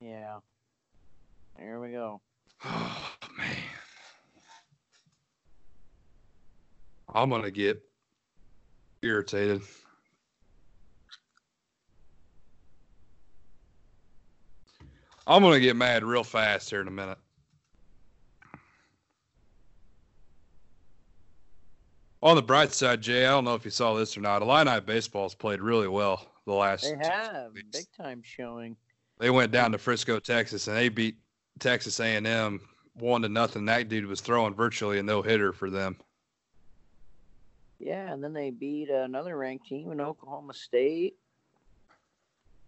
Yeah. 0.01 0.39
Here 1.59 1.81
we 1.81 1.91
go. 1.91 2.21
Oh 2.65 3.15
man. 3.39 3.57
I'm 7.15 7.31
gonna 7.31 7.51
get 7.51 7.83
irritated. 9.03 9.63
I'm 15.27 15.43
going 15.43 15.55
to 15.55 15.61
get 15.61 15.77
mad 15.77 16.05
real 16.05 16.25
fast 16.25 16.71
here 16.71 16.81
in 16.81 16.89
a 16.89 16.93
minute. 16.93 17.19
On 22.23 22.37
the 22.37 22.43
bright 22.43 22.73
side, 22.73 23.01
Jay, 23.01 23.27
I 23.27 23.31
don't 23.31 23.45
know 23.45 23.55
if 23.55 23.65
you 23.65 23.71
saw 23.71 23.95
this 23.95 24.17
or 24.17 24.21
not. 24.21 24.43
Illini 24.43 24.81
baseball's 24.81 25.35
played 25.35 25.61
really 25.61 25.89
well 25.89 26.29
the 26.47 26.53
last. 26.53 26.85
They 26.85 26.97
have 27.09 27.53
big 27.55 27.87
time 27.97 28.23
showing. 28.25 28.77
They 29.19 29.31
went 29.31 29.53
down 29.53 29.73
to 29.73 29.79
Frisco, 29.79 30.21
Texas, 30.21 30.69
and 30.69 30.77
they 30.77 30.89
beat 30.89 31.17
Texas 31.59 31.99
A&M 31.99 32.61
one 32.95 33.23
to 33.23 33.29
nothing. 33.29 33.65
That 33.65 33.89
dude 33.89 34.07
was 34.07 34.21
throwing 34.21 34.55
virtually 34.55 34.99
a 34.99 35.03
no 35.03 35.23
hitter 35.23 35.53
for 35.53 35.71
them. 35.71 35.97
Yeah, 37.83 38.13
and 38.13 38.23
then 38.23 38.33
they 38.33 38.51
beat 38.51 38.91
another 38.91 39.37
ranked 39.37 39.67
team 39.67 39.91
in 39.91 40.01
Oklahoma 40.01 40.55
State. 40.55 41.17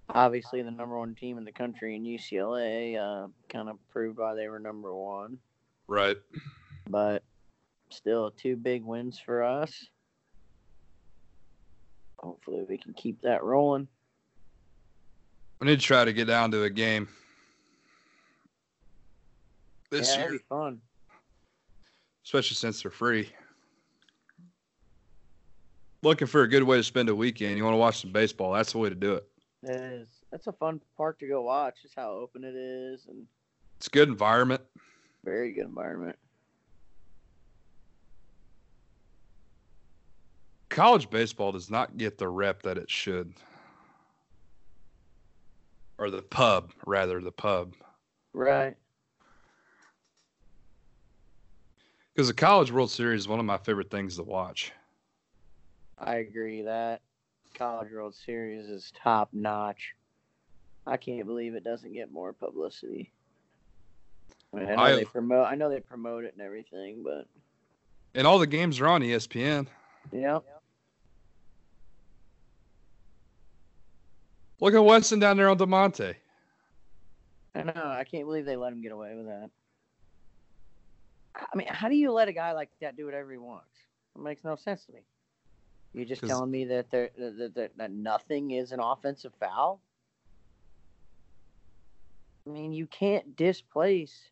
Obviously, 0.09 0.61
the 0.61 0.73
number 0.73 0.99
one 0.99 1.15
team 1.15 1.39
in 1.39 1.45
the 1.45 1.53
country 1.53 1.95
in 1.95 2.03
UCLA 2.03 2.99
uh, 2.99 3.29
kind 3.49 3.69
of 3.69 3.77
proved 3.91 4.19
why 4.19 4.35
they 4.35 4.49
were 4.49 4.59
number 4.59 4.93
one. 4.93 5.39
Right. 5.87 6.17
But 6.91 7.23
still, 7.91 8.33
two 8.33 8.57
big 8.57 8.85
wins 8.85 9.21
for 9.25 9.45
us. 9.45 9.87
Hopefully, 12.19 12.65
we 12.69 12.77
can 12.77 12.93
keep 12.93 13.23
that 13.23 13.45
rolling. 13.45 13.87
We 15.61 15.69
need 15.69 15.79
to 15.79 15.87
try 15.87 16.05
to 16.05 16.13
get 16.13 16.27
down 16.27 16.51
to 16.51 16.65
a 16.65 16.71
game 16.71 17.07
this 19.91 20.17
yeah, 20.17 20.29
year, 20.29 20.41
fun. 20.49 20.81
especially 22.25 22.57
since 22.57 22.83
they're 22.83 22.91
free. 22.91 23.31
Looking 26.05 26.27
for 26.29 26.43
a 26.43 26.49
good 26.49 26.63
way 26.63 26.77
to 26.77 26.85
spend 26.85 27.09
a 27.09 27.15
weekend. 27.15 27.57
You 27.57 27.65
want 27.65 27.73
to 27.73 27.79
watch 27.79 28.03
some 28.03 28.13
baseball? 28.13 28.53
That's 28.53 28.73
the 28.73 28.79
way 28.79 28.91
to 28.91 28.95
do 28.95 29.15
it. 29.15 29.27
It 29.63 29.71
is. 29.71 30.09
That's 30.31 30.47
a 30.47 30.53
fun 30.53 30.79
park 30.99 31.19
to 31.21 31.27
go 31.27 31.41
watch. 31.41 31.77
Just 31.81 31.95
how 31.97 32.11
open 32.11 32.45
it 32.45 32.55
is 32.55 33.07
and 33.09 33.27
It's 33.79 33.87
a 33.87 33.91
good 33.91 34.09
environment. 34.11 34.61
very 35.25 35.53
good 35.55 35.65
environment. 35.65 36.17
College 40.69 41.09
baseball 41.09 41.53
does 41.53 41.71
not 41.71 41.97
get 41.97 42.19
the 42.19 42.29
rep 42.29 42.63
that 42.63 42.77
it 42.77 42.91
should, 42.91 43.33
or 45.99 46.11
the 46.11 46.21
pub, 46.21 46.73
rather, 46.85 47.21
the 47.21 47.33
pub. 47.33 47.75
Right. 48.35 48.75
Because 52.13 52.27
the 52.29 52.35
College 52.35 52.73
World 52.73 52.91
Series 52.91 53.21
is 53.21 53.29
one 53.29 53.39
of 53.39 53.47
my 53.47 53.57
favorite 53.57 53.91
things 53.91 54.17
to 54.17 54.25
watch. 54.25 54.73
I 55.99 56.17
agree 56.17 56.63
that 56.63 57.01
College 57.55 57.93
World 57.93 58.15
Series 58.15 58.67
is 58.67 58.93
top 59.01 59.31
notch. 59.33 59.95
I 60.87 60.97
can't 60.97 61.27
believe 61.27 61.55
it 61.55 61.65
doesn't 61.65 61.93
get 61.93 62.13
more 62.13 62.33
publicity. 62.33 63.13
I, 64.53 64.57
mean, 64.57 64.69
I 64.69 64.75
know 64.75 64.83
I- 64.83 64.95
they 64.97 65.05
promote. 65.05 65.47
I 65.47 65.55
know 65.55 65.71
they 65.71 65.81
promote 65.81 66.25
it 66.25 66.35
and 66.35 66.43
everything, 66.43 67.03
but 67.03 67.27
And 68.15 68.27
all 68.27 68.39
the 68.39 68.47
games 68.47 68.81
are 68.81 68.89
on 68.89 69.03
ESPN. 69.03 69.67
yeah, 70.13 70.39
Look 74.61 74.75
at 74.75 74.79
Wesson 74.85 75.19
down 75.19 75.37
there 75.37 75.49
on 75.49 75.59
Da'Monte. 75.59 76.15
I 77.55 77.63
know. 77.63 77.73
I 77.75 78.05
can't 78.05 78.25
believe 78.25 78.45
they 78.47 78.57
let 78.57 78.73
him 78.73 78.83
get 78.83 78.93
away 78.93 79.15
with 79.15 79.27
that. 79.27 79.51
I 81.35 81.57
mean, 81.57 81.67
how 81.69 81.89
do 81.89 81.97
you 81.97 82.13
let 82.13 82.29
a 82.29 82.33
guy 82.33 82.53
like 82.53 82.71
that 82.81 82.97
do 82.97 83.05
whatever 83.05 83.31
he 83.33 83.39
wants? 83.39 83.69
It 84.15 84.23
makes 84.23 84.45
no 84.45 84.55
sense 84.57 84.87
to 84.87 84.93
me. 84.93 85.01
You're 85.95 86.05
just 86.05 86.27
telling 86.27 86.51
me 86.51 86.65
that 86.67 86.91
there 86.91 87.11
that, 87.17 87.55
that, 87.55 87.77
that 87.79 87.93
nothing 87.93 88.51
is 88.51 88.73
an 88.73 88.81
offensive 88.81 89.33
foul. 89.39 89.81
I 92.47 92.51
mean, 92.51 92.73
you 92.73 92.87
can't 92.87 93.37
displace 93.37 94.31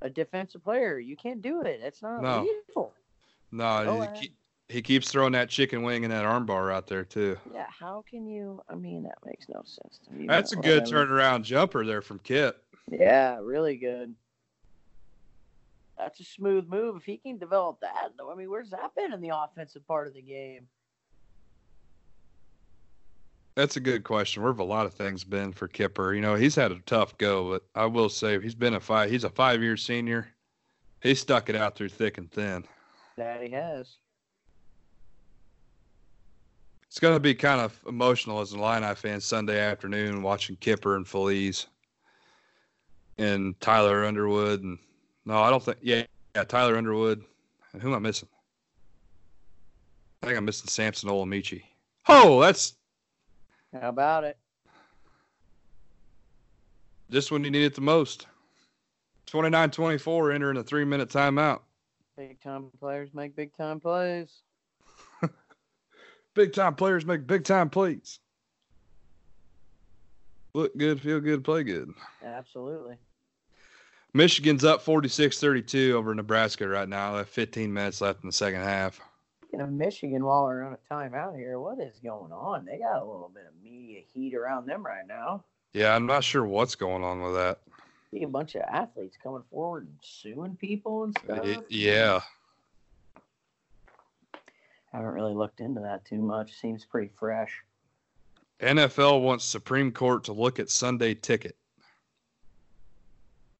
a 0.00 0.08
defensive 0.08 0.64
player. 0.64 0.98
You 0.98 1.16
can't 1.16 1.42
do 1.42 1.60
it. 1.62 1.80
That's 1.82 2.00
not 2.02 2.22
No. 2.22 2.42
legal. 2.42 2.94
No, 3.52 4.00
he, 4.14 4.20
keep- 4.20 4.36
he 4.68 4.80
keeps 4.80 5.10
throwing 5.10 5.32
that 5.32 5.48
chicken 5.48 5.82
wing 5.82 6.04
and 6.04 6.12
that 6.12 6.24
armbar 6.24 6.72
out 6.72 6.86
there 6.86 7.04
too. 7.04 7.36
Yeah, 7.52 7.66
how 7.68 8.04
can 8.08 8.26
you? 8.26 8.62
I 8.68 8.76
mean, 8.76 9.02
that 9.02 9.18
makes 9.26 9.48
no 9.48 9.62
sense 9.64 9.98
to 10.04 10.12
me. 10.12 10.28
That's 10.28 10.52
a 10.52 10.56
good 10.56 10.84
turnaround 10.84 11.42
jumper 11.42 11.84
there 11.84 12.00
from 12.00 12.20
Kit. 12.20 12.56
Yeah, 12.88 13.38
really 13.42 13.76
good. 13.76 14.14
That's 16.00 16.18
a 16.20 16.24
smooth 16.24 16.66
move. 16.66 16.96
If 16.96 17.04
he 17.04 17.18
can 17.18 17.36
develop 17.36 17.80
that, 17.82 18.12
though, 18.16 18.32
I 18.32 18.34
mean, 18.34 18.48
where's 18.48 18.70
that 18.70 18.94
been 18.96 19.12
in 19.12 19.20
the 19.20 19.32
offensive 19.36 19.86
part 19.86 20.06
of 20.06 20.14
the 20.14 20.22
game? 20.22 20.66
That's 23.54 23.76
a 23.76 23.80
good 23.80 24.02
question. 24.02 24.42
Where 24.42 24.50
have 24.50 24.60
a 24.60 24.64
lot 24.64 24.86
of 24.86 24.94
things 24.94 25.24
been 25.24 25.52
for 25.52 25.68
Kipper? 25.68 26.14
You 26.14 26.22
know, 26.22 26.36
he's 26.36 26.54
had 26.54 26.72
a 26.72 26.78
tough 26.86 27.18
go, 27.18 27.50
but 27.50 27.64
I 27.74 27.84
will 27.84 28.08
say 28.08 28.40
he's 28.40 28.54
been 28.54 28.74
a 28.74 28.80
five. 28.80 29.10
He's 29.10 29.24
a 29.24 29.28
five-year 29.28 29.76
senior. 29.76 30.28
He 31.02 31.14
stuck 31.14 31.50
it 31.50 31.56
out 31.56 31.76
through 31.76 31.90
thick 31.90 32.16
and 32.16 32.30
thin. 32.30 32.64
That 33.18 33.42
he 33.42 33.50
has. 33.50 33.98
It's 36.86 36.98
going 36.98 37.14
to 37.14 37.20
be 37.20 37.34
kind 37.34 37.60
of 37.60 37.78
emotional 37.86 38.40
as 38.40 38.52
an 38.52 38.60
Illini 38.60 38.94
fan 38.94 39.20
Sunday 39.20 39.60
afternoon 39.60 40.22
watching 40.22 40.56
Kipper 40.56 40.96
and 40.96 41.06
Feliz 41.06 41.66
and 43.18 43.60
Tyler 43.60 44.06
Underwood 44.06 44.62
and 44.62 44.78
no, 45.24 45.40
I 45.42 45.50
don't 45.50 45.62
think. 45.62 45.78
Yeah, 45.82 46.04
yeah, 46.34 46.44
Tyler 46.44 46.76
Underwood. 46.76 47.24
And 47.72 47.80
who 47.80 47.88
am 47.88 47.96
I 47.96 47.98
missing? 47.98 48.28
I 50.22 50.26
think 50.26 50.38
I'm 50.38 50.44
missing 50.44 50.68
Samson 50.68 51.08
Olamichi. 51.08 51.62
Oh, 52.08 52.40
that's 52.40 52.74
How 53.72 53.88
about 53.88 54.24
it? 54.24 54.36
just 57.10 57.30
when 57.32 57.42
you 57.44 57.50
need 57.50 57.64
it 57.64 57.74
the 57.74 57.80
most. 57.80 58.26
29-24 59.26 60.34
entering 60.34 60.56
a 60.56 60.62
three-minute 60.62 61.08
timeout. 61.08 61.60
Big 62.16 62.40
time 62.40 62.70
players 62.78 63.10
make 63.14 63.34
big 63.34 63.56
time 63.56 63.80
plays. 63.80 64.42
Big 66.34 66.52
time 66.52 66.74
players 66.74 67.04
make 67.04 67.26
big 67.26 67.44
time 67.44 67.70
plays. 67.70 68.20
Look 70.54 70.76
good, 70.76 71.00
feel 71.00 71.20
good, 71.20 71.42
play 71.44 71.62
good. 71.62 71.90
Absolutely. 72.24 72.96
Michigan's 74.12 74.64
up 74.64 74.84
46-32 74.84 75.92
over 75.92 76.14
Nebraska 76.14 76.66
right 76.66 76.88
now. 76.88 77.12
They 77.12 77.18
have 77.18 77.28
15 77.28 77.72
minutes 77.72 78.00
left 78.00 78.22
in 78.22 78.28
the 78.28 78.32
second 78.32 78.60
half. 78.62 79.00
Speaking 79.42 79.60
of 79.60 79.70
Michigan, 79.70 80.24
while 80.24 80.44
we're 80.44 80.62
on 80.64 80.74
a 80.74 80.92
timeout 80.94 81.36
here, 81.36 81.58
what 81.60 81.78
is 81.80 81.98
going 82.02 82.32
on? 82.32 82.64
They 82.64 82.78
got 82.78 82.96
a 83.02 83.04
little 83.04 83.30
bit 83.32 83.44
of 83.46 83.62
media 83.62 84.00
heat 84.12 84.34
around 84.34 84.66
them 84.66 84.84
right 84.84 85.06
now. 85.06 85.44
Yeah, 85.72 85.94
I'm 85.94 86.06
not 86.06 86.24
sure 86.24 86.44
what's 86.44 86.74
going 86.74 87.04
on 87.04 87.22
with 87.22 87.34
that. 87.34 87.58
See 88.10 88.24
a 88.24 88.28
bunch 88.28 88.56
of 88.56 88.62
athletes 88.62 89.16
coming 89.22 89.44
forward 89.52 89.84
and 89.86 89.96
suing 90.02 90.56
people 90.56 91.04
and 91.04 91.16
stuff. 91.24 91.44
It- 91.44 91.70
yeah, 91.70 92.20
Haven't 94.92 95.10
really 95.12 95.34
looked 95.34 95.60
into 95.60 95.80
that 95.82 96.04
too 96.04 96.20
much. 96.20 96.52
Seems 96.58 96.84
pretty 96.84 97.12
fresh. 97.16 97.52
NFL 98.60 99.22
wants 99.22 99.44
Supreme 99.44 99.92
Court 99.92 100.24
to 100.24 100.32
look 100.32 100.58
at 100.58 100.68
Sunday 100.68 101.14
ticket. 101.14 101.54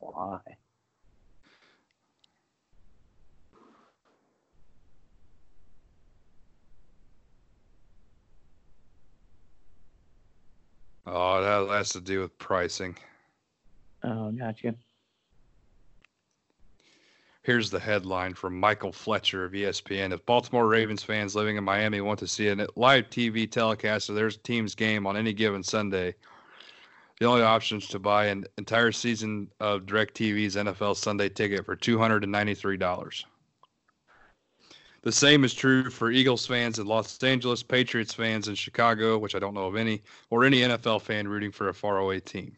Why? 0.01 0.39
Oh, 11.07 11.67
that 11.67 11.75
has 11.75 11.91
to 11.91 12.01
do 12.01 12.21
with 12.21 12.39
pricing. 12.39 12.97
Oh, 14.05 14.31
gotcha. 14.31 14.75
Here's 17.43 17.71
the 17.71 17.81
headline 17.81 18.35
from 18.35 18.61
Michael 18.61 18.93
Fletcher 18.93 19.45
of 19.45 19.53
ESPN. 19.53 20.13
If 20.13 20.25
Baltimore 20.27 20.69
Ravens 20.69 21.03
fans 21.03 21.35
living 21.35 21.57
in 21.57 21.65
Miami 21.65 22.01
want 22.01 22.19
to 22.21 22.29
see 22.29 22.49
a 22.49 22.67
live 22.77 23.09
TV 23.09 23.51
telecast 23.51 24.09
of 24.09 24.15
their 24.15 24.31
team's 24.31 24.75
game 24.75 25.07
on 25.07 25.17
any 25.17 25.33
given 25.33 25.63
Sunday, 25.63 26.15
the 27.21 27.27
only 27.27 27.43
option 27.43 27.79
is 27.79 27.87
to 27.89 27.99
buy 27.99 28.27
an 28.27 28.47
entire 28.57 28.91
season 28.91 29.49
of 29.61 29.83
DirecTV's 29.83 30.57
NFL 30.57 30.97
Sunday 30.97 31.29
ticket 31.29 31.67
for 31.67 31.77
$293. 31.77 33.25
The 35.03 35.13
same 35.13 35.45
is 35.45 35.55
true 35.55 35.91
for 35.91 36.11
Eagles 36.11 36.47
fans 36.47 36.79
in 36.79 36.87
Los 36.87 37.23
Angeles, 37.23 37.63
Patriots 37.63 38.15
fans 38.15 38.49
in 38.49 38.55
Chicago, 38.55 39.19
which 39.19 39.35
I 39.35 39.39
don't 39.39 39.55
know 39.55 39.67
of 39.67 39.77
any, 39.77 40.03
or 40.31 40.45
any 40.45 40.61
NFL 40.61 41.03
fan 41.03 41.29
rooting 41.29 41.53
for 41.53 41.69
a 41.69 41.75
faraway 41.75 42.21
team. 42.21 42.57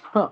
Huh. 0.00 0.30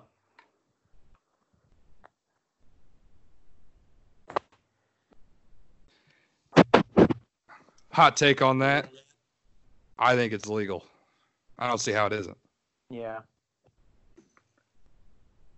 hot 7.93 8.17
take 8.17 8.43
on 8.43 8.61
that. 8.61 8.89
I 9.99 10.15
think 10.15 10.33
it's 10.33 10.47
legal. 10.47 10.85
I 11.59 11.67
don't 11.67 11.81
see 11.81 11.91
how 11.91 12.07
it 12.07 12.13
isn't. 12.13 12.37
Yeah. 12.91 13.21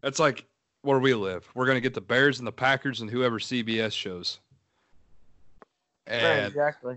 That's 0.03 0.18
like 0.18 0.47
where 0.83 0.99
we 0.99 1.14
live. 1.14 1.49
We're 1.55 1.66
gonna 1.66 1.81
get 1.81 1.95
the 1.95 2.01
Bears 2.01 2.39
and 2.39 2.47
the 2.47 2.53
Packers 2.53 3.01
and 3.01 3.11
whoever 3.11 3.39
CBS 3.39 3.93
shows. 3.93 4.41
Right, 6.09 6.47
exactly. 6.47 6.97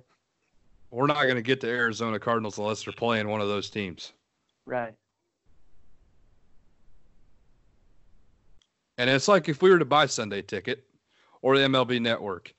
we're 0.89 1.05
not 1.05 1.27
gonna 1.27 1.41
get 1.41 1.59
the 1.61 1.67
Arizona 1.67 2.19
Cardinals 2.19 2.57
unless 2.57 2.83
they're 2.83 2.93
playing 2.93 3.27
one 3.27 3.41
of 3.41 3.47
those 3.47 3.69
teams. 3.69 4.13
Right. 4.65 4.93
And 8.97 9.09
it's 9.09 9.27
like 9.27 9.49
if 9.49 9.61
we 9.61 9.69
were 9.69 9.79
to 9.79 9.85
buy 9.85 10.05
Sunday 10.05 10.41
ticket 10.41 10.85
or 11.41 11.57
the 11.57 11.65
MLB 11.65 12.01
network. 12.01 12.53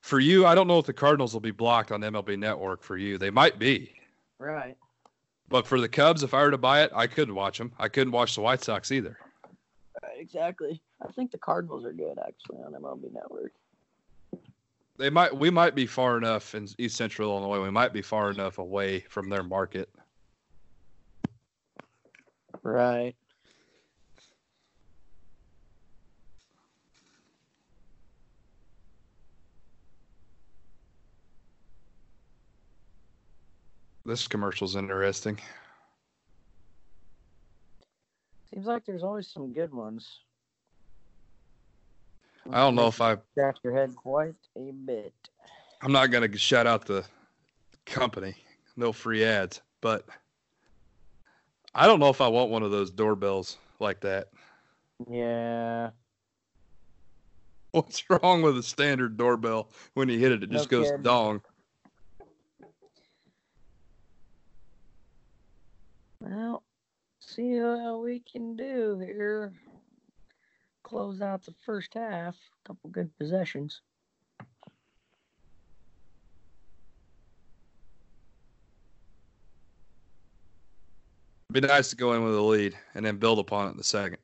For 0.00 0.18
you, 0.18 0.46
I 0.46 0.54
don't 0.54 0.66
know 0.66 0.78
if 0.78 0.86
the 0.86 0.92
Cardinals 0.92 1.32
will 1.32 1.40
be 1.40 1.52
blocked 1.52 1.92
on 1.92 2.00
MLB 2.00 2.38
network 2.38 2.82
for 2.82 2.96
you. 2.96 3.18
They 3.18 3.30
might 3.30 3.58
be. 3.58 3.94
Right. 4.38 4.76
But 5.52 5.66
for 5.66 5.78
the 5.78 5.88
Cubs, 5.88 6.22
if 6.22 6.32
I 6.32 6.42
were 6.42 6.50
to 6.50 6.56
buy 6.56 6.82
it, 6.82 6.90
I 6.94 7.06
couldn't 7.06 7.34
watch 7.34 7.58
them. 7.58 7.72
I 7.78 7.88
couldn't 7.88 8.12
watch 8.12 8.34
the 8.34 8.40
White 8.40 8.64
Sox 8.64 8.90
either. 8.90 9.18
Right, 10.02 10.18
Exactly. 10.18 10.80
I 11.06 11.12
think 11.12 11.30
the 11.30 11.36
Cardinals 11.36 11.84
are 11.84 11.92
good 11.92 12.18
actually 12.26 12.64
on 12.64 12.72
MLB 12.72 13.12
Network. 13.12 13.52
They 14.96 15.10
might 15.10 15.36
we 15.36 15.50
might 15.50 15.74
be 15.74 15.86
far 15.86 16.16
enough 16.16 16.54
in 16.54 16.68
East 16.78 16.96
Central 16.96 17.30
Illinois. 17.30 17.62
We 17.62 17.70
might 17.70 17.92
be 17.92 18.00
far 18.02 18.30
enough 18.30 18.58
away 18.58 19.00
from 19.10 19.28
their 19.28 19.42
market. 19.42 19.90
Right. 22.62 23.14
This 34.04 34.26
commercial's 34.26 34.76
interesting. 34.76 35.38
Seems 38.52 38.66
like 38.66 38.84
there's 38.84 39.02
always 39.02 39.28
some 39.28 39.52
good 39.52 39.72
ones. 39.72 40.20
I 42.50 42.58
don't 42.58 42.74
know 42.74 42.88
if 42.88 43.00
I 43.00 43.16
scratch 43.32 43.58
your 43.62 43.74
head 43.74 43.94
quite 43.94 44.34
a 44.56 44.72
bit. 44.72 45.14
I'm 45.80 45.92
not 45.92 46.10
gonna 46.10 46.36
shout 46.36 46.66
out 46.66 46.84
the 46.84 47.04
company. 47.86 48.34
No 48.76 48.92
free 48.92 49.24
ads, 49.24 49.60
but 49.80 50.06
I 51.74 51.86
don't 51.86 52.00
know 52.00 52.08
if 52.08 52.20
I 52.20 52.28
want 52.28 52.50
one 52.50 52.62
of 52.62 52.70
those 52.70 52.90
doorbells 52.90 53.58
like 53.78 54.00
that. 54.00 54.28
Yeah. 55.08 55.90
What's 57.70 58.04
wrong 58.10 58.42
with 58.42 58.58
a 58.58 58.62
standard 58.62 59.16
doorbell? 59.16 59.70
When 59.94 60.08
you 60.08 60.18
hit 60.18 60.32
it, 60.32 60.42
it 60.42 60.50
No 60.50 60.58
just 60.58 60.68
goes 60.68 60.90
dong. 61.02 61.42
Well, 66.22 66.62
see 67.18 67.56
how 67.56 67.98
we 67.98 68.20
can 68.20 68.54
do 68.54 69.00
here. 69.04 69.52
Close 70.84 71.20
out 71.20 71.44
the 71.44 71.54
first 71.66 71.94
half. 71.94 72.36
A 72.36 72.68
couple 72.68 72.90
good 72.90 73.10
possessions. 73.18 73.80
Be 81.50 81.60
nice 81.60 81.90
to 81.90 81.96
go 81.96 82.14
in 82.14 82.24
with 82.24 82.36
a 82.36 82.40
lead 82.40 82.78
and 82.94 83.04
then 83.04 83.16
build 83.16 83.40
upon 83.40 83.66
it 83.66 83.70
in 83.72 83.76
the 83.76 83.84
second. 83.84 84.18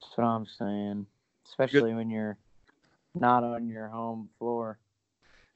That's 0.00 0.16
what 0.16 0.24
I'm 0.24 0.46
saying. 0.46 1.06
Especially 1.46 1.94
when 1.94 2.10
you're 2.10 2.36
not 3.14 3.42
on 3.42 3.66
your 3.66 3.88
home 3.88 4.28
floor. 4.38 4.78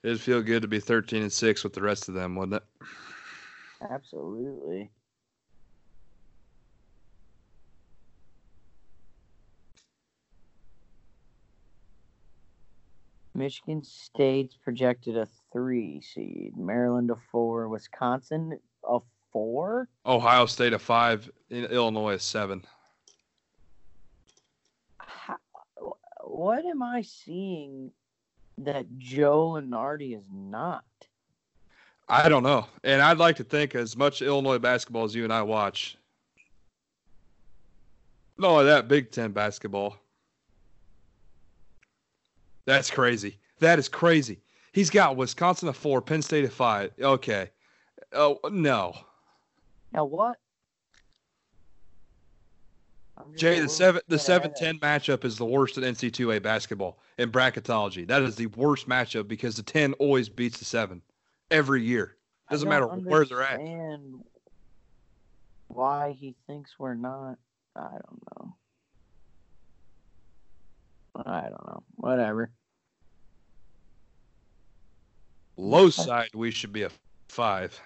It'd 0.02 0.20
feel 0.20 0.42
good 0.42 0.62
to 0.62 0.68
be 0.68 0.80
13 0.80 1.22
and 1.22 1.32
six 1.32 1.62
with 1.62 1.74
the 1.74 1.82
rest 1.82 2.08
of 2.08 2.14
them, 2.14 2.34
wouldn't 2.34 2.62
it? 2.62 2.86
Absolutely. 3.90 4.90
Michigan 13.34 13.82
State's 13.82 14.56
projected 14.56 15.16
a 15.16 15.26
three 15.52 16.00
seed. 16.00 16.56
Maryland 16.56 17.10
a 17.10 17.16
four. 17.30 17.68
Wisconsin 17.68 18.58
a 18.88 18.98
four. 19.32 19.88
Ohio 20.04 20.46
State 20.46 20.72
a 20.72 20.78
five, 20.78 21.30
Illinois 21.50 22.14
a 22.14 22.18
seven. 22.18 22.64
How, 24.98 25.36
what 26.22 26.64
am 26.64 26.82
I 26.82 27.02
seeing 27.02 27.92
that 28.64 28.86
Joe 28.98 29.52
Lunardi 29.52 30.16
is 30.16 30.24
not? 30.32 30.84
I 32.08 32.28
don't 32.28 32.42
know. 32.42 32.66
And 32.82 33.00
I'd 33.00 33.18
like 33.18 33.36
to 33.36 33.44
think 33.44 33.74
as 33.74 33.96
much 33.96 34.20
Illinois 34.20 34.58
basketball 34.58 35.04
as 35.04 35.14
you 35.14 35.22
and 35.24 35.32
I 35.32 35.42
watch. 35.42 35.96
No, 38.36 38.64
that, 38.64 38.88
Big 38.88 39.12
Ten 39.12 39.30
basketball. 39.30 39.96
That's 42.66 42.90
crazy. 42.90 43.38
That 43.60 43.78
is 43.78 43.88
crazy. 43.88 44.40
He's 44.72 44.90
got 44.90 45.16
Wisconsin 45.16 45.68
a 45.68 45.72
four, 45.72 46.02
Penn 46.02 46.22
State 46.22 46.44
a 46.44 46.48
five. 46.48 46.90
Okay. 47.00 47.50
Oh 48.12 48.40
no. 48.50 48.94
Now 49.92 50.04
what? 50.04 50.38
A 53.20 53.36
Jay, 53.36 53.60
the 53.60 53.68
seven 53.68 54.00
the 54.08 54.18
seven 54.18 54.52
ten 54.54 54.78
matchup 54.78 55.24
is 55.24 55.36
the 55.36 55.44
worst 55.44 55.78
in 55.78 55.84
NC2A 55.84 56.42
basketball 56.42 56.98
in 57.18 57.30
bracketology. 57.30 58.06
That 58.06 58.22
is 58.22 58.36
the 58.36 58.46
worst 58.46 58.88
matchup 58.88 59.28
because 59.28 59.56
the 59.56 59.62
ten 59.62 59.92
always 59.94 60.28
beats 60.28 60.58
the 60.58 60.64
seven 60.64 61.02
every 61.50 61.82
year. 61.82 62.16
Doesn't 62.50 62.68
matter 62.68 62.86
where 62.86 63.24
they're 63.24 63.42
at. 63.42 63.60
understand 63.60 64.24
Why 65.68 66.16
he 66.18 66.34
thinks 66.46 66.72
we're 66.78 66.94
not? 66.94 67.38
I 67.76 67.90
don't 67.90 68.22
know. 68.38 68.56
I 71.24 71.42
don't 71.42 71.66
know. 71.66 71.82
Whatever. 71.96 72.50
Low 75.56 75.90
side, 75.90 76.30
we 76.34 76.50
should 76.50 76.72
be 76.72 76.82
a 76.82 76.90
five. 77.28 77.80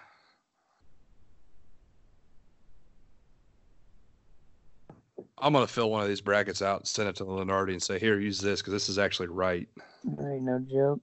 I'm 5.44 5.52
gonna 5.52 5.66
fill 5.66 5.90
one 5.90 6.02
of 6.02 6.08
these 6.08 6.22
brackets 6.22 6.62
out 6.62 6.80
and 6.80 6.88
send 6.88 7.06
it 7.06 7.16
to 7.16 7.26
Lunardi 7.26 7.72
and 7.72 7.82
say, 7.82 7.98
"Here, 7.98 8.18
use 8.18 8.40
this 8.40 8.62
because 8.62 8.72
this 8.72 8.88
is 8.88 8.98
actually 8.98 9.28
right." 9.28 9.68
There 10.02 10.32
ain't 10.32 10.44
no 10.44 10.58
joke. 10.58 11.02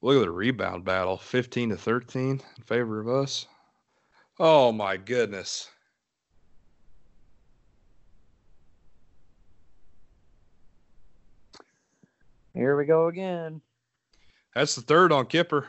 Look 0.00 0.16
at 0.16 0.20
the 0.20 0.30
rebound 0.30 0.86
battle, 0.86 1.18
15 1.18 1.68
to 1.68 1.76
13 1.76 2.40
in 2.56 2.62
favor 2.64 2.98
of 2.98 3.08
us. 3.08 3.46
Oh 4.40 4.72
my 4.72 4.96
goodness! 4.96 5.70
Here 12.54 12.74
we 12.74 12.86
go 12.86 13.08
again. 13.08 13.60
That's 14.54 14.76
the 14.76 14.80
third 14.80 15.12
on 15.12 15.26
Kipper. 15.26 15.68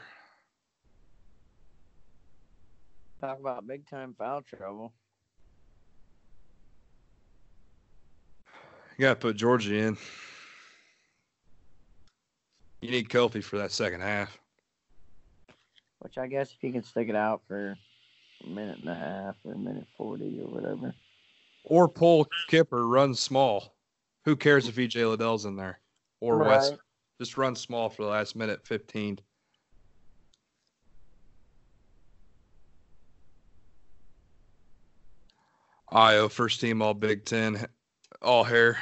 Talk 3.22 3.40
about 3.40 3.66
big 3.68 3.88
time 3.90 4.16
foul 4.18 4.42
trouble. 4.42 4.94
You 8.98 9.04
gotta 9.04 9.16
put 9.16 9.38
Giorgi 9.38 9.72
in. 9.72 9.98
You 12.82 12.92
need 12.92 13.10
Kofi 13.10 13.44
for 13.44 13.58
that 13.58 13.72
second 13.72 14.02
half. 14.02 14.38
Which 16.00 16.18
I 16.18 16.28
guess 16.28 16.52
if 16.52 16.64
you 16.64 16.72
can 16.72 16.84
stick 16.84 17.10
it 17.10 17.16
out 17.16 17.42
for 17.48 17.76
a 18.44 18.48
minute 18.48 18.80
and 18.80 18.90
a 18.90 18.96
half 18.96 19.36
or 19.44 19.54
a 19.54 19.58
minute 19.58 19.88
forty 19.98 20.40
or 20.42 20.48
whatever. 20.48 20.94
Or 21.64 21.88
pull 21.88 22.28
Kipper, 22.48 22.88
run 22.88 23.16
small. 23.16 23.76
Who 24.26 24.36
cares 24.36 24.68
if 24.68 24.76
EJ 24.76 25.10
Liddell's 25.10 25.46
in 25.46 25.56
there 25.56 25.80
or 26.20 26.38
West? 26.40 26.76
Just 27.20 27.38
run 27.38 27.56
small 27.56 27.90
for 27.90 28.04
the 28.04 28.10
last 28.10 28.36
minute 28.36 28.66
15. 28.66 29.20
Ayo, 35.96 36.30
first 36.30 36.60
team 36.60 36.82
all 36.82 36.94
Big 36.94 37.24
Ten, 37.24 37.68
all 38.22 38.44
hair. 38.44 38.78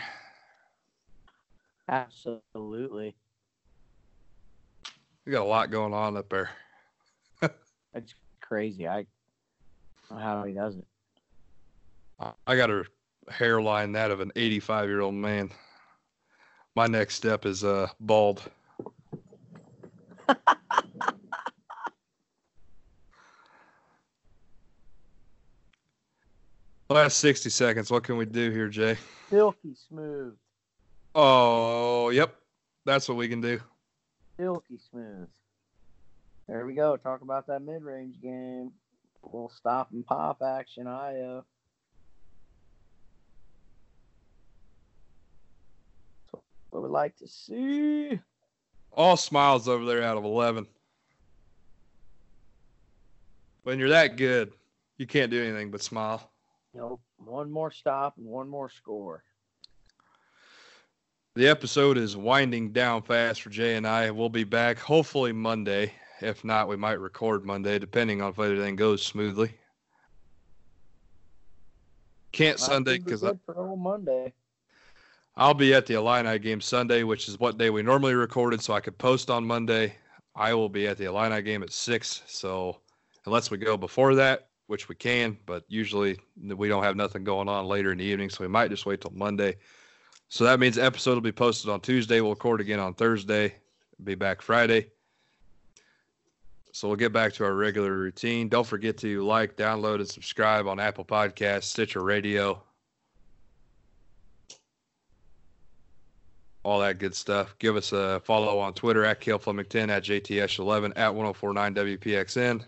Absolutely. 1.87 3.15
We 5.23 5.31
got 5.31 5.43
a 5.43 5.45
lot 5.45 5.69
going 5.69 5.93
on 5.93 6.17
up 6.17 6.29
there. 6.29 6.49
That's 7.93 8.15
crazy. 8.41 8.87
I 8.87 9.05
don't 10.09 10.17
know 10.17 10.23
how 10.23 10.43
he 10.43 10.53
does 10.53 10.75
it. 10.75 10.85
I 12.47 12.55
got 12.55 12.71
a 12.71 12.83
hairline 13.29 13.91
that 13.91 14.09
of 14.09 14.19
an 14.19 14.31
85 14.35 14.89
year 14.89 15.01
old 15.01 15.13
man. 15.13 15.51
My 16.75 16.87
next 16.87 17.13
step 17.13 17.45
is 17.45 17.63
uh 17.63 17.89
bald. 17.99 18.41
Last 26.93 27.17
60 27.17 27.49
seconds. 27.49 27.89
What 27.89 28.03
can 28.03 28.17
we 28.17 28.25
do 28.25 28.51
here, 28.51 28.69
Jay? 28.69 28.97
Silky 29.27 29.73
smooth. 29.89 30.35
Oh, 31.15 32.09
yep. 32.09 32.35
That's 32.85 33.09
what 33.09 33.17
we 33.17 33.27
can 33.27 33.41
do. 33.41 33.59
Silky 34.37 34.77
smooth. 34.91 35.27
There 36.47 36.67
we 36.67 36.75
go. 36.75 36.95
Talk 36.95 37.21
about 37.21 37.47
that 37.47 37.63
mid 37.63 37.81
range 37.81 38.21
game. 38.21 38.71
A 39.23 39.25
little 39.25 39.49
stop 39.49 39.87
and 39.91 40.05
pop 40.05 40.43
action, 40.43 40.85
Ayo. 40.85 41.43
That's 46.31 46.43
what 46.69 46.83
we 46.83 46.89
like 46.89 47.17
to 47.17 47.27
see. 47.27 48.19
All 48.91 49.17
smiles 49.17 49.67
over 49.67 49.83
there 49.85 50.03
out 50.03 50.17
of 50.17 50.25
11. 50.25 50.67
When 53.63 53.79
you're 53.79 53.89
that 53.89 54.15
good, 54.15 54.53
you 54.99 55.07
can't 55.07 55.31
do 55.31 55.43
anything 55.43 55.71
but 55.71 55.81
smile. 55.81 56.29
Nope. 56.73 57.01
One 57.17 57.51
more 57.51 57.71
stop 57.71 58.17
and 58.17 58.25
one 58.25 58.49
more 58.49 58.69
score. 58.69 59.23
The 61.35 61.47
episode 61.47 61.97
is 61.97 62.15
winding 62.15 62.71
down 62.73 63.01
fast 63.01 63.41
for 63.41 63.49
Jay 63.49 63.75
and 63.75 63.87
I. 63.87 64.11
We'll 64.11 64.29
be 64.29 64.43
back 64.43 64.77
hopefully 64.77 65.31
Monday. 65.31 65.93
If 66.21 66.43
not, 66.43 66.67
we 66.67 66.77
might 66.77 66.99
record 66.99 67.43
Monday, 67.45 67.79
depending 67.79 68.21
on 68.21 68.31
if 68.31 68.39
everything 68.39 68.75
goes 68.75 69.03
smoothly. 69.03 69.51
Can't 72.31 72.59
Sunday 72.59 72.99
because 72.99 73.21
good 73.21 73.39
for 73.45 73.75
Monday. 73.77 74.33
I'll 75.35 75.53
be 75.53 75.73
at 75.73 75.85
the 75.85 75.95
Illini 75.95 76.37
game 76.37 76.61
Sunday, 76.61 77.03
which 77.03 77.27
is 77.27 77.39
what 77.39 77.57
day 77.57 77.71
we 77.71 77.81
normally 77.81 78.13
recorded, 78.13 78.61
so 78.61 78.73
I 78.73 78.79
could 78.79 78.97
post 78.97 79.29
on 79.31 79.43
Monday. 79.45 79.95
I 80.35 80.53
will 80.53 80.69
be 80.69 80.87
at 80.87 80.97
the 80.97 81.05
Illini 81.05 81.41
game 81.41 81.63
at 81.63 81.71
six. 81.71 82.21
So 82.27 82.77
unless 83.25 83.49
we 83.49 83.57
go 83.57 83.75
before 83.77 84.15
that, 84.15 84.49
which 84.73 84.89
we 84.89 84.95
can, 84.95 85.37
but 85.45 85.63
usually 85.67 86.17
we 86.35 86.67
don't 86.67 86.81
have 86.81 86.95
nothing 86.95 87.23
going 87.23 87.47
on 87.47 87.67
later 87.67 87.91
in 87.91 87.99
the 87.99 88.03
evening, 88.03 88.27
so 88.27 88.43
we 88.43 88.47
might 88.47 88.71
just 88.71 88.87
wait 88.87 88.99
till 88.99 89.11
Monday. 89.13 89.55
So 90.29 90.43
that 90.45 90.59
means 90.59 90.79
episode 90.79 91.13
will 91.13 91.21
be 91.21 91.31
posted 91.31 91.69
on 91.69 91.79
Tuesday. 91.79 92.21
We'll 92.21 92.31
record 92.31 92.59
again 92.59 92.79
on 92.79 92.95
Thursday. 92.95 93.53
Be 94.03 94.15
back 94.15 94.41
Friday. 94.41 94.87
So 96.71 96.87
we'll 96.87 96.97
get 96.97 97.13
back 97.13 97.33
to 97.33 97.45
our 97.45 97.53
regular 97.53 97.93
routine. 97.95 98.49
Don't 98.49 98.65
forget 98.65 98.97
to 98.97 99.23
like, 99.23 99.55
download, 99.57 99.97
and 99.97 100.09
subscribe 100.09 100.65
on 100.65 100.79
Apple 100.79 101.05
Podcasts, 101.05 101.65
Stitcher 101.65 102.01
Radio, 102.01 102.63
all 106.63 106.79
that 106.79 106.97
good 106.97 107.15
stuff. 107.15 107.55
Give 107.59 107.75
us 107.75 107.91
a 107.91 108.23
follow 108.25 108.57
on 108.57 108.73
Twitter 108.73 109.05
at 109.05 109.21
Kale 109.21 109.37
Fleming 109.37 109.65
10 109.65 109.91
at 109.91 110.03
JTS11 110.03 110.93
at 110.95 111.13
1049 111.13 111.75
WPXN. 111.75 112.65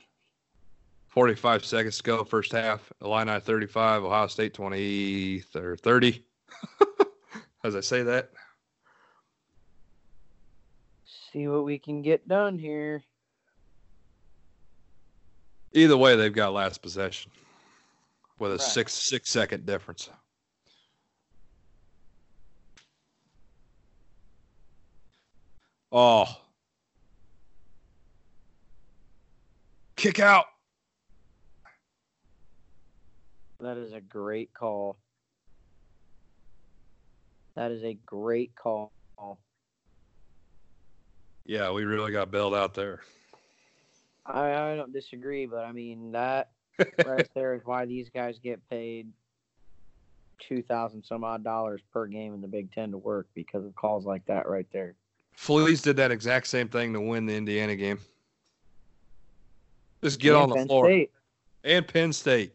45 1.20 1.64
seconds 1.64 1.96
to 1.98 2.04
go, 2.04 2.24
first 2.26 2.52
half. 2.52 2.92
Illini 3.02 3.40
35, 3.40 4.04
Ohio 4.04 4.28
State 4.28 4.54
20 4.54 5.44
or 5.56 5.78
30. 5.78 6.26
As 7.64 7.74
I 7.74 7.80
say 7.80 8.04
that, 8.04 8.32
See 11.32 11.48
what 11.48 11.64
we 11.64 11.80
can 11.80 12.02
get 12.02 12.28
done 12.28 12.60
here. 12.60 13.02
either 15.74 15.96
way, 15.98 16.16
they've 16.18 16.34
got 16.34 16.54
last 16.54 16.82
possession 16.82 17.32
with 18.40 18.52
a 18.52 18.56
Right. 18.56 18.62
six 18.62 18.94
six 18.94 19.30
second 19.30 19.66
difference. 19.66 20.10
Oh, 25.92 26.26
kick 29.96 30.20
out. 30.20 30.46
That 33.66 33.78
is 33.78 33.94
a 33.94 34.00
great 34.02 34.54
call. 34.54 34.96
That 37.56 37.72
is 37.72 37.84
a 37.84 37.98
great 38.06 38.56
call. 38.56 38.92
Yeah, 41.48 41.72
we 41.72 41.84
really 41.84 42.12
got 42.12 42.30
bailed 42.30 42.54
out 42.54 42.76
there. 42.76 43.02
I, 44.26 44.52
I 44.52 44.76
don't 44.76 44.94
disagree, 44.94 45.48
but 45.48 45.64
I 45.64 45.72
mean 45.72 46.12
that 46.12 46.52
right 47.06 47.28
there 47.34 47.56
is 47.56 47.62
why 47.66 47.86
these 47.86 48.10
guys 48.10 48.38
get 48.38 48.68
paid 48.70 49.08
two 50.40 50.62
thousand 50.62 51.04
some 51.04 51.24
odd 51.24 51.44
dollars 51.44 51.82
per 51.92 52.06
game 52.06 52.34
in 52.36 52.42
the 52.42 52.48
Big 52.48 52.72
Ten 52.72 52.92
to 52.92 52.98
work 52.98 53.28
because 53.34 53.66
of 53.66 53.74
calls 53.76 54.06
like 54.06 54.26
that 54.26 54.48
right 54.48 54.68
there. 54.74 54.94
Fleas 55.34 55.82
did 55.82 55.98
that 55.98 56.12
exact 56.12 56.48
same 56.48 56.68
thing 56.68 56.94
to 56.94 57.02
win 57.02 57.26
the 57.26 57.36
Indiana 57.36 57.76
game. 57.76 58.00
Just 60.04 60.20
get 60.20 60.34
And 60.34 60.44
on 60.44 60.50
the 60.50 60.56
Penn 60.56 60.68
floor. 60.68 60.86
State, 60.86 61.12
And 61.64 61.88
Penn 61.88 62.14
State. 62.14 62.55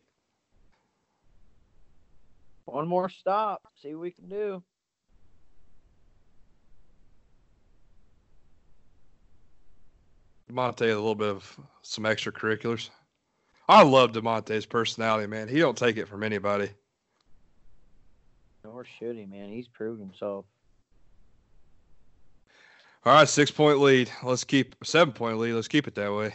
One 2.72 2.86
more 2.86 3.08
stop. 3.08 3.66
See 3.82 3.94
what 3.94 4.02
we 4.02 4.10
can 4.12 4.28
do. 4.28 4.62
Da'Monte 10.50 10.82
a 10.82 10.86
little 10.86 11.14
bit 11.14 11.28
of 11.28 11.60
some 11.82 12.04
extracurriculars. 12.04 12.90
I 13.68 13.82
love 13.82 14.12
Da'Monte's 14.12 14.66
personality, 14.66 15.26
man. 15.26 15.48
He 15.48 15.58
don't 15.58 15.76
take 15.76 15.96
it 15.96 16.08
from 16.08 16.22
anybody. 16.22 16.70
Nor 18.64 18.84
should 18.84 19.16
he, 19.16 19.26
man. 19.26 19.50
He's 19.50 19.68
proved 19.68 20.00
himself. 20.00 20.44
All 23.04 23.14
right, 23.14 23.28
six 23.28 23.50
point 23.50 23.80
lead. 23.80 24.10
Let's 24.22 24.44
keep 24.44 24.76
seven 24.84 25.12
point 25.12 25.38
lead. 25.38 25.54
Let's 25.54 25.68
keep 25.68 25.88
it 25.88 25.94
that 25.96 26.12
way. 26.12 26.34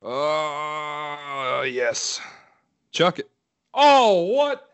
Oh 0.00 1.62
yes, 1.88 2.20
chuck 2.92 3.18
it. 3.18 3.30
Oh 3.72 4.24
what? 4.24 4.68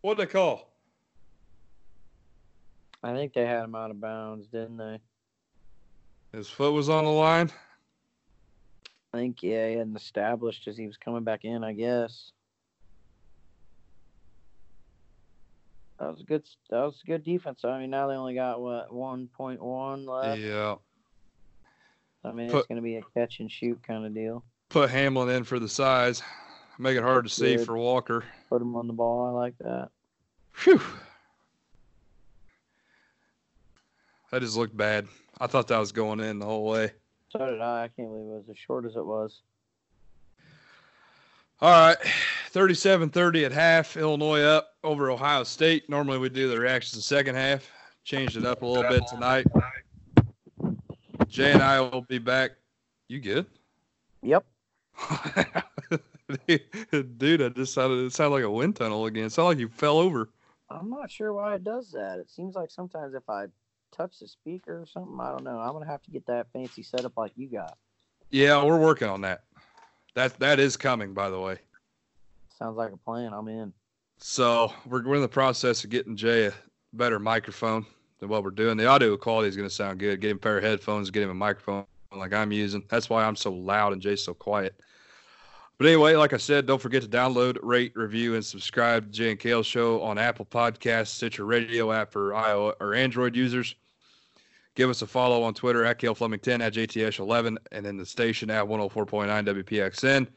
What 0.00 0.18
they 0.18 0.26
call? 0.26 0.68
I 3.02 3.14
think 3.14 3.32
they 3.32 3.44
had 3.44 3.64
him 3.64 3.74
out 3.74 3.90
of 3.90 4.00
bounds, 4.00 4.46
didn't 4.46 4.76
they? 4.76 5.00
His 6.32 6.48
foot 6.48 6.72
was 6.72 6.88
on 6.88 7.04
the 7.04 7.10
line. 7.10 7.50
I 9.12 9.18
think 9.18 9.42
yeah, 9.42 9.68
he 9.68 9.74
hadn't 9.74 9.96
established 9.96 10.68
as 10.68 10.76
he 10.76 10.86
was 10.86 10.96
coming 10.96 11.24
back 11.24 11.44
in. 11.44 11.64
I 11.64 11.72
guess 11.72 12.30
that 15.98 16.10
was 16.10 16.20
a 16.20 16.24
good. 16.24 16.44
That 16.70 16.84
was 16.84 17.00
a 17.02 17.06
good 17.06 17.24
defense. 17.24 17.64
I 17.64 17.80
mean, 17.80 17.90
now 17.90 18.06
they 18.06 18.14
only 18.14 18.34
got 18.34 18.60
what 18.60 18.92
one 18.92 19.28
point 19.36 19.62
one 19.62 20.06
left. 20.06 20.40
Yeah. 20.40 20.76
I 22.24 22.30
mean, 22.30 22.50
Put- 22.50 22.60
it's 22.60 22.68
going 22.68 22.76
to 22.76 22.82
be 22.82 22.96
a 22.96 23.02
catch 23.14 23.40
and 23.40 23.50
shoot 23.50 23.82
kind 23.82 24.06
of 24.06 24.14
deal. 24.14 24.44
Put 24.68 24.88
Hamlin 24.88 25.28
in 25.28 25.44
for 25.44 25.58
the 25.58 25.68
size. 25.68 26.22
Make 26.82 26.96
it 26.96 27.04
hard 27.04 27.24
to 27.26 27.30
see 27.30 27.54
Good. 27.54 27.66
for 27.66 27.78
Walker. 27.78 28.24
Put 28.50 28.60
him 28.60 28.74
on 28.74 28.88
the 28.88 28.92
ball. 28.92 29.24
I 29.28 29.30
like 29.30 29.56
that. 29.58 29.90
Phew. 30.50 30.80
That 34.32 34.42
just 34.42 34.56
looked 34.56 34.76
bad. 34.76 35.06
I 35.38 35.46
thought 35.46 35.68
that 35.68 35.78
was 35.78 35.92
going 35.92 36.18
in 36.18 36.40
the 36.40 36.44
whole 36.44 36.64
way. 36.64 36.90
So 37.28 37.38
did 37.38 37.60
I. 37.60 37.84
I 37.84 37.88
can't 37.96 38.08
believe 38.08 38.26
it 38.26 38.34
was 38.34 38.44
as 38.50 38.58
short 38.58 38.84
as 38.84 38.96
it 38.96 39.06
was. 39.06 39.42
All 41.60 41.70
right. 41.70 41.96
37 42.50 43.10
30 43.10 43.44
at 43.44 43.52
half. 43.52 43.96
Illinois 43.96 44.42
up 44.42 44.70
over 44.82 45.08
Ohio 45.08 45.44
State. 45.44 45.88
Normally 45.88 46.18
we 46.18 46.30
do 46.30 46.48
the 46.48 46.58
reactions 46.58 46.96
the 46.96 47.02
second 47.02 47.36
half. 47.36 47.70
Changed 48.02 48.36
it 48.36 48.44
up 48.44 48.62
a 48.62 48.66
little 48.66 48.90
bit 48.90 49.04
tonight. 49.06 49.46
Jay 51.28 51.52
and 51.52 51.62
I 51.62 51.80
will 51.80 52.02
be 52.02 52.18
back. 52.18 52.50
You 53.06 53.20
good? 53.20 53.46
Yep. 54.22 54.44
Dude, 57.18 57.42
I 57.42 57.48
just 57.50 57.74
sounded 57.74 58.06
it 58.06 58.12
sounded 58.12 58.36
like 58.36 58.44
a 58.44 58.50
wind 58.50 58.76
tunnel 58.76 59.06
again. 59.06 59.26
It 59.26 59.32
sounded 59.32 59.48
like 59.48 59.58
you 59.58 59.68
fell 59.68 59.98
over. 59.98 60.28
I'm 60.70 60.90
not 60.90 61.10
sure 61.10 61.32
why 61.32 61.54
it 61.54 61.64
does 61.64 61.90
that. 61.92 62.18
It 62.18 62.30
seems 62.30 62.54
like 62.54 62.70
sometimes 62.70 63.14
if 63.14 63.28
I 63.28 63.46
touch 63.94 64.18
the 64.20 64.28
speaker 64.28 64.80
or 64.80 64.86
something, 64.86 65.18
I 65.20 65.30
don't 65.30 65.44
know. 65.44 65.58
I'm 65.58 65.72
gonna 65.72 65.86
have 65.86 66.02
to 66.02 66.10
get 66.10 66.26
that 66.26 66.46
fancy 66.52 66.82
setup 66.82 67.16
like 67.16 67.32
you 67.36 67.48
got. 67.48 67.76
Yeah, 68.30 68.64
we're 68.64 68.80
working 68.80 69.08
on 69.08 69.20
that. 69.22 69.44
That 70.14 70.38
that 70.38 70.58
is 70.58 70.76
coming, 70.76 71.14
by 71.14 71.30
the 71.30 71.40
way. 71.40 71.58
Sounds 72.58 72.76
like 72.76 72.92
a 72.92 72.96
plan. 72.96 73.32
I'm 73.32 73.48
in. 73.48 73.72
So 74.18 74.72
we're, 74.86 75.02
we're 75.02 75.16
in 75.16 75.22
the 75.22 75.28
process 75.28 75.82
of 75.82 75.90
getting 75.90 76.16
Jay 76.16 76.46
a 76.46 76.52
better 76.92 77.18
microphone 77.18 77.84
than 78.20 78.28
what 78.28 78.44
we're 78.44 78.50
doing. 78.50 78.76
The 78.76 78.86
audio 78.86 79.16
quality 79.16 79.48
is 79.48 79.56
going 79.56 79.68
to 79.68 79.74
sound 79.74 79.98
good. 79.98 80.20
Get 80.20 80.30
him 80.30 80.36
a 80.36 80.40
pair 80.40 80.58
of 80.58 80.64
headphones, 80.64 81.10
get 81.10 81.24
him 81.24 81.30
a 81.30 81.34
microphone 81.34 81.84
like 82.14 82.32
I'm 82.32 82.52
using. 82.52 82.84
That's 82.88 83.10
why 83.10 83.24
I'm 83.24 83.34
so 83.34 83.52
loud 83.52 83.92
and 83.92 84.00
Jay's 84.00 84.22
so 84.22 84.32
quiet. 84.32 84.80
But 85.82 85.88
anyway, 85.88 86.14
like 86.14 86.32
I 86.32 86.36
said, 86.36 86.66
don't 86.66 86.80
forget 86.80 87.02
to 87.02 87.08
download, 87.08 87.58
rate, 87.60 87.90
review, 87.96 88.36
and 88.36 88.44
subscribe 88.44 89.06
to 89.06 89.10
Jay 89.10 89.30
and 89.32 89.40
Kale 89.40 89.64
Show 89.64 90.00
on 90.00 90.16
Apple 90.16 90.44
Podcasts, 90.44 91.08
Stitcher 91.08 91.44
Radio 91.44 91.90
app 91.90 92.12
for 92.12 92.30
iOS 92.30 92.74
or 92.78 92.94
Android 92.94 93.34
users. 93.34 93.74
Give 94.76 94.88
us 94.88 95.02
a 95.02 95.08
follow 95.08 95.42
on 95.42 95.54
Twitter 95.54 95.84
at 95.84 95.98
Kale 95.98 96.14
Fleming 96.14 96.38
10 96.38 96.62
at 96.62 96.74
JTS11 96.74 97.56
and 97.72 97.84
then 97.84 97.96
the 97.96 98.06
station 98.06 98.48
at 98.48 98.64
104.9 98.64 99.26
WPXN. 99.26 100.28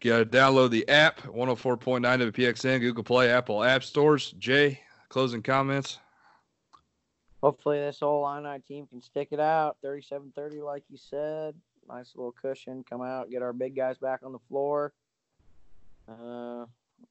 Get 0.00 0.32
download 0.32 0.70
the 0.70 0.88
app 0.88 1.20
104.9 1.20 2.00
WPXN, 2.32 2.80
Google 2.80 3.04
Play, 3.04 3.30
Apple 3.30 3.62
App 3.62 3.84
Stores. 3.84 4.34
Jay, 4.40 4.80
closing 5.08 5.40
comments. 5.40 6.00
hopefully 7.40 7.78
this 7.78 8.00
whole 8.00 8.26
Illini 8.26 8.58
team 8.66 8.88
can 8.88 9.00
stick 9.00 9.28
it 9.30 9.38
out. 9.38 9.76
37-30, 9.84 10.64
like 10.64 10.82
you 10.90 10.96
said. 10.96 11.54
Nice 11.88 12.12
little 12.14 12.32
cushion. 12.32 12.84
Come 12.88 13.02
out, 13.02 13.30
get 13.30 13.42
our 13.42 13.52
big 13.52 13.76
guys 13.76 13.98
back 13.98 14.20
on 14.22 14.32
the 14.32 14.38
floor. 14.48 14.92
Uh, 16.08 16.66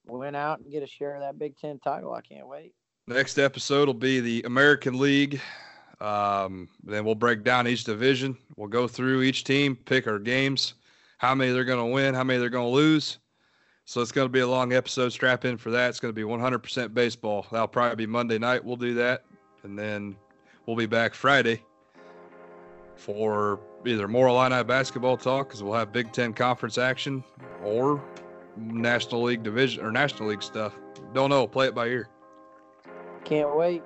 win 0.06 0.36
out 0.36 0.60
and 0.60 0.72
get 0.72 0.84
a 0.84 0.88
share 0.88 1.16
of 1.16 1.22
that 1.22 1.38
Big 1.38 1.58
Ten 1.58 1.80
title. 1.80 2.14
I 2.14 2.22
can't 2.22 2.48
wait. 2.48 2.74
Next 3.08 3.38
episode 3.38 3.88
will 3.88 3.94
be 3.94 4.20
the 4.20 4.44
American 4.44 5.00
League. 5.00 5.42
Um, 6.00 6.70
then 6.84 7.06
we'll 7.06 7.16
break 7.16 7.44
down 7.44 7.68
each 7.68 7.84
division. 7.84 8.38
We'll 8.56 8.70
go 8.70 8.88
through 8.88 9.22
each 9.24 9.44
team, 9.44 9.76
pick 9.76 10.08
our 10.08 10.20
games, 10.20 10.76
how 11.18 11.36
many 11.36 11.52
they're 11.52 11.66
going 11.66 11.86
to 11.86 11.94
win, 11.94 12.14
how 12.14 12.24
many 12.24 12.40
they're 12.40 12.50
going 12.50 12.70
to 12.70 12.76
lose. 12.76 13.20
So 13.86 14.02
it's 14.02 14.12
going 14.12 14.28
to 14.28 14.32
be 14.32 14.40
a 14.40 14.48
long 14.48 14.74
episode. 14.74 15.10
Strap 15.10 15.46
in 15.46 15.58
for 15.58 15.72
that. 15.72 15.90
It's 15.90 16.00
going 16.00 16.14
to 16.14 16.16
be 16.16 16.28
100% 16.28 16.94
baseball. 16.94 17.46
That'll 17.52 17.68
probably 17.68 17.98
be 17.98 18.06
Monday 18.06 18.38
night. 18.38 18.64
We'll 18.64 18.78
do 18.78 18.94
that. 18.96 19.24
And 19.64 19.78
then 19.78 20.16
we'll 20.66 20.78
be 20.78 20.86
back 20.86 21.14
Friday 21.14 21.62
for 22.96 23.60
either 23.86 24.08
more 24.08 24.28
Illini 24.28 24.64
basketball 24.64 25.18
talk 25.18 25.48
because 25.48 25.64
we'll 25.64 25.74
have 25.74 25.92
Big 25.92 26.12
Ten 26.12 26.34
conference 26.34 26.78
action 26.78 27.24
or 27.64 28.04
National 28.58 29.24
League 29.24 29.44
division 29.44 29.84
or 29.84 29.92
National 29.92 30.30
League 30.30 30.44
stuff. 30.44 30.74
Don't 31.14 31.30
know. 31.30 31.48
Play 31.48 31.68
it 31.68 31.76
by 31.76 31.88
ear. 31.88 32.10
Can't 33.24 33.56
wait. 33.56 33.84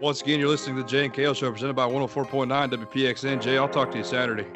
Once 0.00 0.20
again, 0.22 0.38
you're 0.38 0.48
listening 0.48 0.76
to 0.76 0.82
the 0.82 0.88
Jay 0.88 1.04
and 1.04 1.14
Kale 1.14 1.34
Show 1.34 1.50
presented 1.50 1.74
by 1.74 1.86
104.9 1.86 2.48
WPXN. 2.48 3.40
Jay, 3.40 3.58
I'll 3.58 3.68
talk 3.68 3.90
to 3.92 3.98
you 3.98 4.04
Saturday. 4.04 4.46